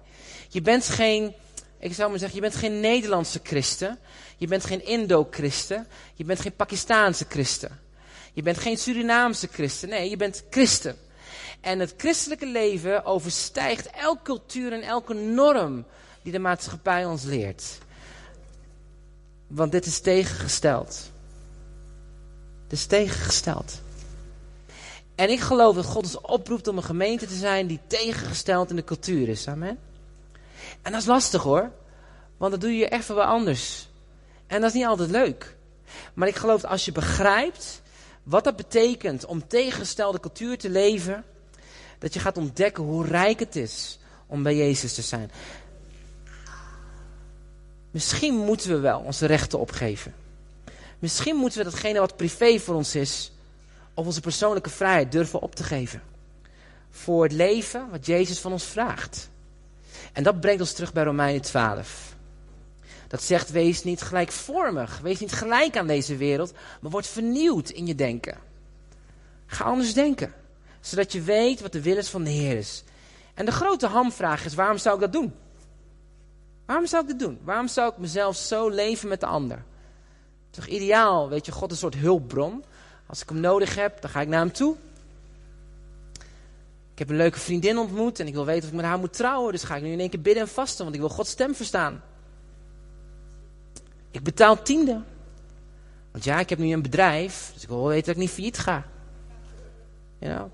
Je 0.49 0.61
bent 0.61 0.87
geen, 0.87 1.33
ik 1.79 1.93
zou 1.93 2.09
maar 2.09 2.19
zeggen, 2.19 2.35
je 2.35 2.49
bent 2.49 2.55
geen 2.55 2.79
Nederlandse 2.79 3.39
christen. 3.43 3.99
Je 4.37 4.47
bent 4.47 4.65
geen 4.65 4.85
Indo-christen. 4.85 5.87
Je 6.13 6.23
bent 6.23 6.39
geen 6.39 6.55
Pakistaanse 6.55 7.25
christen. 7.29 7.79
Je 8.33 8.41
bent 8.41 8.57
geen 8.57 8.77
Surinaamse 8.77 9.47
christen. 9.51 9.89
Nee, 9.89 10.09
je 10.09 10.17
bent 10.17 10.43
christen. 10.49 10.97
En 11.61 11.79
het 11.79 11.93
christelijke 11.97 12.45
leven 12.45 13.05
overstijgt 13.05 13.89
elke 13.89 14.21
cultuur 14.23 14.73
en 14.73 14.81
elke 14.81 15.13
norm 15.13 15.85
die 16.21 16.31
de 16.31 16.39
maatschappij 16.39 17.05
ons 17.05 17.23
leert. 17.23 17.77
Want 19.47 19.71
dit 19.71 19.85
is 19.85 19.99
tegengesteld. 19.99 21.11
Het 22.63 22.71
is 22.73 22.85
tegengesteld. 22.85 23.81
En 25.15 25.29
ik 25.29 25.39
geloof 25.39 25.75
dat 25.75 25.85
God 25.85 26.03
ons 26.03 26.21
oproept 26.21 26.67
om 26.67 26.77
een 26.77 26.83
gemeente 26.83 27.25
te 27.25 27.35
zijn 27.35 27.67
die 27.67 27.79
tegengesteld 27.87 28.69
in 28.69 28.75
de 28.75 28.83
cultuur 28.83 29.29
is. 29.29 29.47
Amen. 29.47 29.79
En 30.81 30.91
dat 30.91 31.01
is 31.01 31.07
lastig 31.07 31.43
hoor. 31.43 31.71
Want 32.37 32.51
dat 32.51 32.61
doe 32.61 32.77
je 32.77 32.87
echt 32.87 33.07
wel 33.07 33.23
anders. 33.23 33.87
En 34.55 34.61
dat 34.61 34.69
is 34.69 34.75
niet 34.75 34.85
altijd 34.85 35.09
leuk. 35.09 35.55
Maar 36.13 36.27
ik 36.27 36.35
geloof 36.35 36.61
dat 36.61 36.71
als 36.71 36.85
je 36.85 36.91
begrijpt 36.91 37.81
wat 38.23 38.43
dat 38.43 38.55
betekent 38.55 39.25
om 39.25 39.47
tegengestelde 39.47 40.19
cultuur 40.19 40.57
te 40.57 40.69
leven, 40.69 41.23
dat 41.99 42.13
je 42.13 42.19
gaat 42.19 42.37
ontdekken 42.37 42.83
hoe 42.83 43.05
rijk 43.05 43.39
het 43.39 43.55
is 43.55 43.99
om 44.27 44.43
bij 44.43 44.55
Jezus 44.55 44.93
te 44.93 45.01
zijn. 45.01 45.31
Misschien 47.91 48.35
moeten 48.35 48.69
we 48.69 48.79
wel 48.79 48.99
onze 48.99 49.25
rechten 49.25 49.59
opgeven. 49.59 50.15
Misschien 50.99 51.35
moeten 51.35 51.57
we 51.57 51.69
datgene 51.69 51.99
wat 51.99 52.17
privé 52.17 52.59
voor 52.59 52.75
ons 52.75 52.95
is, 52.95 53.31
of 53.93 54.05
onze 54.05 54.21
persoonlijke 54.21 54.69
vrijheid 54.69 55.11
durven 55.11 55.41
op 55.41 55.55
te 55.55 55.63
geven. 55.63 56.01
Voor 56.89 57.23
het 57.23 57.31
leven 57.31 57.89
wat 57.89 58.05
Jezus 58.05 58.39
van 58.39 58.51
ons 58.51 58.63
vraagt. 58.63 59.29
En 60.13 60.23
dat 60.23 60.39
brengt 60.39 60.61
ons 60.61 60.73
terug 60.73 60.93
bij 60.93 61.03
Romeinen 61.03 61.41
12. 61.41 62.14
Dat 63.15 63.23
zegt, 63.23 63.51
wees 63.51 63.83
niet 63.83 64.01
gelijkvormig. 64.01 64.99
Wees 64.99 65.19
niet 65.19 65.31
gelijk 65.31 65.77
aan 65.77 65.87
deze 65.87 66.15
wereld. 66.15 66.53
Maar 66.81 66.91
word 66.91 67.07
vernieuwd 67.07 67.69
in 67.69 67.87
je 67.87 67.95
denken. 67.95 68.37
Ga 69.45 69.63
anders 69.63 69.93
denken. 69.93 70.33
Zodat 70.79 71.11
je 71.11 71.21
weet 71.21 71.61
wat 71.61 71.71
de 71.71 71.81
wil 71.81 71.97
is 71.97 72.09
van 72.09 72.23
de 72.23 72.29
Heer 72.29 72.57
is. 72.57 72.83
En 73.33 73.45
de 73.45 73.51
grote 73.51 73.87
hamvraag 73.87 74.45
is, 74.45 74.53
waarom 74.53 74.77
zou 74.77 74.95
ik 74.95 75.01
dat 75.01 75.13
doen? 75.13 75.33
Waarom 76.65 76.85
zou 76.85 77.03
ik 77.03 77.09
dat 77.09 77.19
doen? 77.19 77.39
Waarom 77.43 77.67
zou 77.67 77.91
ik 77.91 77.97
mezelf 77.97 78.35
zo 78.35 78.69
leven 78.69 79.09
met 79.09 79.19
de 79.19 79.25
ander? 79.25 79.63
Toch 80.49 80.65
ideaal, 80.65 81.29
weet 81.29 81.45
je, 81.45 81.51
God 81.51 81.71
is 81.71 81.81
een 81.81 81.91
soort 81.91 82.03
hulpbron. 82.03 82.63
Als 83.05 83.21
ik 83.21 83.29
hem 83.29 83.39
nodig 83.39 83.75
heb, 83.75 84.01
dan 84.01 84.09
ga 84.09 84.21
ik 84.21 84.27
naar 84.27 84.39
hem 84.39 84.51
toe. 84.51 84.75
Ik 86.91 86.99
heb 86.99 87.09
een 87.09 87.15
leuke 87.15 87.39
vriendin 87.39 87.77
ontmoet 87.77 88.19
en 88.19 88.27
ik 88.27 88.33
wil 88.33 88.45
weten 88.45 88.63
of 88.63 88.69
ik 88.69 88.75
met 88.75 88.85
haar 88.85 88.99
moet 88.99 89.13
trouwen. 89.13 89.51
Dus 89.51 89.63
ga 89.63 89.75
ik 89.75 89.83
nu 89.83 89.91
in 89.91 89.99
één 89.99 90.09
keer 90.09 90.21
bidden 90.21 90.43
en 90.43 90.49
vasten, 90.49 90.83
want 90.83 90.95
ik 90.95 91.01
wil 91.01 91.09
Gods 91.09 91.29
stem 91.29 91.55
verstaan. 91.55 92.01
Ik 94.15 94.23
betaal 94.23 94.61
tiende. 94.61 95.01
Want 96.11 96.23
ja, 96.23 96.39
ik 96.39 96.49
heb 96.49 96.59
nu 96.59 96.71
een 96.71 96.81
bedrijf, 96.81 97.51
dus 97.53 97.63
ik 97.63 97.69
wil 97.69 97.87
weten 97.87 98.05
dat 98.05 98.15
ik 98.15 98.21
niet 98.21 98.29
failliet 98.29 98.57
ga. 98.57 98.85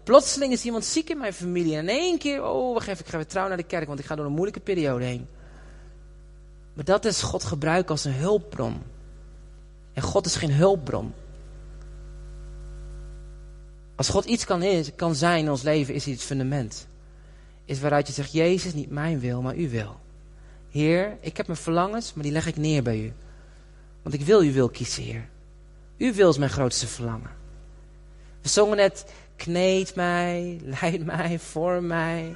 Plotseling 0.03 0.53
is 0.53 0.65
iemand 0.65 0.85
ziek 0.85 1.09
in 1.09 1.17
mijn 1.17 1.33
familie. 1.33 1.75
En 1.75 1.89
in 1.89 1.95
één 1.95 2.17
keer, 2.17 2.43
oh 2.43 2.73
wacht 2.73 2.87
even, 2.87 3.05
ik 3.05 3.11
ga 3.11 3.17
weer 3.17 3.27
trouw 3.27 3.47
naar 3.47 3.57
de 3.57 3.63
kerk, 3.63 3.87
want 3.87 3.99
ik 3.99 4.05
ga 4.05 4.15
door 4.15 4.25
een 4.25 4.31
moeilijke 4.31 4.59
periode 4.59 5.05
heen. 5.05 5.27
Maar 6.73 6.85
dat 6.85 7.05
is 7.05 7.21
God 7.21 7.43
gebruiken 7.43 7.91
als 7.91 8.05
een 8.05 8.13
hulpbron. 8.13 8.81
En 9.93 10.01
God 10.01 10.25
is 10.25 10.35
geen 10.35 10.53
hulpbron. 10.53 11.13
Als 13.95 14.09
God 14.09 14.25
iets 14.25 14.45
kan, 14.45 14.61
is, 14.63 14.95
kan 14.95 15.15
zijn 15.15 15.43
in 15.43 15.49
ons 15.49 15.61
leven, 15.61 15.93
is 15.93 16.03
hij 16.03 16.13
het 16.13 16.23
fundament. 16.23 16.87
Is 17.65 17.79
waaruit 17.79 18.07
je 18.07 18.13
zegt, 18.13 18.31
Jezus, 18.31 18.73
niet 18.73 18.91
mijn 18.91 19.19
wil, 19.19 19.41
maar 19.41 19.55
uw 19.55 19.69
wil. 19.69 19.99
Heer, 20.69 21.17
ik 21.19 21.37
heb 21.37 21.47
mijn 21.47 21.59
verlangens, 21.59 22.13
maar 22.13 22.23
die 22.23 22.33
leg 22.33 22.47
ik 22.47 22.57
neer 22.57 22.83
bij 22.83 22.99
u. 22.99 23.13
Want 24.01 24.15
ik 24.15 24.21
wil 24.21 24.41
uw 24.41 24.51
wil 24.51 24.69
kiezen, 24.69 25.03
Heer. 25.03 25.29
Uw 25.97 26.13
wil 26.13 26.29
is 26.29 26.37
mijn 26.37 26.51
grootste 26.51 26.87
verlangen. 26.87 27.29
We 28.41 28.49
zongen 28.49 28.77
net, 28.77 29.05
kneed 29.35 29.95
mij, 29.95 30.59
leid 30.81 31.05
mij, 31.05 31.39
vorm 31.39 31.87
mij. 31.87 32.35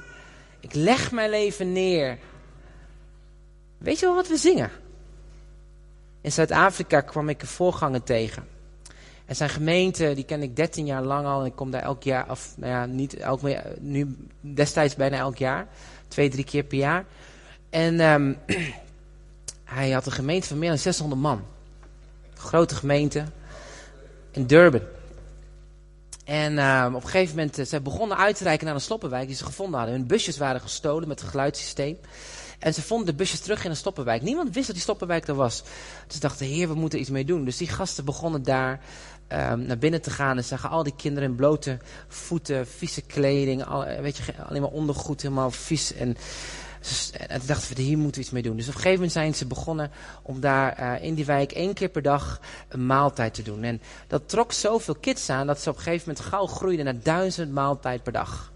Ik 0.60 0.74
leg 0.74 1.12
mijn 1.12 1.30
leven 1.30 1.72
neer. 1.72 2.18
Weet 3.78 3.98
je 3.98 4.06
wel 4.06 4.14
wat 4.14 4.28
we 4.28 4.36
zingen? 4.36 4.70
In 6.20 6.32
Zuid-Afrika 6.32 7.00
kwam 7.00 7.28
ik 7.28 7.42
een 7.42 7.48
voorganger 7.48 8.02
tegen. 8.02 8.46
En 9.24 9.36
zijn 9.36 9.50
gemeente, 9.50 10.14
die 10.14 10.24
ken 10.24 10.42
ik 10.42 10.56
13 10.56 10.86
jaar 10.86 11.02
lang 11.02 11.26
al. 11.26 11.40
En 11.40 11.46
ik 11.46 11.54
kom 11.54 11.70
daar 11.70 11.82
elk 11.82 12.02
jaar, 12.02 12.30
of 12.30 12.54
nou 12.56 12.72
ja, 12.72 12.86
niet 12.86 13.14
elk 13.16 13.40
nu 13.80 14.16
destijds 14.40 14.94
bijna 14.94 15.16
elk 15.16 15.36
jaar. 15.36 15.68
Twee, 16.08 16.28
drie 16.28 16.44
keer 16.44 16.62
per 16.62 16.78
jaar. 16.78 17.04
En 17.70 18.00
um, 18.00 18.36
hij 19.64 19.90
had 19.90 20.06
een 20.06 20.12
gemeente 20.12 20.46
van 20.46 20.58
meer 20.58 20.68
dan 20.68 20.78
600 20.78 21.20
man. 21.20 21.44
Grote 22.38 22.74
gemeente 22.74 23.24
in 24.30 24.46
Durban. 24.46 24.80
En 26.24 26.52
uh, 26.52 26.84
op 26.94 27.02
een 27.02 27.08
gegeven 27.08 27.36
moment, 27.36 27.58
uh, 27.58 27.64
ze 27.64 27.80
begonnen 27.80 28.16
uit 28.16 28.36
te 28.36 28.44
reiken 28.44 28.66
naar 28.66 28.74
een 28.74 28.80
sloppenwijk 28.80 29.26
die 29.26 29.36
ze 29.36 29.44
gevonden 29.44 29.78
hadden. 29.78 29.96
Hun 29.96 30.06
busjes 30.06 30.38
waren 30.38 30.60
gestolen 30.60 31.08
met 31.08 31.20
het 31.20 31.28
geluidssysteem. 31.28 31.98
En 32.58 32.74
ze 32.74 32.82
vonden 32.82 33.06
de 33.06 33.14
busjes 33.14 33.40
terug 33.40 33.64
in 33.64 33.70
een 33.70 33.76
stoppenwijk. 33.76 34.22
Niemand 34.22 34.54
wist 34.54 34.66
dat 34.66 34.74
die 34.74 34.84
stoppenwijk 34.84 35.28
er 35.28 35.34
was. 35.34 35.62
Dus 36.06 36.20
dachten, 36.20 36.46
heer, 36.46 36.68
we 36.68 36.74
moeten 36.74 37.00
iets 37.00 37.10
mee 37.10 37.24
doen. 37.24 37.44
Dus 37.44 37.56
die 37.56 37.68
gasten 37.68 38.04
begonnen 38.04 38.42
daar 38.42 38.80
um, 39.28 39.60
naar 39.60 39.78
binnen 39.78 40.02
te 40.02 40.10
gaan. 40.10 40.36
En 40.36 40.44
zagen 40.44 40.70
al 40.70 40.82
die 40.82 40.96
kinderen 40.96 41.28
in 41.28 41.36
blote 41.36 41.78
voeten, 42.08 42.66
vieze 42.66 43.02
kleding. 43.02 43.64
Al, 43.64 43.84
weet 43.84 44.16
je, 44.16 44.22
alleen 44.48 44.62
maar 44.62 44.70
ondergoed, 44.70 45.22
helemaal 45.22 45.50
vies. 45.50 45.94
En, 45.94 46.16
en 47.28 47.38
toen 47.38 47.46
dachten 47.46 47.76
we, 47.76 47.82
hier 47.82 47.98
moeten 47.98 48.14
we 48.14 48.20
iets 48.20 48.30
mee 48.30 48.42
doen. 48.42 48.56
Dus 48.56 48.68
op 48.68 48.74
een 48.74 48.80
gegeven 48.80 48.94
moment 48.94 49.12
zijn 49.12 49.34
ze 49.34 49.46
begonnen 49.46 49.90
om 50.22 50.40
daar 50.40 50.80
uh, 50.80 51.04
in 51.04 51.14
die 51.14 51.24
wijk 51.24 51.52
één 51.52 51.74
keer 51.74 51.88
per 51.88 52.02
dag 52.02 52.40
een 52.68 52.86
maaltijd 52.86 53.34
te 53.34 53.42
doen. 53.42 53.62
En 53.62 53.80
dat 54.06 54.28
trok 54.28 54.52
zoveel 54.52 54.94
kids 54.94 55.30
aan 55.30 55.46
dat 55.46 55.60
ze 55.60 55.70
op 55.70 55.76
een 55.76 55.82
gegeven 55.82 56.08
moment 56.08 56.26
gauw 56.26 56.46
groeiden 56.46 56.84
naar 56.84 57.02
duizend 57.02 57.52
maaltijd 57.52 58.02
per 58.02 58.12
dag. 58.12 58.52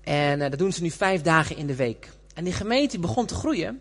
En 0.00 0.40
uh, 0.40 0.50
dat 0.50 0.58
doen 0.58 0.72
ze 0.72 0.82
nu 0.82 0.90
vijf 0.90 1.22
dagen 1.22 1.56
in 1.56 1.66
de 1.66 1.76
week. 1.76 2.08
En 2.34 2.44
die 2.44 2.52
gemeente 2.52 2.98
begon 2.98 3.26
te 3.26 3.34
groeien. 3.34 3.80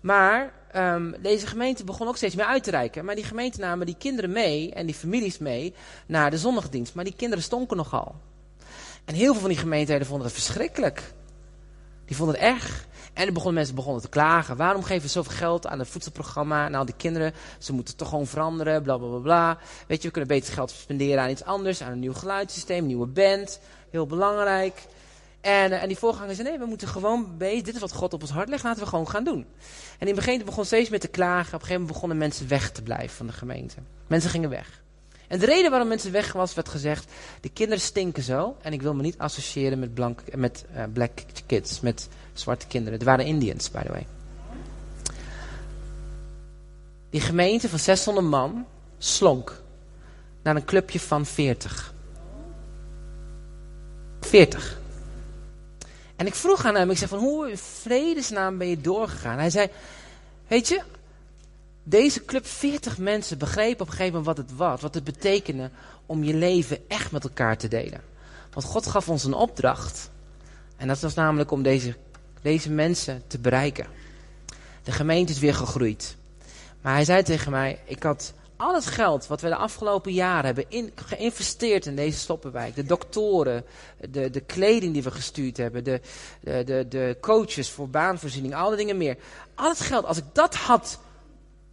Maar 0.00 0.52
um, 0.76 1.14
deze 1.22 1.46
gemeente 1.46 1.84
begon 1.84 2.08
ook 2.08 2.16
steeds 2.16 2.34
meer 2.34 2.44
uit 2.44 2.64
te 2.64 2.70
reiken. 2.70 3.04
Maar 3.04 3.14
die 3.14 3.24
gemeente 3.24 3.60
namen 3.60 3.86
die 3.86 3.96
kinderen 3.98 4.32
mee 4.32 4.72
en 4.72 4.86
die 4.86 4.94
families 4.94 5.38
mee 5.38 5.74
naar 6.06 6.30
de 6.30 6.38
zondagdienst. 6.38 6.94
Maar 6.94 7.04
die 7.04 7.16
kinderen 7.16 7.44
stonken 7.44 7.76
nogal. 7.76 8.14
En 9.04 9.14
heel 9.14 9.32
veel 9.32 9.40
van 9.40 9.50
die 9.50 9.58
gemeenteleden 9.58 10.06
vonden 10.06 10.26
het 10.26 10.36
verschrikkelijk. 10.36 11.12
Die 12.10 12.18
vonden 12.18 12.36
het 12.40 12.44
erg. 12.44 12.86
En 13.12 13.26
er 13.26 13.32
begonnen 13.32 13.54
mensen 13.54 13.74
begonnen 13.74 14.02
te 14.02 14.08
klagen. 14.08 14.56
Waarom 14.56 14.82
geven 14.82 15.02
we 15.02 15.08
zoveel 15.08 15.36
geld 15.36 15.66
aan 15.66 15.78
het 15.78 15.88
voedselprogramma 15.88 16.70
al 16.70 16.84
die 16.84 16.94
kinderen? 16.96 17.32
Ze 17.58 17.72
moeten 17.72 17.96
toch 17.96 18.08
gewoon 18.08 18.26
veranderen, 18.26 18.82
bla 18.82 18.96
bla 18.96 19.18
bla. 19.18 19.58
Weet 19.86 20.00
je, 20.00 20.06
we 20.06 20.12
kunnen 20.12 20.30
beter 20.30 20.54
geld 20.54 20.70
spenderen 20.70 21.22
aan 21.22 21.30
iets 21.30 21.44
anders, 21.44 21.82
aan 21.82 21.92
een 21.92 21.98
nieuw 21.98 22.12
geluidssysteem, 22.12 22.86
nieuwe 22.86 23.06
band. 23.06 23.60
Heel 23.90 24.06
belangrijk. 24.06 24.86
En, 25.40 25.70
uh, 25.70 25.82
en 25.82 25.88
die 25.88 25.98
voorganger 25.98 26.34
zei, 26.34 26.48
nee, 26.48 26.58
we 26.58 26.64
moeten 26.64 26.88
gewoon 26.88 27.36
bezig. 27.38 27.62
Dit 27.62 27.74
is 27.74 27.80
wat 27.80 27.92
God 27.92 28.12
op 28.12 28.20
ons 28.20 28.30
hart 28.30 28.48
legt, 28.48 28.62
laten 28.62 28.82
we 28.82 28.88
gewoon 28.88 29.08
gaan 29.08 29.24
doen. 29.24 29.46
En 29.98 30.06
in 30.06 30.06
het 30.06 30.16
begin 30.16 30.44
begon 30.44 30.64
steeds 30.64 30.88
meer 30.88 31.00
te 31.00 31.08
klagen. 31.08 31.46
Op 31.46 31.52
een 31.52 31.60
gegeven 31.60 31.80
moment 31.80 31.92
begonnen 31.92 32.18
mensen 32.18 32.48
weg 32.48 32.70
te 32.70 32.82
blijven 32.82 33.16
van 33.16 33.26
de 33.26 33.32
gemeente. 33.32 33.76
Mensen 34.06 34.30
gingen 34.30 34.50
weg. 34.50 34.82
En 35.30 35.38
de 35.38 35.46
reden 35.46 35.70
waarom 35.70 35.88
mensen 35.88 36.12
weg 36.12 36.32
was, 36.32 36.54
werd 36.54 36.68
gezegd, 36.68 37.12
de 37.40 37.48
kinderen 37.48 37.82
stinken 37.82 38.22
zo. 38.22 38.56
En 38.62 38.72
ik 38.72 38.82
wil 38.82 38.94
me 38.94 39.02
niet 39.02 39.18
associëren 39.18 39.78
met, 39.78 39.94
blank, 39.94 40.22
met 40.34 40.64
uh, 40.76 40.82
black 40.92 41.22
kids, 41.46 41.80
met 41.80 42.08
zwarte 42.32 42.66
kinderen. 42.66 42.98
Het 42.98 43.08
waren 43.08 43.24
Indians, 43.24 43.70
by 43.70 43.82
the 43.82 43.88
way. 43.88 44.06
Die 47.10 47.20
gemeente 47.20 47.68
van 47.68 47.78
600 47.78 48.26
man 48.26 48.66
slonk 48.98 49.62
naar 50.42 50.56
een 50.56 50.64
clubje 50.64 51.00
van 51.00 51.26
40. 51.26 51.94
40. 54.20 54.80
En 56.16 56.26
ik 56.26 56.34
vroeg 56.34 56.64
aan 56.64 56.74
hem, 56.74 56.90
ik 56.90 56.98
zei 56.98 57.10
van 57.10 57.18
hoe 57.18 57.50
in 57.50 57.58
vredesnaam 57.58 58.58
ben 58.58 58.68
je 58.68 58.80
doorgegaan? 58.80 59.38
Hij 59.38 59.50
zei, 59.50 59.68
weet 60.48 60.68
je, 60.68 60.82
deze 61.90 62.24
club 62.24 62.46
40 62.46 62.98
mensen 62.98 63.38
begrepen 63.38 63.80
op 63.80 63.86
een 63.86 63.92
gegeven 63.92 64.18
moment 64.18 64.36
wat 64.36 64.46
het 64.46 64.56
was, 64.56 64.80
wat 64.80 64.94
het 64.94 65.04
betekende 65.04 65.70
om 66.06 66.24
je 66.24 66.34
leven 66.34 66.78
echt 66.88 67.12
met 67.12 67.24
elkaar 67.24 67.58
te 67.58 67.68
delen. 67.68 68.00
Want 68.52 68.66
God 68.66 68.86
gaf 68.86 69.08
ons 69.08 69.24
een 69.24 69.34
opdracht. 69.34 70.10
En 70.76 70.88
dat 70.88 71.00
was 71.00 71.14
namelijk 71.14 71.50
om 71.50 71.62
deze, 71.62 71.96
deze 72.42 72.70
mensen 72.70 73.22
te 73.26 73.38
bereiken. 73.38 73.86
De 74.82 74.92
gemeente 74.92 75.32
is 75.32 75.38
weer 75.38 75.54
gegroeid. 75.54 76.16
Maar 76.80 76.94
hij 76.94 77.04
zei 77.04 77.22
tegen 77.22 77.50
mij, 77.50 77.80
ik 77.84 78.02
had 78.02 78.32
al 78.56 78.74
het 78.74 78.86
geld 78.86 79.26
wat 79.26 79.40
we 79.40 79.48
de 79.48 79.56
afgelopen 79.56 80.12
jaren 80.12 80.44
hebben 80.44 80.92
geïnvesteerd 80.94 81.86
in 81.86 81.96
deze 81.96 82.18
stoppenwijk, 82.18 82.74
de 82.74 82.84
doktoren, 82.84 83.64
de, 84.10 84.30
de 84.30 84.40
kleding 84.40 84.92
die 84.92 85.02
we 85.02 85.10
gestuurd 85.10 85.56
hebben, 85.56 85.84
de, 85.84 86.00
de, 86.40 86.62
de, 86.64 86.86
de 86.88 87.16
coaches 87.20 87.70
voor 87.70 87.88
baanvoorziening, 87.88 88.54
alle 88.54 88.76
dingen 88.76 88.96
meer. 88.96 89.16
Al 89.54 89.68
het 89.68 89.80
geld, 89.80 90.04
als 90.04 90.18
ik 90.18 90.24
dat 90.32 90.54
had 90.54 90.98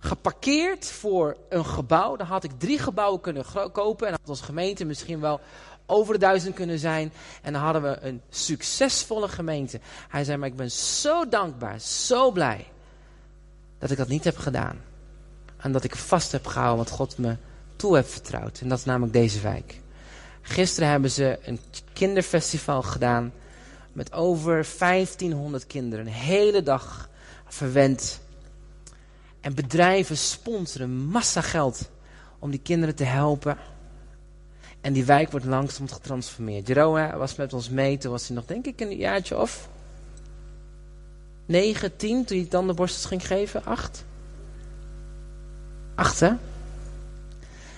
geparkeerd 0.08 0.86
voor 0.86 1.38
een 1.50 1.66
gebouw, 1.66 2.16
dan 2.16 2.28
had 2.28 2.44
ik 2.44 2.52
drie 2.58 2.80
gebouwen 2.80 3.22
kunnen 3.22 3.46
kopen 3.72 4.08
en 4.08 4.14
had 4.14 4.30
onze 4.30 4.44
gemeente 4.44 4.86
misschien 4.86 5.20
wel 5.20 5.40
over 5.86 6.14
de 6.14 6.20
duizend 6.20 6.56
kunnen 6.56 6.80
zijn. 6.80 7.14
En 7.42 7.54
dan 7.54 7.62
hadden 7.62 7.82
we 7.82 7.98
een 8.02 8.22
succesvolle 8.30 9.28
gemeente. 9.28 9.80
Hij 10.08 10.24
zei, 10.24 10.38
maar 10.38 10.48
ik 10.48 10.56
ben 10.56 10.72
zo 10.72 11.30
dankbaar, 11.30 11.80
zo 11.80 12.32
blij 12.32 12.68
dat 13.80 13.92
ik 13.92 13.98
dat 13.98 14.08
niet 14.08 14.24
heb 14.24 14.38
gedaan. 14.38 14.82
En 15.58 15.72
dat 15.72 15.84
ik 15.84 15.96
vast 15.96 16.32
heb 16.32 16.46
gehouden 16.46 16.86
wat 16.86 16.94
God 16.94 17.18
me 17.18 17.36
toe 17.76 17.96
heeft 17.96 18.12
vertrouwd. 18.12 18.60
En 18.60 18.70
dat 18.70 18.78
is 18.78 18.86
namelijk 18.86 19.14
deze 19.14 19.40
wijk. 19.40 19.82
Gisteren 20.42 20.90
hebben 20.90 21.12
ze 21.12 21.40
een 21.44 21.60
kinderfestival 21.94 22.82
gedaan. 22.82 23.34
Met 23.94 24.14
over 24.14 24.68
1500 24.80 25.68
kinderen. 25.68 26.06
Een 26.06 26.14
hele 26.14 26.64
dag 26.64 27.10
verwend. 27.46 28.20
En 29.48 29.54
bedrijven 29.54 30.18
sponsoren 30.18 31.06
massa 31.06 31.42
geld 31.42 31.90
om 32.40 32.50
die 32.50 32.60
kinderen 32.60 32.96
te 32.96 33.04
helpen. 33.04 33.58
En 34.82 34.94
die 34.94 35.06
wijk 35.06 35.32
wordt 35.32 35.46
langzaam 35.46 35.90
getransformeerd. 35.90 36.68
Jeroen 36.68 37.18
was 37.18 37.36
met 37.36 37.54
ons 37.54 37.70
mee. 37.70 37.98
Toen 37.98 38.12
was 38.12 38.28
hij 38.28 38.36
nog 38.36 38.46
denk 38.46 38.66
ik 38.66 38.80
een 38.80 38.98
jaartje 38.98 39.38
of... 39.38 39.70
9, 41.46 41.96
10 41.96 42.26
toen 42.26 42.38
hij 42.38 42.46
tandenborstels 42.46 43.06
ging 43.06 43.28
geven. 43.28 43.66
8. 43.66 44.06
Achter. 45.96 46.38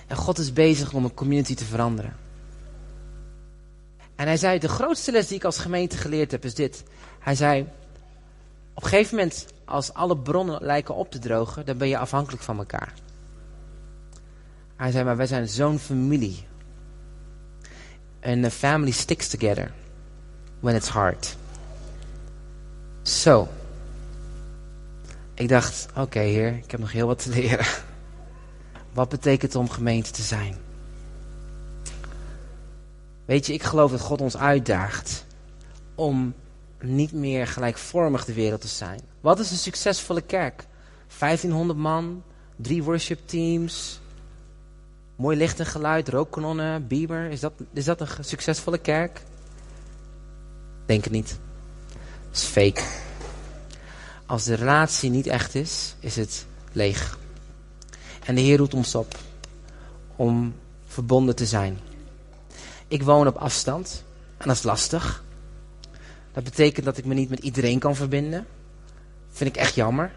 En 0.06 0.16
God 0.16 0.38
is 0.38 0.52
bezig 0.52 0.92
om 0.92 1.04
een 1.04 1.14
community 1.14 1.54
te 1.54 1.64
veranderen. 1.64 2.16
En 4.16 4.26
hij 4.26 4.36
zei, 4.36 4.58
de 4.58 4.68
grootste 4.68 5.12
les 5.12 5.28
die 5.28 5.36
ik 5.36 5.44
als 5.44 5.58
gemeente 5.58 5.96
geleerd 5.96 6.30
heb 6.30 6.44
is 6.44 6.54
dit. 6.54 6.84
Hij 7.18 7.34
zei, 7.34 7.66
op 8.80 8.86
een 8.86 8.92
gegeven 8.92 9.16
moment, 9.16 9.46
als 9.64 9.94
alle 9.94 10.16
bronnen 10.16 10.62
lijken 10.62 10.94
op 10.94 11.10
te 11.10 11.18
drogen, 11.18 11.66
dan 11.66 11.76
ben 11.76 11.88
je 11.88 11.98
afhankelijk 11.98 12.42
van 12.42 12.58
elkaar. 12.58 12.92
Hij 14.76 14.90
zei, 14.90 15.04
maar 15.04 15.16
wij 15.16 15.26
zijn 15.26 15.48
zo'n 15.48 15.78
familie. 15.78 16.46
And 18.22 18.44
a 18.44 18.50
family 18.50 18.90
sticks 18.90 19.28
together 19.28 19.72
when 20.60 20.74
it's 20.74 20.88
hard. 20.88 21.36
Zo. 23.02 23.44
So, 23.44 23.48
ik 25.34 25.48
dacht, 25.48 25.86
oké 25.96 26.20
heer, 26.20 26.56
ik 26.56 26.70
heb 26.70 26.80
nog 26.80 26.92
heel 26.92 27.06
wat 27.06 27.22
te 27.22 27.30
leren. 27.30 27.66
Wat 28.92 29.08
betekent 29.08 29.54
om 29.54 29.70
gemeente 29.70 30.10
te 30.10 30.22
zijn? 30.22 30.56
Weet 33.24 33.46
je, 33.46 33.52
ik 33.52 33.62
geloof 33.62 33.90
dat 33.90 34.00
God 34.00 34.20
ons 34.20 34.36
uitdaagt 34.36 35.24
om 35.94 36.34
niet 36.82 37.12
meer 37.12 37.46
gelijkvormig 37.46 38.24
de 38.24 38.32
wereld 38.32 38.60
te 38.60 38.68
zijn. 38.68 39.00
Wat 39.20 39.38
is 39.38 39.50
een 39.50 39.56
succesvolle 39.56 40.20
kerk? 40.20 40.66
1500 41.18 41.78
man, 41.78 42.22
drie 42.56 42.82
worship 42.82 43.28
teams, 43.28 44.00
mooi 45.16 45.36
licht 45.36 45.60
en 45.60 45.66
geluid, 45.66 46.08
rookkanonnen, 46.08 46.86
bieber. 46.86 47.30
Is 47.30 47.40
dat, 47.40 47.52
is 47.72 47.84
dat 47.84 48.00
een 48.00 48.24
succesvolle 48.24 48.78
kerk? 48.78 49.22
Denk 50.86 51.04
het 51.04 51.12
niet. 51.12 51.38
Het 52.28 52.36
is 52.36 52.42
fake. 52.42 52.82
Als 54.26 54.44
de 54.44 54.54
relatie 54.54 55.10
niet 55.10 55.26
echt 55.26 55.54
is, 55.54 55.94
is 56.00 56.16
het 56.16 56.46
leeg. 56.72 57.18
En 58.24 58.34
de 58.34 58.40
Heer 58.40 58.58
roept 58.58 58.74
ons 58.74 58.94
op 58.94 59.18
om 60.16 60.54
verbonden 60.86 61.36
te 61.36 61.46
zijn. 61.46 61.78
Ik 62.88 63.02
woon 63.02 63.26
op 63.26 63.36
afstand 63.36 64.04
en 64.36 64.48
dat 64.48 64.56
is 64.56 64.62
lastig. 64.62 65.22
Dat 66.32 66.44
betekent 66.44 66.84
dat 66.84 66.98
ik 66.98 67.04
me 67.04 67.14
niet 67.14 67.30
met 67.30 67.38
iedereen 67.38 67.78
kan 67.78 67.96
verbinden. 67.96 68.46
Vind 69.30 69.50
ik 69.50 69.56
echt 69.56 69.74
jammer. 69.74 70.12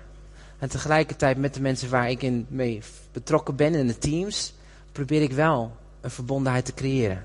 En 0.60 0.70
tegelijkertijd 0.70 1.38
met 1.38 1.54
de 1.54 1.62
mensen 1.62 1.90
waar 1.90 2.10
ik 2.10 2.22
in 2.22 2.46
mee 2.50 2.82
betrokken 3.12 3.56
ben 3.56 3.74
in 3.74 3.88
de 3.88 3.98
teams, 3.98 4.54
probeer 4.92 5.22
ik 5.22 5.32
wel 5.32 5.76
een 6.02 6.12
verbondenheid 6.12 6.66
te 6.66 6.74
creëren. 6.74 7.24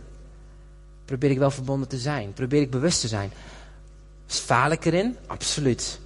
Probeer 1.05 1.31
ik 1.31 1.39
wel 1.39 1.51
verbonden 1.51 1.89
te 1.89 1.99
zijn. 1.99 2.33
Probeer 2.33 2.61
ik 2.61 2.71
bewust 2.71 3.01
te 3.01 3.09
zijn. 3.09 3.31
Faal 4.27 4.71
ik 4.71 4.85
erin? 4.85 5.17
Absoluut. 5.27 6.01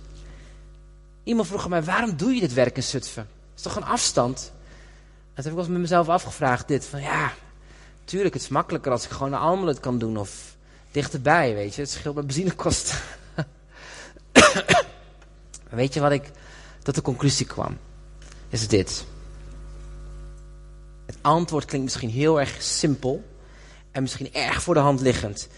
Iemand 1.24 1.46
vroeg 1.48 1.68
mij, 1.68 1.82
waarom 1.82 2.16
doe 2.16 2.34
je 2.34 2.40
dit 2.40 2.52
werk 2.52 2.76
in 2.76 2.82
Zutphen? 2.82 3.28
Is 3.56 3.62
toch 3.62 3.76
een 3.76 3.84
afstand? 3.84 4.36
Toen 4.36 5.34
heb 5.34 5.44
ik 5.44 5.52
wel 5.52 5.60
eens 5.60 5.72
met 5.72 5.80
mezelf 5.80 6.08
afgevraagd 6.08 6.68
dit. 6.68 6.84
Van 6.84 7.00
ja, 7.00 7.32
tuurlijk, 8.04 8.34
het 8.34 8.42
is 8.42 8.48
makkelijker 8.48 8.92
als 8.92 9.04
ik 9.04 9.10
gewoon 9.10 9.32
een 9.32 9.66
het 9.66 9.80
kan 9.80 9.98
doen. 9.98 10.16
Of 10.16 10.56
dichterbij, 10.92 11.54
weet 11.54 11.74
je. 11.74 11.80
Het 11.80 11.90
scheelt 11.90 12.14
met 12.14 12.26
benzinekosten. 12.26 12.98
weet 15.70 15.94
je 15.94 16.00
wat 16.00 16.12
ik 16.12 16.30
tot 16.82 16.94
de 16.94 17.02
conclusie 17.02 17.46
kwam? 17.46 17.78
Is 18.48 18.68
dit. 18.68 19.04
Het 21.06 21.16
antwoord 21.20 21.64
klinkt 21.64 21.86
misschien 21.86 22.10
heel 22.10 22.40
erg 22.40 22.62
simpel. 22.62 23.24
En 23.90 24.02
misschien 24.02 24.32
erg 24.32 24.62
voor 24.62 24.74
de 24.74 24.80
hand 24.80 25.00
liggend. 25.00 25.48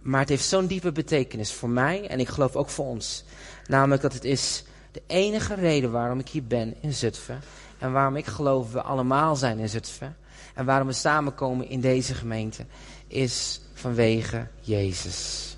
Maar 0.00 0.20
het 0.20 0.28
heeft 0.28 0.44
zo'n 0.44 0.66
diepe 0.66 0.92
betekenis 0.92 1.52
voor 1.52 1.68
mij 1.68 2.08
en 2.08 2.20
ik 2.20 2.28
geloof 2.28 2.56
ook 2.56 2.68
voor 2.68 2.86
ons. 2.86 3.24
Namelijk 3.66 4.02
dat 4.02 4.12
het 4.12 4.24
is 4.24 4.64
De 4.94 5.02
enige 5.06 5.54
reden 5.54 5.90
waarom 5.90 6.18
ik 6.18 6.28
hier 6.28 6.44
ben 6.44 6.74
in 6.80 6.92
Zutphen. 6.92 7.40
En 7.78 7.92
waarom 7.92 8.16
ik 8.16 8.26
geloof 8.26 8.72
we 8.72 8.82
allemaal 8.82 9.36
zijn 9.36 9.58
in 9.58 9.68
Zutphen. 9.68 10.16
En 10.54 10.64
waarom 10.64 10.86
we 10.86 10.92
samenkomen 10.92 11.68
in 11.68 11.80
deze 11.80 12.14
gemeente. 12.14 12.66
Is 13.06 13.60
vanwege 13.84 14.46
Jezus. 14.60 15.56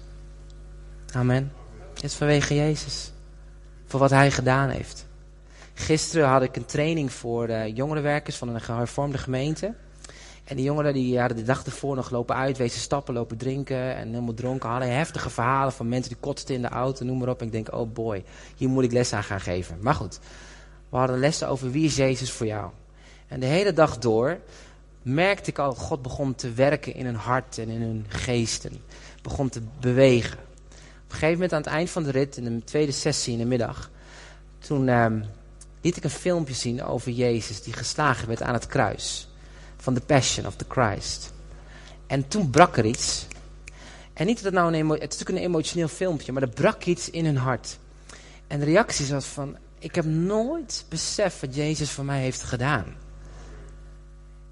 Amen. 1.13 1.53
Het 1.95 2.05
is 2.05 2.15
vanwege 2.15 2.55
Jezus. 2.55 3.13
Voor 3.87 4.01
wat 4.01 4.11
hij 4.11 4.31
gedaan 4.31 4.69
heeft. 4.69 5.07
Gisteren 5.75 6.29
had 6.29 6.43
ik 6.43 6.57
een 6.57 6.65
training 6.65 7.13
voor 7.13 7.47
de 7.47 7.73
jongerenwerkers 7.75 8.37
van 8.37 8.49
een 8.49 8.61
gehervormde 8.61 9.19
gemeente. 9.19 9.75
En 10.45 10.57
die 10.57 10.65
jongeren 10.65 10.93
die 10.93 11.19
hadden 11.19 11.37
de 11.37 11.43
dag 11.43 11.65
ervoor 11.65 11.97
nog 11.97 12.11
lopen 12.11 12.37
uitwezen, 12.37 12.81
stappen, 12.81 13.15
lopen 13.15 13.37
drinken 13.37 13.97
en 13.97 14.09
helemaal 14.09 14.35
dronken. 14.35 14.69
Hadden 14.69 14.97
heftige 14.97 15.31
verhalen 15.31 15.73
van 15.73 15.89
mensen 15.89 16.13
die 16.13 16.21
kotsten 16.21 16.55
in 16.55 16.63
de 16.63 16.69
auto, 16.69 17.05
noem 17.05 17.19
maar 17.19 17.29
op. 17.29 17.41
En 17.41 17.47
ik 17.47 17.53
denk, 17.53 17.75
oh 17.75 17.93
boy, 17.93 18.25
hier 18.57 18.69
moet 18.69 18.85
ik 18.85 18.93
les 18.93 19.13
aan 19.13 19.25
gaan 19.25 19.41
geven. 19.41 19.79
Maar 19.81 19.95
goed, 19.95 20.21
we 20.89 20.97
hadden 20.97 21.19
lessen 21.19 21.49
over 21.49 21.71
wie 21.71 21.85
is 21.85 21.97
Jezus 21.97 22.33
voor 22.33 22.47
jou. 22.47 22.71
En 23.29 23.41
de 23.41 23.47
hele 23.47 23.73
dag 23.73 23.99
door 23.99 24.39
merkte 25.07 25.51
ik 25.51 25.59
al, 25.59 25.75
God 25.75 26.03
begon 26.03 26.35
te 26.35 26.53
werken 26.53 26.95
in 26.95 27.05
hun 27.05 27.15
hart 27.15 27.59
en 27.59 27.69
in 27.69 27.81
hun 27.81 28.05
geesten. 28.09 28.73
Begon 29.23 29.49
te 29.49 29.61
bewegen. 29.81 30.39
Op 30.39 31.13
een 31.13 31.19
gegeven 31.19 31.33
moment 31.33 31.53
aan 31.53 31.61
het 31.61 31.71
eind 31.71 31.91
van 31.91 32.03
de 32.03 32.11
rit, 32.11 32.37
in 32.37 32.45
de 32.45 32.65
tweede 32.65 32.93
sessie 32.93 33.33
in 33.33 33.39
de 33.39 33.45
middag, 33.45 33.91
toen 34.59 34.89
ehm, 34.89 35.23
liet 35.81 35.97
ik 35.97 36.05
een 36.05 36.11
filmpje 36.11 36.55
zien 36.55 36.85
over 36.85 37.11
Jezus 37.11 37.63
die 37.63 37.73
geslagen 37.73 38.29
werd 38.29 38.43
aan 38.43 38.55
het 38.55 38.67
kruis. 38.67 39.29
Van 39.77 39.95
The 39.95 40.01
Passion 40.01 40.47
of 40.47 40.57
the 40.57 40.65
Christ. 40.69 41.33
En 42.07 42.29
toen 42.29 42.51
brak 42.51 42.77
er 42.77 42.85
iets. 42.85 43.27
En 44.13 44.27
niet 44.27 44.37
dat 44.37 44.45
het 44.45 44.55
nou 44.55 44.75
een, 44.75 44.91
is 44.93 45.01
natuurlijk 45.01 45.31
een 45.31 45.45
emotioneel 45.45 45.89
filmpje, 45.89 46.33
maar 46.33 46.43
er 46.43 46.49
brak 46.49 46.85
iets 46.85 47.11
in 47.11 47.25
hun 47.25 47.37
hart. 47.37 47.79
En 48.47 48.59
de 48.59 48.65
reactie 48.65 49.07
was 49.07 49.27
van, 49.27 49.57
ik 49.79 49.95
heb 49.95 50.05
nooit 50.05 50.85
beseft 50.89 51.41
wat 51.41 51.55
Jezus 51.55 51.91
voor 51.91 52.05
mij 52.05 52.21
heeft 52.21 52.43
gedaan. 52.43 53.05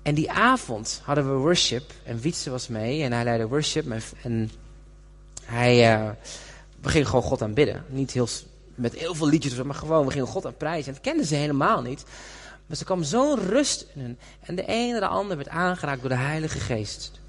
En 0.05 0.15
die 0.15 0.31
avond 0.31 1.01
hadden 1.05 1.33
we 1.33 1.39
worship 1.39 1.93
en 2.03 2.21
Wietse 2.21 2.51
was 2.51 2.69
mee 2.69 3.03
en 3.03 3.13
hij 3.13 3.25
leidde 3.25 3.47
worship 3.47 3.91
en 4.23 4.51
hij, 5.45 5.99
uh, 5.99 6.11
gingen 6.83 7.07
gewoon 7.07 7.23
God 7.23 7.43
aanbidden. 7.43 7.85
Niet 7.89 8.11
heel, 8.11 8.29
met 8.75 8.95
heel 8.95 9.15
veel 9.15 9.29
liedjes, 9.29 9.63
maar 9.63 9.75
gewoon, 9.75 10.07
we 10.07 10.13
gingen 10.13 10.27
God 10.27 10.47
aan 10.47 10.57
prijzen. 10.57 10.87
En 10.87 10.93
dat 10.93 11.03
kenden 11.03 11.27
ze 11.27 11.35
helemaal 11.35 11.83
niet. 11.83 12.05
Maar 12.67 12.77
ze 12.77 12.85
kwam 12.85 13.03
zo'n 13.03 13.41
rust 13.41 13.87
in 13.95 14.01
hun. 14.01 14.19
En 14.41 14.55
de 14.55 14.65
ene 14.65 14.95
en 14.95 15.01
de 15.01 15.07
ander 15.07 15.37
werd 15.37 15.49
aangeraakt 15.49 16.01
door 16.01 16.11
de 16.11 16.17
Heilige 16.17 16.59
Geest. 16.59 17.21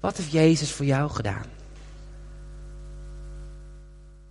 Wat 0.00 0.16
heeft 0.16 0.32
Jezus 0.32 0.72
voor 0.72 0.86
jou 0.86 1.10
gedaan? 1.10 1.46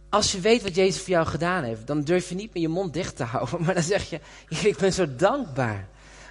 Als 0.09 0.31
je 0.31 0.39
weet 0.39 0.63
wat 0.63 0.75
Jezus 0.75 1.01
voor 1.01 1.09
jou 1.09 1.25
gedaan 1.25 1.63
heeft, 1.63 1.87
dan 1.87 2.01
durf 2.01 2.29
je 2.29 2.35
niet 2.35 2.53
meer 2.53 2.63
je 2.63 2.69
mond 2.69 2.93
dicht 2.93 3.15
te 3.15 3.23
houden. 3.23 3.61
Maar 3.63 3.73
dan 3.73 3.83
zeg 3.83 4.09
je, 4.09 4.19
ik 4.49 4.77
ben 4.77 4.93
zo 4.93 5.15
dankbaar 5.15 5.87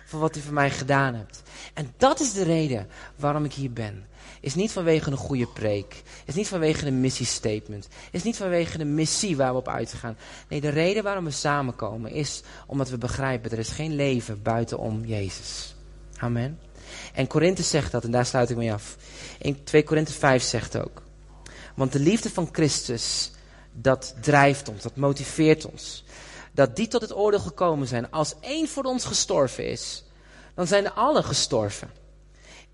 voor 0.07 0.21
wat 0.21 0.37
u 0.37 0.41
voor 0.41 0.53
mij 0.53 0.71
gedaan 0.71 1.15
hebt. 1.15 1.43
En 1.75 1.93
dat 1.97 2.21
is 2.21 2.33
de 2.33 2.43
reden 2.43 2.89
waarom 3.17 3.45
ik 3.45 3.53
hier 3.53 3.73
ben. 3.73 4.07
Is 4.41 4.55
niet 4.55 4.73
vanwege 4.73 5.11
een 5.11 5.17
goede 5.17 5.47
preek. 5.47 6.03
Is 6.25 6.35
niet 6.35 6.49
vanwege 6.49 6.87
een 6.87 7.01
missiestatement. 7.01 7.89
Is 8.11 8.23
niet 8.23 8.37
vanwege 8.37 8.79
de 8.79 8.85
missie 8.85 9.37
waar 9.37 9.53
we 9.53 9.59
op 9.59 9.69
uitgaan. 9.69 10.17
Nee, 10.49 10.61
de 10.61 10.69
reden 10.69 11.03
waarom 11.03 11.25
we 11.25 11.31
samenkomen 11.31 12.11
is 12.11 12.43
omdat 12.67 12.91
we 12.91 12.99
begrijpen, 12.99 13.51
er 13.51 13.59
is 13.59 13.69
geen 13.69 13.95
leven 13.95 14.43
buitenom 14.43 15.05
Jezus. 15.05 15.75
Amen. 16.17 16.59
En 17.15 17.27
Korinthe 17.27 17.63
zegt 17.63 17.93
dat, 17.93 18.05
en 18.05 18.11
daar 18.11 18.27
sluit 18.27 18.51
ik 18.51 18.57
mee 18.57 18.73
af. 18.73 18.97
In 19.39 19.65
2 19.65 19.85
Korinthe 19.85 20.13
5 20.13 20.43
zegt 20.43 20.79
ook. 20.79 21.03
Want 21.75 21.93
de 21.93 21.99
liefde 22.01 22.31
van 22.31 22.49
Christus, 22.53 23.31
dat 23.73 24.15
drijft 24.21 24.69
ons, 24.69 24.83
dat 24.83 24.97
motiveert 24.97 25.67
ons. 25.67 26.05
Dat 26.57 26.77
die 26.77 26.89
tot 26.89 27.01
het 27.01 27.17
oordeel 27.17 27.41
gekomen 27.41 27.87
zijn. 27.87 28.11
Als 28.11 28.35
één 28.41 28.69
voor 28.69 28.85
ons 28.85 29.05
gestorven 29.05 29.69
is, 29.71 30.05
dan 30.55 30.67
zijn 30.67 30.95
allen 30.95 31.25
gestorven. 31.25 31.91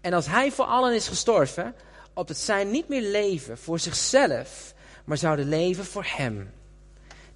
En 0.00 0.12
als 0.12 0.26
hij 0.26 0.52
voor 0.52 0.64
allen 0.64 0.94
is 0.94 1.08
gestorven, 1.08 1.74
opdat 2.14 2.36
zij 2.36 2.64
niet 2.64 2.88
meer 2.88 3.02
leven 3.02 3.58
voor 3.58 3.78
zichzelf, 3.78 4.74
maar 5.04 5.16
zouden 5.16 5.48
leven 5.48 5.84
voor 5.84 6.04
hem. 6.06 6.50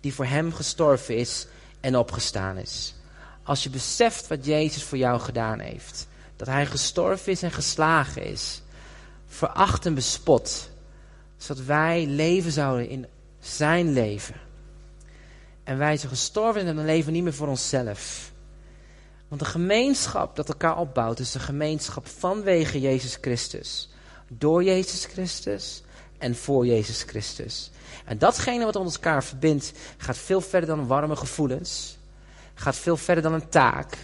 Die 0.01 0.15
voor 0.15 0.25
hem 0.25 0.53
gestorven 0.53 1.17
is 1.17 1.47
en 1.81 1.97
opgestaan 1.97 2.57
is. 2.57 2.95
Als 3.43 3.63
je 3.63 3.71
beseft 3.71 4.27
wat 4.27 4.45
Jezus 4.45 4.83
voor 4.83 4.99
jou 4.99 5.21
gedaan 5.21 5.59
heeft. 5.59 6.07
Dat 6.37 6.47
hij 6.47 6.67
gestorven 6.67 7.33
is 7.33 7.43
en 7.43 7.53
geslagen 7.53 8.25
is. 8.25 8.63
Veracht 9.27 9.87
en 9.87 9.95
bespot. 9.95 10.71
Zodat 11.37 11.65
wij 11.65 12.07
leven 12.07 12.53
zouden 12.53 12.89
in 12.89 13.07
zijn 13.41 13.93
leven. 13.93 14.46
En 15.67 15.79
wij 15.79 15.97
zijn 15.97 16.11
gestorven 16.11 16.67
en 16.67 16.77
dan 16.77 16.85
leven 16.85 17.12
niet 17.12 17.23
meer 17.23 17.35
voor 17.35 17.49
onszelf. 17.49 18.33
Want 19.29 19.41
de 19.41 19.47
gemeenschap 19.47 20.37
dat 20.37 20.49
elkaar 20.49 20.79
opbouwt 20.79 21.19
is 21.19 21.33
de 21.33 21.39
gemeenschap 21.39 22.07
vanwege 22.07 22.81
Jezus 22.81 23.19
Christus. 23.21 23.89
Door 24.29 24.64
Jezus 24.64 25.05
Christus 25.05 25.83
en 26.19 26.37
voor 26.37 26.67
Jezus 26.67 27.03
Christus. 27.03 27.71
En 28.05 28.19
datgene 28.19 28.64
wat 28.64 28.77
ons 28.77 28.95
elkaar 28.95 29.25
verbindt 29.25 29.73
gaat 29.97 30.17
veel 30.17 30.41
verder 30.41 30.69
dan 30.69 30.87
warme 30.87 31.17
gevoelens. 31.17 31.99
Gaat 32.55 32.77
veel 32.77 32.97
verder 32.97 33.23
dan 33.23 33.33
een 33.33 33.49
taak. 33.49 33.99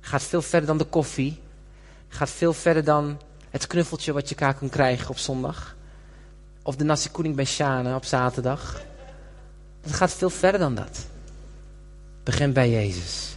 Gaat 0.00 0.22
veel 0.22 0.42
verder 0.42 0.68
dan 0.68 0.78
de 0.78 0.84
koffie. 0.84 1.40
Gaat 2.08 2.30
veel 2.30 2.52
verder 2.52 2.84
dan 2.84 3.20
het 3.50 3.66
knuffeltje 3.66 4.12
wat 4.12 4.28
je 4.28 4.34
elkaar 4.34 4.54
kan 4.54 4.68
krijgen 4.68 5.10
op 5.10 5.18
zondag. 5.18 5.76
Of 6.62 6.76
de 6.76 6.84
nasi 6.84 7.10
kuning 7.10 7.36
bij 7.36 7.44
Shana 7.44 7.96
op 7.96 8.04
zaterdag. 8.04 8.90
Het 9.82 9.92
gaat 9.92 10.12
veel 10.12 10.30
verder 10.30 10.60
dan 10.60 10.74
dat. 10.74 11.06
Begin 12.22 12.52
bij 12.52 12.70
Jezus 12.70 13.32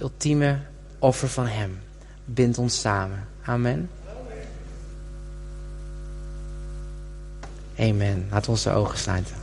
ultieme 0.00 0.58
offer 0.98 1.28
van 1.28 1.46
Hem 1.46 1.78
bindt 2.24 2.58
ons 2.58 2.80
samen. 2.80 3.28
Amen. 3.42 3.90
Amen. 7.78 8.28
We 8.30 8.42
onze 8.46 8.70
ogen 8.70 8.98
sluiten. 8.98 9.36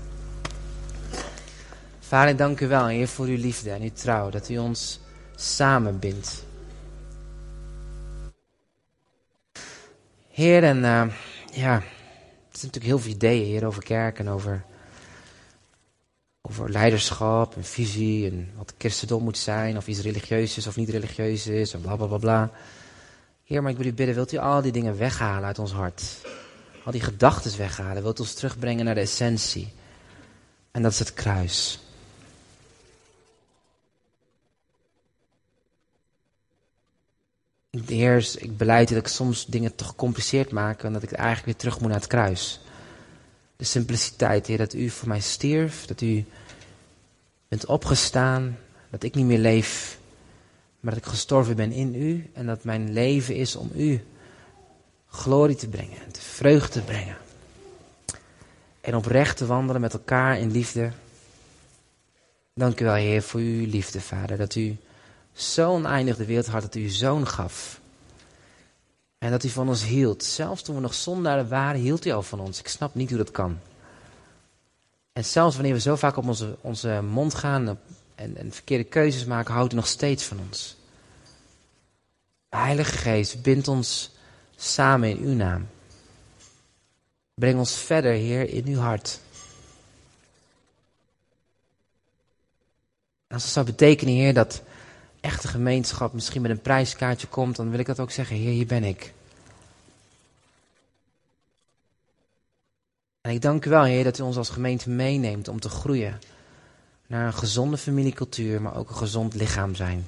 Vader, 1.99 2.35
dank 2.35 2.59
u 2.59 2.67
wel, 2.67 2.87
Heer, 2.87 3.07
voor 3.07 3.25
uw 3.25 3.37
liefde 3.37 3.71
en 3.71 3.81
uw 3.81 3.91
trouw, 3.93 4.29
dat 4.29 4.49
u 4.49 4.57
ons 4.57 4.99
samenbindt. 5.35 6.43
Heer, 10.29 10.63
en 10.63 10.77
uh, 10.77 10.83
ja, 11.51 11.75
er 11.75 11.83
zijn 12.51 12.71
natuurlijk 12.71 12.85
heel 12.85 12.99
veel 12.99 13.11
ideeën 13.11 13.45
hier 13.45 13.65
over 13.65 13.83
kerk 13.83 14.19
en 14.19 14.29
over 14.29 14.63
over 16.49 16.71
leiderschap 16.71 17.55
en 17.55 17.63
visie 17.63 18.29
en 18.29 18.49
wat 18.55 18.73
christendom 18.77 19.23
moet 19.23 19.37
zijn, 19.37 19.77
of 19.77 19.87
iets 19.87 19.99
religieus 20.01 20.57
is 20.57 20.67
of 20.67 20.75
niet 20.75 20.89
religieus 20.89 21.47
is 21.47 21.73
en 21.73 21.81
bla 21.81 21.95
bla 21.95 22.17
bla. 22.17 22.51
Heer, 23.43 23.61
maar 23.61 23.71
ik 23.71 23.77
wil 23.77 23.93
bidden, 23.93 24.15
wilt 24.15 24.31
u 24.31 24.37
al 24.37 24.61
die 24.61 24.71
dingen 24.71 24.97
weghalen 24.97 25.43
uit 25.43 25.59
ons 25.59 25.71
hart? 25.71 26.03
Al 26.83 26.91
die 26.91 27.01
gedachten 27.01 27.57
weghalen, 27.57 28.03
wilt 28.03 28.19
u 28.19 28.21
ons 28.21 28.33
terugbrengen 28.33 28.85
naar 28.85 28.95
de 28.95 29.01
essentie? 29.01 29.73
En 30.71 30.81
dat 30.81 30.91
is 30.91 30.99
het 30.99 31.13
kruis. 31.13 31.79
Heer, 37.85 38.35
ik 38.37 38.57
beleid 38.57 38.89
dat 38.89 38.97
ik 38.97 39.07
soms 39.07 39.45
dingen 39.45 39.75
te 39.75 39.83
gecompliceerd 39.83 40.51
maak 40.51 40.83
en 40.83 40.93
dat 40.93 41.03
ik 41.03 41.11
eigenlijk 41.11 41.45
weer 41.45 41.55
terug 41.55 41.79
moet 41.79 41.89
naar 41.89 41.99
het 41.99 42.07
kruis. 42.07 42.59
De 43.57 43.65
simpliciteit, 43.65 44.47
Heer, 44.47 44.57
dat 44.57 44.73
u 44.73 44.89
voor 44.89 45.07
mij 45.07 45.19
stierf, 45.19 45.85
dat 45.85 46.01
u 46.01 46.25
bent 47.47 47.65
opgestaan, 47.65 48.57
dat 48.89 49.03
ik 49.03 49.15
niet 49.15 49.25
meer 49.25 49.39
leef, 49.39 49.99
maar 50.79 50.93
dat 50.93 51.03
ik 51.03 51.09
gestorven 51.09 51.55
ben 51.55 51.71
in 51.71 51.95
u 51.95 52.29
en 52.33 52.45
dat 52.45 52.63
mijn 52.63 52.93
leven 52.93 53.35
is 53.35 53.55
om 53.55 53.71
u 53.75 54.01
glorie 55.07 55.55
te 55.55 55.67
brengen 55.67 55.97
en 56.05 56.11
vreugde 56.19 56.71
te 56.71 56.81
brengen. 56.81 57.17
En 58.81 58.95
oprecht 58.95 59.37
te 59.37 59.45
wandelen 59.45 59.81
met 59.81 59.93
elkaar 59.93 60.39
in 60.39 60.51
liefde. 60.51 60.91
Dank 62.53 62.79
u 62.79 62.85
wel, 62.85 62.93
Heer, 62.93 63.21
voor 63.21 63.39
uw 63.39 63.65
liefde, 63.65 64.01
Vader, 64.01 64.37
dat 64.37 64.55
u 64.55 64.77
zo 65.33 65.71
oneindig 65.71 66.17
de 66.17 66.25
wereld 66.25 66.47
had 66.47 66.61
dat 66.61 66.75
u 66.75 66.81
uw 66.81 66.89
zoon 66.89 67.27
gaf. 67.27 67.79
En 69.17 69.31
dat 69.31 69.43
u 69.43 69.49
van 69.49 69.67
ons 69.67 69.83
hield. 69.83 70.23
Zelfs 70.23 70.61
toen 70.61 70.75
we 70.75 70.81
nog 70.81 70.93
zondaren 70.93 71.49
waren, 71.49 71.81
hield 71.81 72.05
u 72.05 72.11
al 72.11 72.23
van 72.23 72.39
ons. 72.39 72.59
Ik 72.59 72.67
snap 72.67 72.95
niet 72.95 73.09
hoe 73.09 73.17
dat 73.17 73.31
kan. 73.31 73.59
En 75.13 75.25
zelfs 75.25 75.55
wanneer 75.55 75.73
we 75.73 75.79
zo 75.79 75.95
vaak 75.95 76.17
op 76.17 76.27
onze, 76.27 76.57
onze 76.61 77.01
mond 77.01 77.33
gaan 77.33 77.79
en, 78.15 78.37
en 78.37 78.51
verkeerde 78.51 78.83
keuzes 78.83 79.25
maken, 79.25 79.53
houdt 79.53 79.73
u 79.73 79.75
nog 79.75 79.87
steeds 79.87 80.23
van 80.23 80.39
ons. 80.39 80.75
Heilige 82.49 82.97
Geest, 82.97 83.41
bind 83.41 83.67
ons 83.67 84.11
samen 84.55 85.09
in 85.09 85.17
uw 85.17 85.33
naam. 85.33 85.67
Breng 87.33 87.57
ons 87.57 87.77
verder, 87.77 88.11
Heer, 88.11 88.49
in 88.49 88.65
uw 88.65 88.79
hart. 88.79 89.19
als 93.27 93.43
het 93.43 93.53
zou 93.53 93.65
betekenen, 93.65 94.13
Heer, 94.13 94.33
dat 94.33 94.61
echte 95.27 95.47
gemeenschap 95.47 96.13
misschien 96.13 96.41
met 96.41 96.51
een 96.51 96.61
prijskaartje 96.61 97.27
komt, 97.27 97.55
dan 97.55 97.69
wil 97.69 97.79
ik 97.79 97.85
dat 97.85 97.99
ook 97.99 98.11
zeggen, 98.11 98.35
Heer, 98.35 98.51
hier 98.51 98.65
ben 98.65 98.83
ik. 98.83 99.13
En 103.21 103.33
ik 103.33 103.41
dank 103.41 103.65
u 103.65 103.69
wel, 103.69 103.83
Heer, 103.83 104.03
dat 104.03 104.19
u 104.19 104.23
ons 104.23 104.37
als 104.37 104.49
gemeente 104.49 104.89
meeneemt 104.89 105.47
om 105.47 105.59
te 105.59 105.69
groeien. 105.69 106.19
naar 107.07 107.25
een 107.25 107.33
gezonde 107.33 107.77
familiecultuur, 107.77 108.61
maar 108.61 108.75
ook 108.75 108.89
een 108.89 108.95
gezond 108.95 109.33
lichaam 109.33 109.75
zijn. 109.75 110.05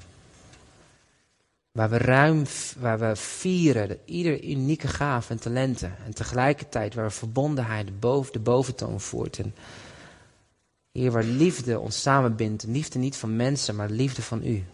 Waar 1.72 1.89
we 1.89 1.97
ruim, 1.97 2.45
waar 2.80 2.99
we 2.99 3.15
vieren 3.15 3.88
de, 3.88 3.99
ieder 4.05 4.43
unieke 4.43 4.88
gaaf 4.88 5.30
en 5.30 5.39
talenten. 5.39 5.95
En 6.05 6.13
tegelijkertijd 6.13 6.93
waar 6.93 7.05
we 7.05 7.11
verbondenheid 7.11 7.86
de, 7.88 7.93
boven, 7.93 8.34
de 8.34 8.39
boventoon 8.39 9.01
voert. 9.01 9.39
En 9.39 9.55
hier 10.91 11.11
waar 11.11 11.24
liefde 11.24 11.80
ons 11.80 12.01
samenbindt. 12.01 12.63
Liefde 12.63 12.99
niet 12.99 13.15
van 13.15 13.36
mensen, 13.36 13.76
maar 13.76 13.89
liefde 13.89 14.22
van 14.22 14.45
u. 14.45 14.65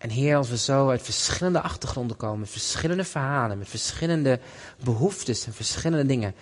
En 0.00 0.10
Heer, 0.10 0.36
als 0.36 0.48
we 0.48 0.56
zo 0.56 0.88
uit 0.88 1.02
verschillende 1.02 1.60
achtergronden 1.60 2.16
komen, 2.16 2.38
met 2.38 2.50
verschillende 2.50 3.04
verhalen, 3.04 3.58
met 3.58 3.68
verschillende 3.68 4.40
behoeftes 4.84 5.46
en 5.46 5.52
verschillende 5.52 6.06
dingen. 6.06 6.34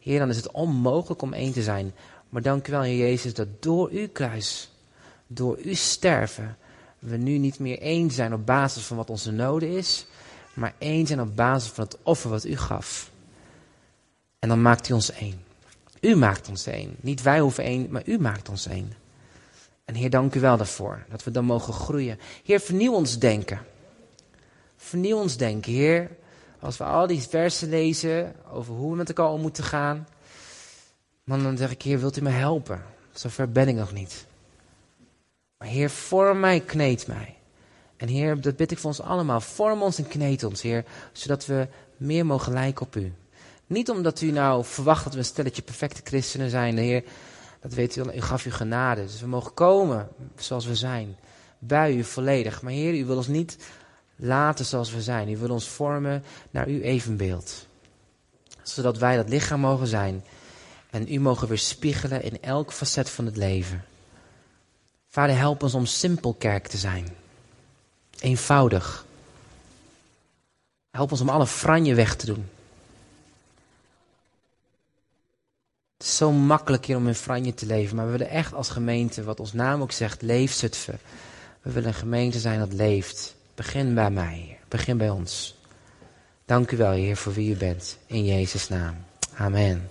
Heer, 0.00 0.18
dan 0.18 0.28
is 0.28 0.36
het 0.36 0.50
onmogelijk 0.50 1.22
om 1.22 1.32
één 1.32 1.52
te 1.52 1.62
zijn. 1.62 1.94
Maar 2.28 2.42
dank 2.42 2.68
u 2.68 2.70
wel, 2.70 2.82
Heer 2.82 2.96
Jezus, 2.96 3.34
dat 3.34 3.62
door 3.62 3.88
uw 3.90 4.08
kruis, 4.08 4.70
door 5.26 5.58
uw 5.62 5.74
sterven, 5.74 6.56
we 6.98 7.16
nu 7.16 7.38
niet 7.38 7.58
meer 7.58 7.80
één 7.80 8.10
zijn 8.10 8.34
op 8.34 8.46
basis 8.46 8.84
van 8.84 8.96
wat 8.96 9.10
onze 9.10 9.30
noden 9.32 9.76
is, 9.76 10.06
maar 10.54 10.74
één 10.78 11.06
zijn 11.06 11.20
op 11.20 11.36
basis 11.36 11.70
van 11.70 11.84
het 11.84 11.98
offer 12.02 12.30
wat 12.30 12.44
u 12.44 12.56
gaf. 12.56 13.10
En 14.38 14.48
dan 14.48 14.62
maakt 14.62 14.88
u 14.88 14.92
ons 14.92 15.10
één. 15.10 15.44
U 16.00 16.16
maakt 16.16 16.48
ons 16.48 16.66
één. 16.66 16.96
Niet 17.00 17.22
wij 17.22 17.40
hoeven 17.40 17.64
één, 17.64 17.86
maar 17.90 18.02
u 18.06 18.18
maakt 18.18 18.48
ons 18.48 18.66
één. 18.66 18.92
En 19.92 19.98
Heer, 19.98 20.10
dank 20.10 20.34
u 20.34 20.40
wel 20.40 20.56
daarvoor, 20.56 21.04
dat 21.08 21.24
we 21.24 21.30
dan 21.30 21.44
mogen 21.44 21.72
groeien. 21.72 22.18
Heer, 22.44 22.60
vernieuw 22.60 22.92
ons 22.92 23.18
denken. 23.18 23.60
Vernieuw 24.76 25.16
ons 25.16 25.36
denken, 25.36 25.72
Heer. 25.72 26.10
Als 26.60 26.76
we 26.76 26.84
al 26.84 27.06
die 27.06 27.20
versen 27.20 27.68
lezen 27.68 28.34
over 28.52 28.74
hoe 28.74 28.90
we 28.90 28.96
met 28.96 29.08
elkaar 29.08 29.32
om 29.32 29.40
moeten 29.40 29.64
gaan, 29.64 30.08
dan 31.24 31.56
zeg 31.56 31.70
ik, 31.70 31.82
Heer, 31.82 31.98
wilt 31.98 32.16
u 32.16 32.22
me 32.22 32.30
helpen? 32.30 32.82
Zover 33.12 33.50
ben 33.50 33.68
ik 33.68 33.74
nog 33.74 33.92
niet. 33.92 34.26
Maar 35.58 35.68
Heer, 35.68 35.90
vorm 35.90 36.40
mij, 36.40 36.60
kneed 36.60 37.06
mij. 37.06 37.36
En 37.96 38.08
Heer, 38.08 38.40
dat 38.40 38.56
bid 38.56 38.70
ik 38.70 38.78
voor 38.78 38.90
ons 38.90 39.00
allemaal. 39.00 39.40
Vorm 39.40 39.82
ons 39.82 39.98
en 39.98 40.08
kneed 40.08 40.44
ons, 40.44 40.62
Heer, 40.62 40.84
zodat 41.12 41.46
we 41.46 41.68
meer 41.96 42.26
mogen 42.26 42.52
lijken 42.52 42.86
op 42.86 42.96
U. 42.96 43.12
Niet 43.66 43.90
omdat 43.90 44.20
u 44.20 44.30
nou 44.30 44.64
verwacht 44.64 45.04
dat 45.04 45.12
we 45.12 45.18
een 45.18 45.24
stelletje 45.24 45.62
perfecte 45.62 46.00
christenen 46.04 46.50
zijn, 46.50 46.78
Heer. 46.78 47.04
Dat 47.62 47.74
weet 47.74 47.96
u, 47.96 48.02
u 48.14 48.20
gaf 48.20 48.46
u 48.46 48.50
genade. 48.50 49.02
Dus 49.02 49.20
we 49.20 49.26
mogen 49.26 49.54
komen 49.54 50.08
zoals 50.36 50.66
we 50.66 50.74
zijn. 50.74 51.16
Bij 51.58 51.94
u 51.94 52.04
volledig. 52.04 52.62
Maar 52.62 52.72
Heer, 52.72 52.98
u 52.98 53.04
wil 53.04 53.16
ons 53.16 53.26
niet 53.26 53.56
laten 54.16 54.64
zoals 54.64 54.92
we 54.92 55.02
zijn. 55.02 55.28
U 55.28 55.36
wil 55.36 55.50
ons 55.50 55.68
vormen 55.68 56.24
naar 56.50 56.66
uw 56.66 56.80
evenbeeld. 56.80 57.66
Zodat 58.62 58.98
wij 58.98 59.16
dat 59.16 59.28
lichaam 59.28 59.60
mogen 59.60 59.86
zijn. 59.86 60.24
En 60.90 61.12
u 61.12 61.20
mogen 61.20 61.48
weerspiegelen 61.48 62.22
in 62.22 62.42
elk 62.42 62.72
facet 62.72 63.10
van 63.10 63.26
het 63.26 63.36
leven. 63.36 63.84
Vader, 65.08 65.36
help 65.36 65.62
ons 65.62 65.74
om 65.74 65.86
simpel 65.86 66.34
kerk 66.34 66.66
te 66.66 66.76
zijn. 66.76 67.16
Eenvoudig. 68.18 69.04
Help 70.90 71.10
ons 71.10 71.20
om 71.20 71.28
alle 71.28 71.46
franje 71.46 71.94
weg 71.94 72.16
te 72.16 72.26
doen. 72.26 72.48
Het 76.02 76.10
is 76.10 76.16
zo 76.16 76.32
makkelijk 76.32 76.84
hier 76.84 76.96
om 76.96 77.06
in 77.06 77.14
franje 77.14 77.54
te 77.54 77.66
leven, 77.66 77.96
maar 77.96 78.04
we 78.04 78.10
willen 78.10 78.28
echt 78.28 78.54
als 78.54 78.68
gemeente, 78.68 79.24
wat 79.24 79.40
ons 79.40 79.52
naam 79.52 79.82
ook 79.82 79.92
zegt, 79.92 80.22
leef 80.22 80.52
Zutphen. 80.52 80.98
We 81.60 81.72
willen 81.72 81.88
een 81.88 81.94
gemeente 81.94 82.38
zijn 82.38 82.58
dat 82.58 82.72
leeft. 82.72 83.34
Begin 83.54 83.94
bij 83.94 84.10
mij, 84.10 84.58
begin 84.68 84.96
bij 84.96 85.10
ons. 85.10 85.56
Dank 86.44 86.70
u 86.70 86.76
wel, 86.76 86.90
Heer, 86.90 87.16
voor 87.16 87.32
wie 87.32 87.54
u 87.54 87.56
bent. 87.56 87.98
In 88.06 88.24
Jezus' 88.24 88.68
naam. 88.68 88.94
Amen. 89.36 89.90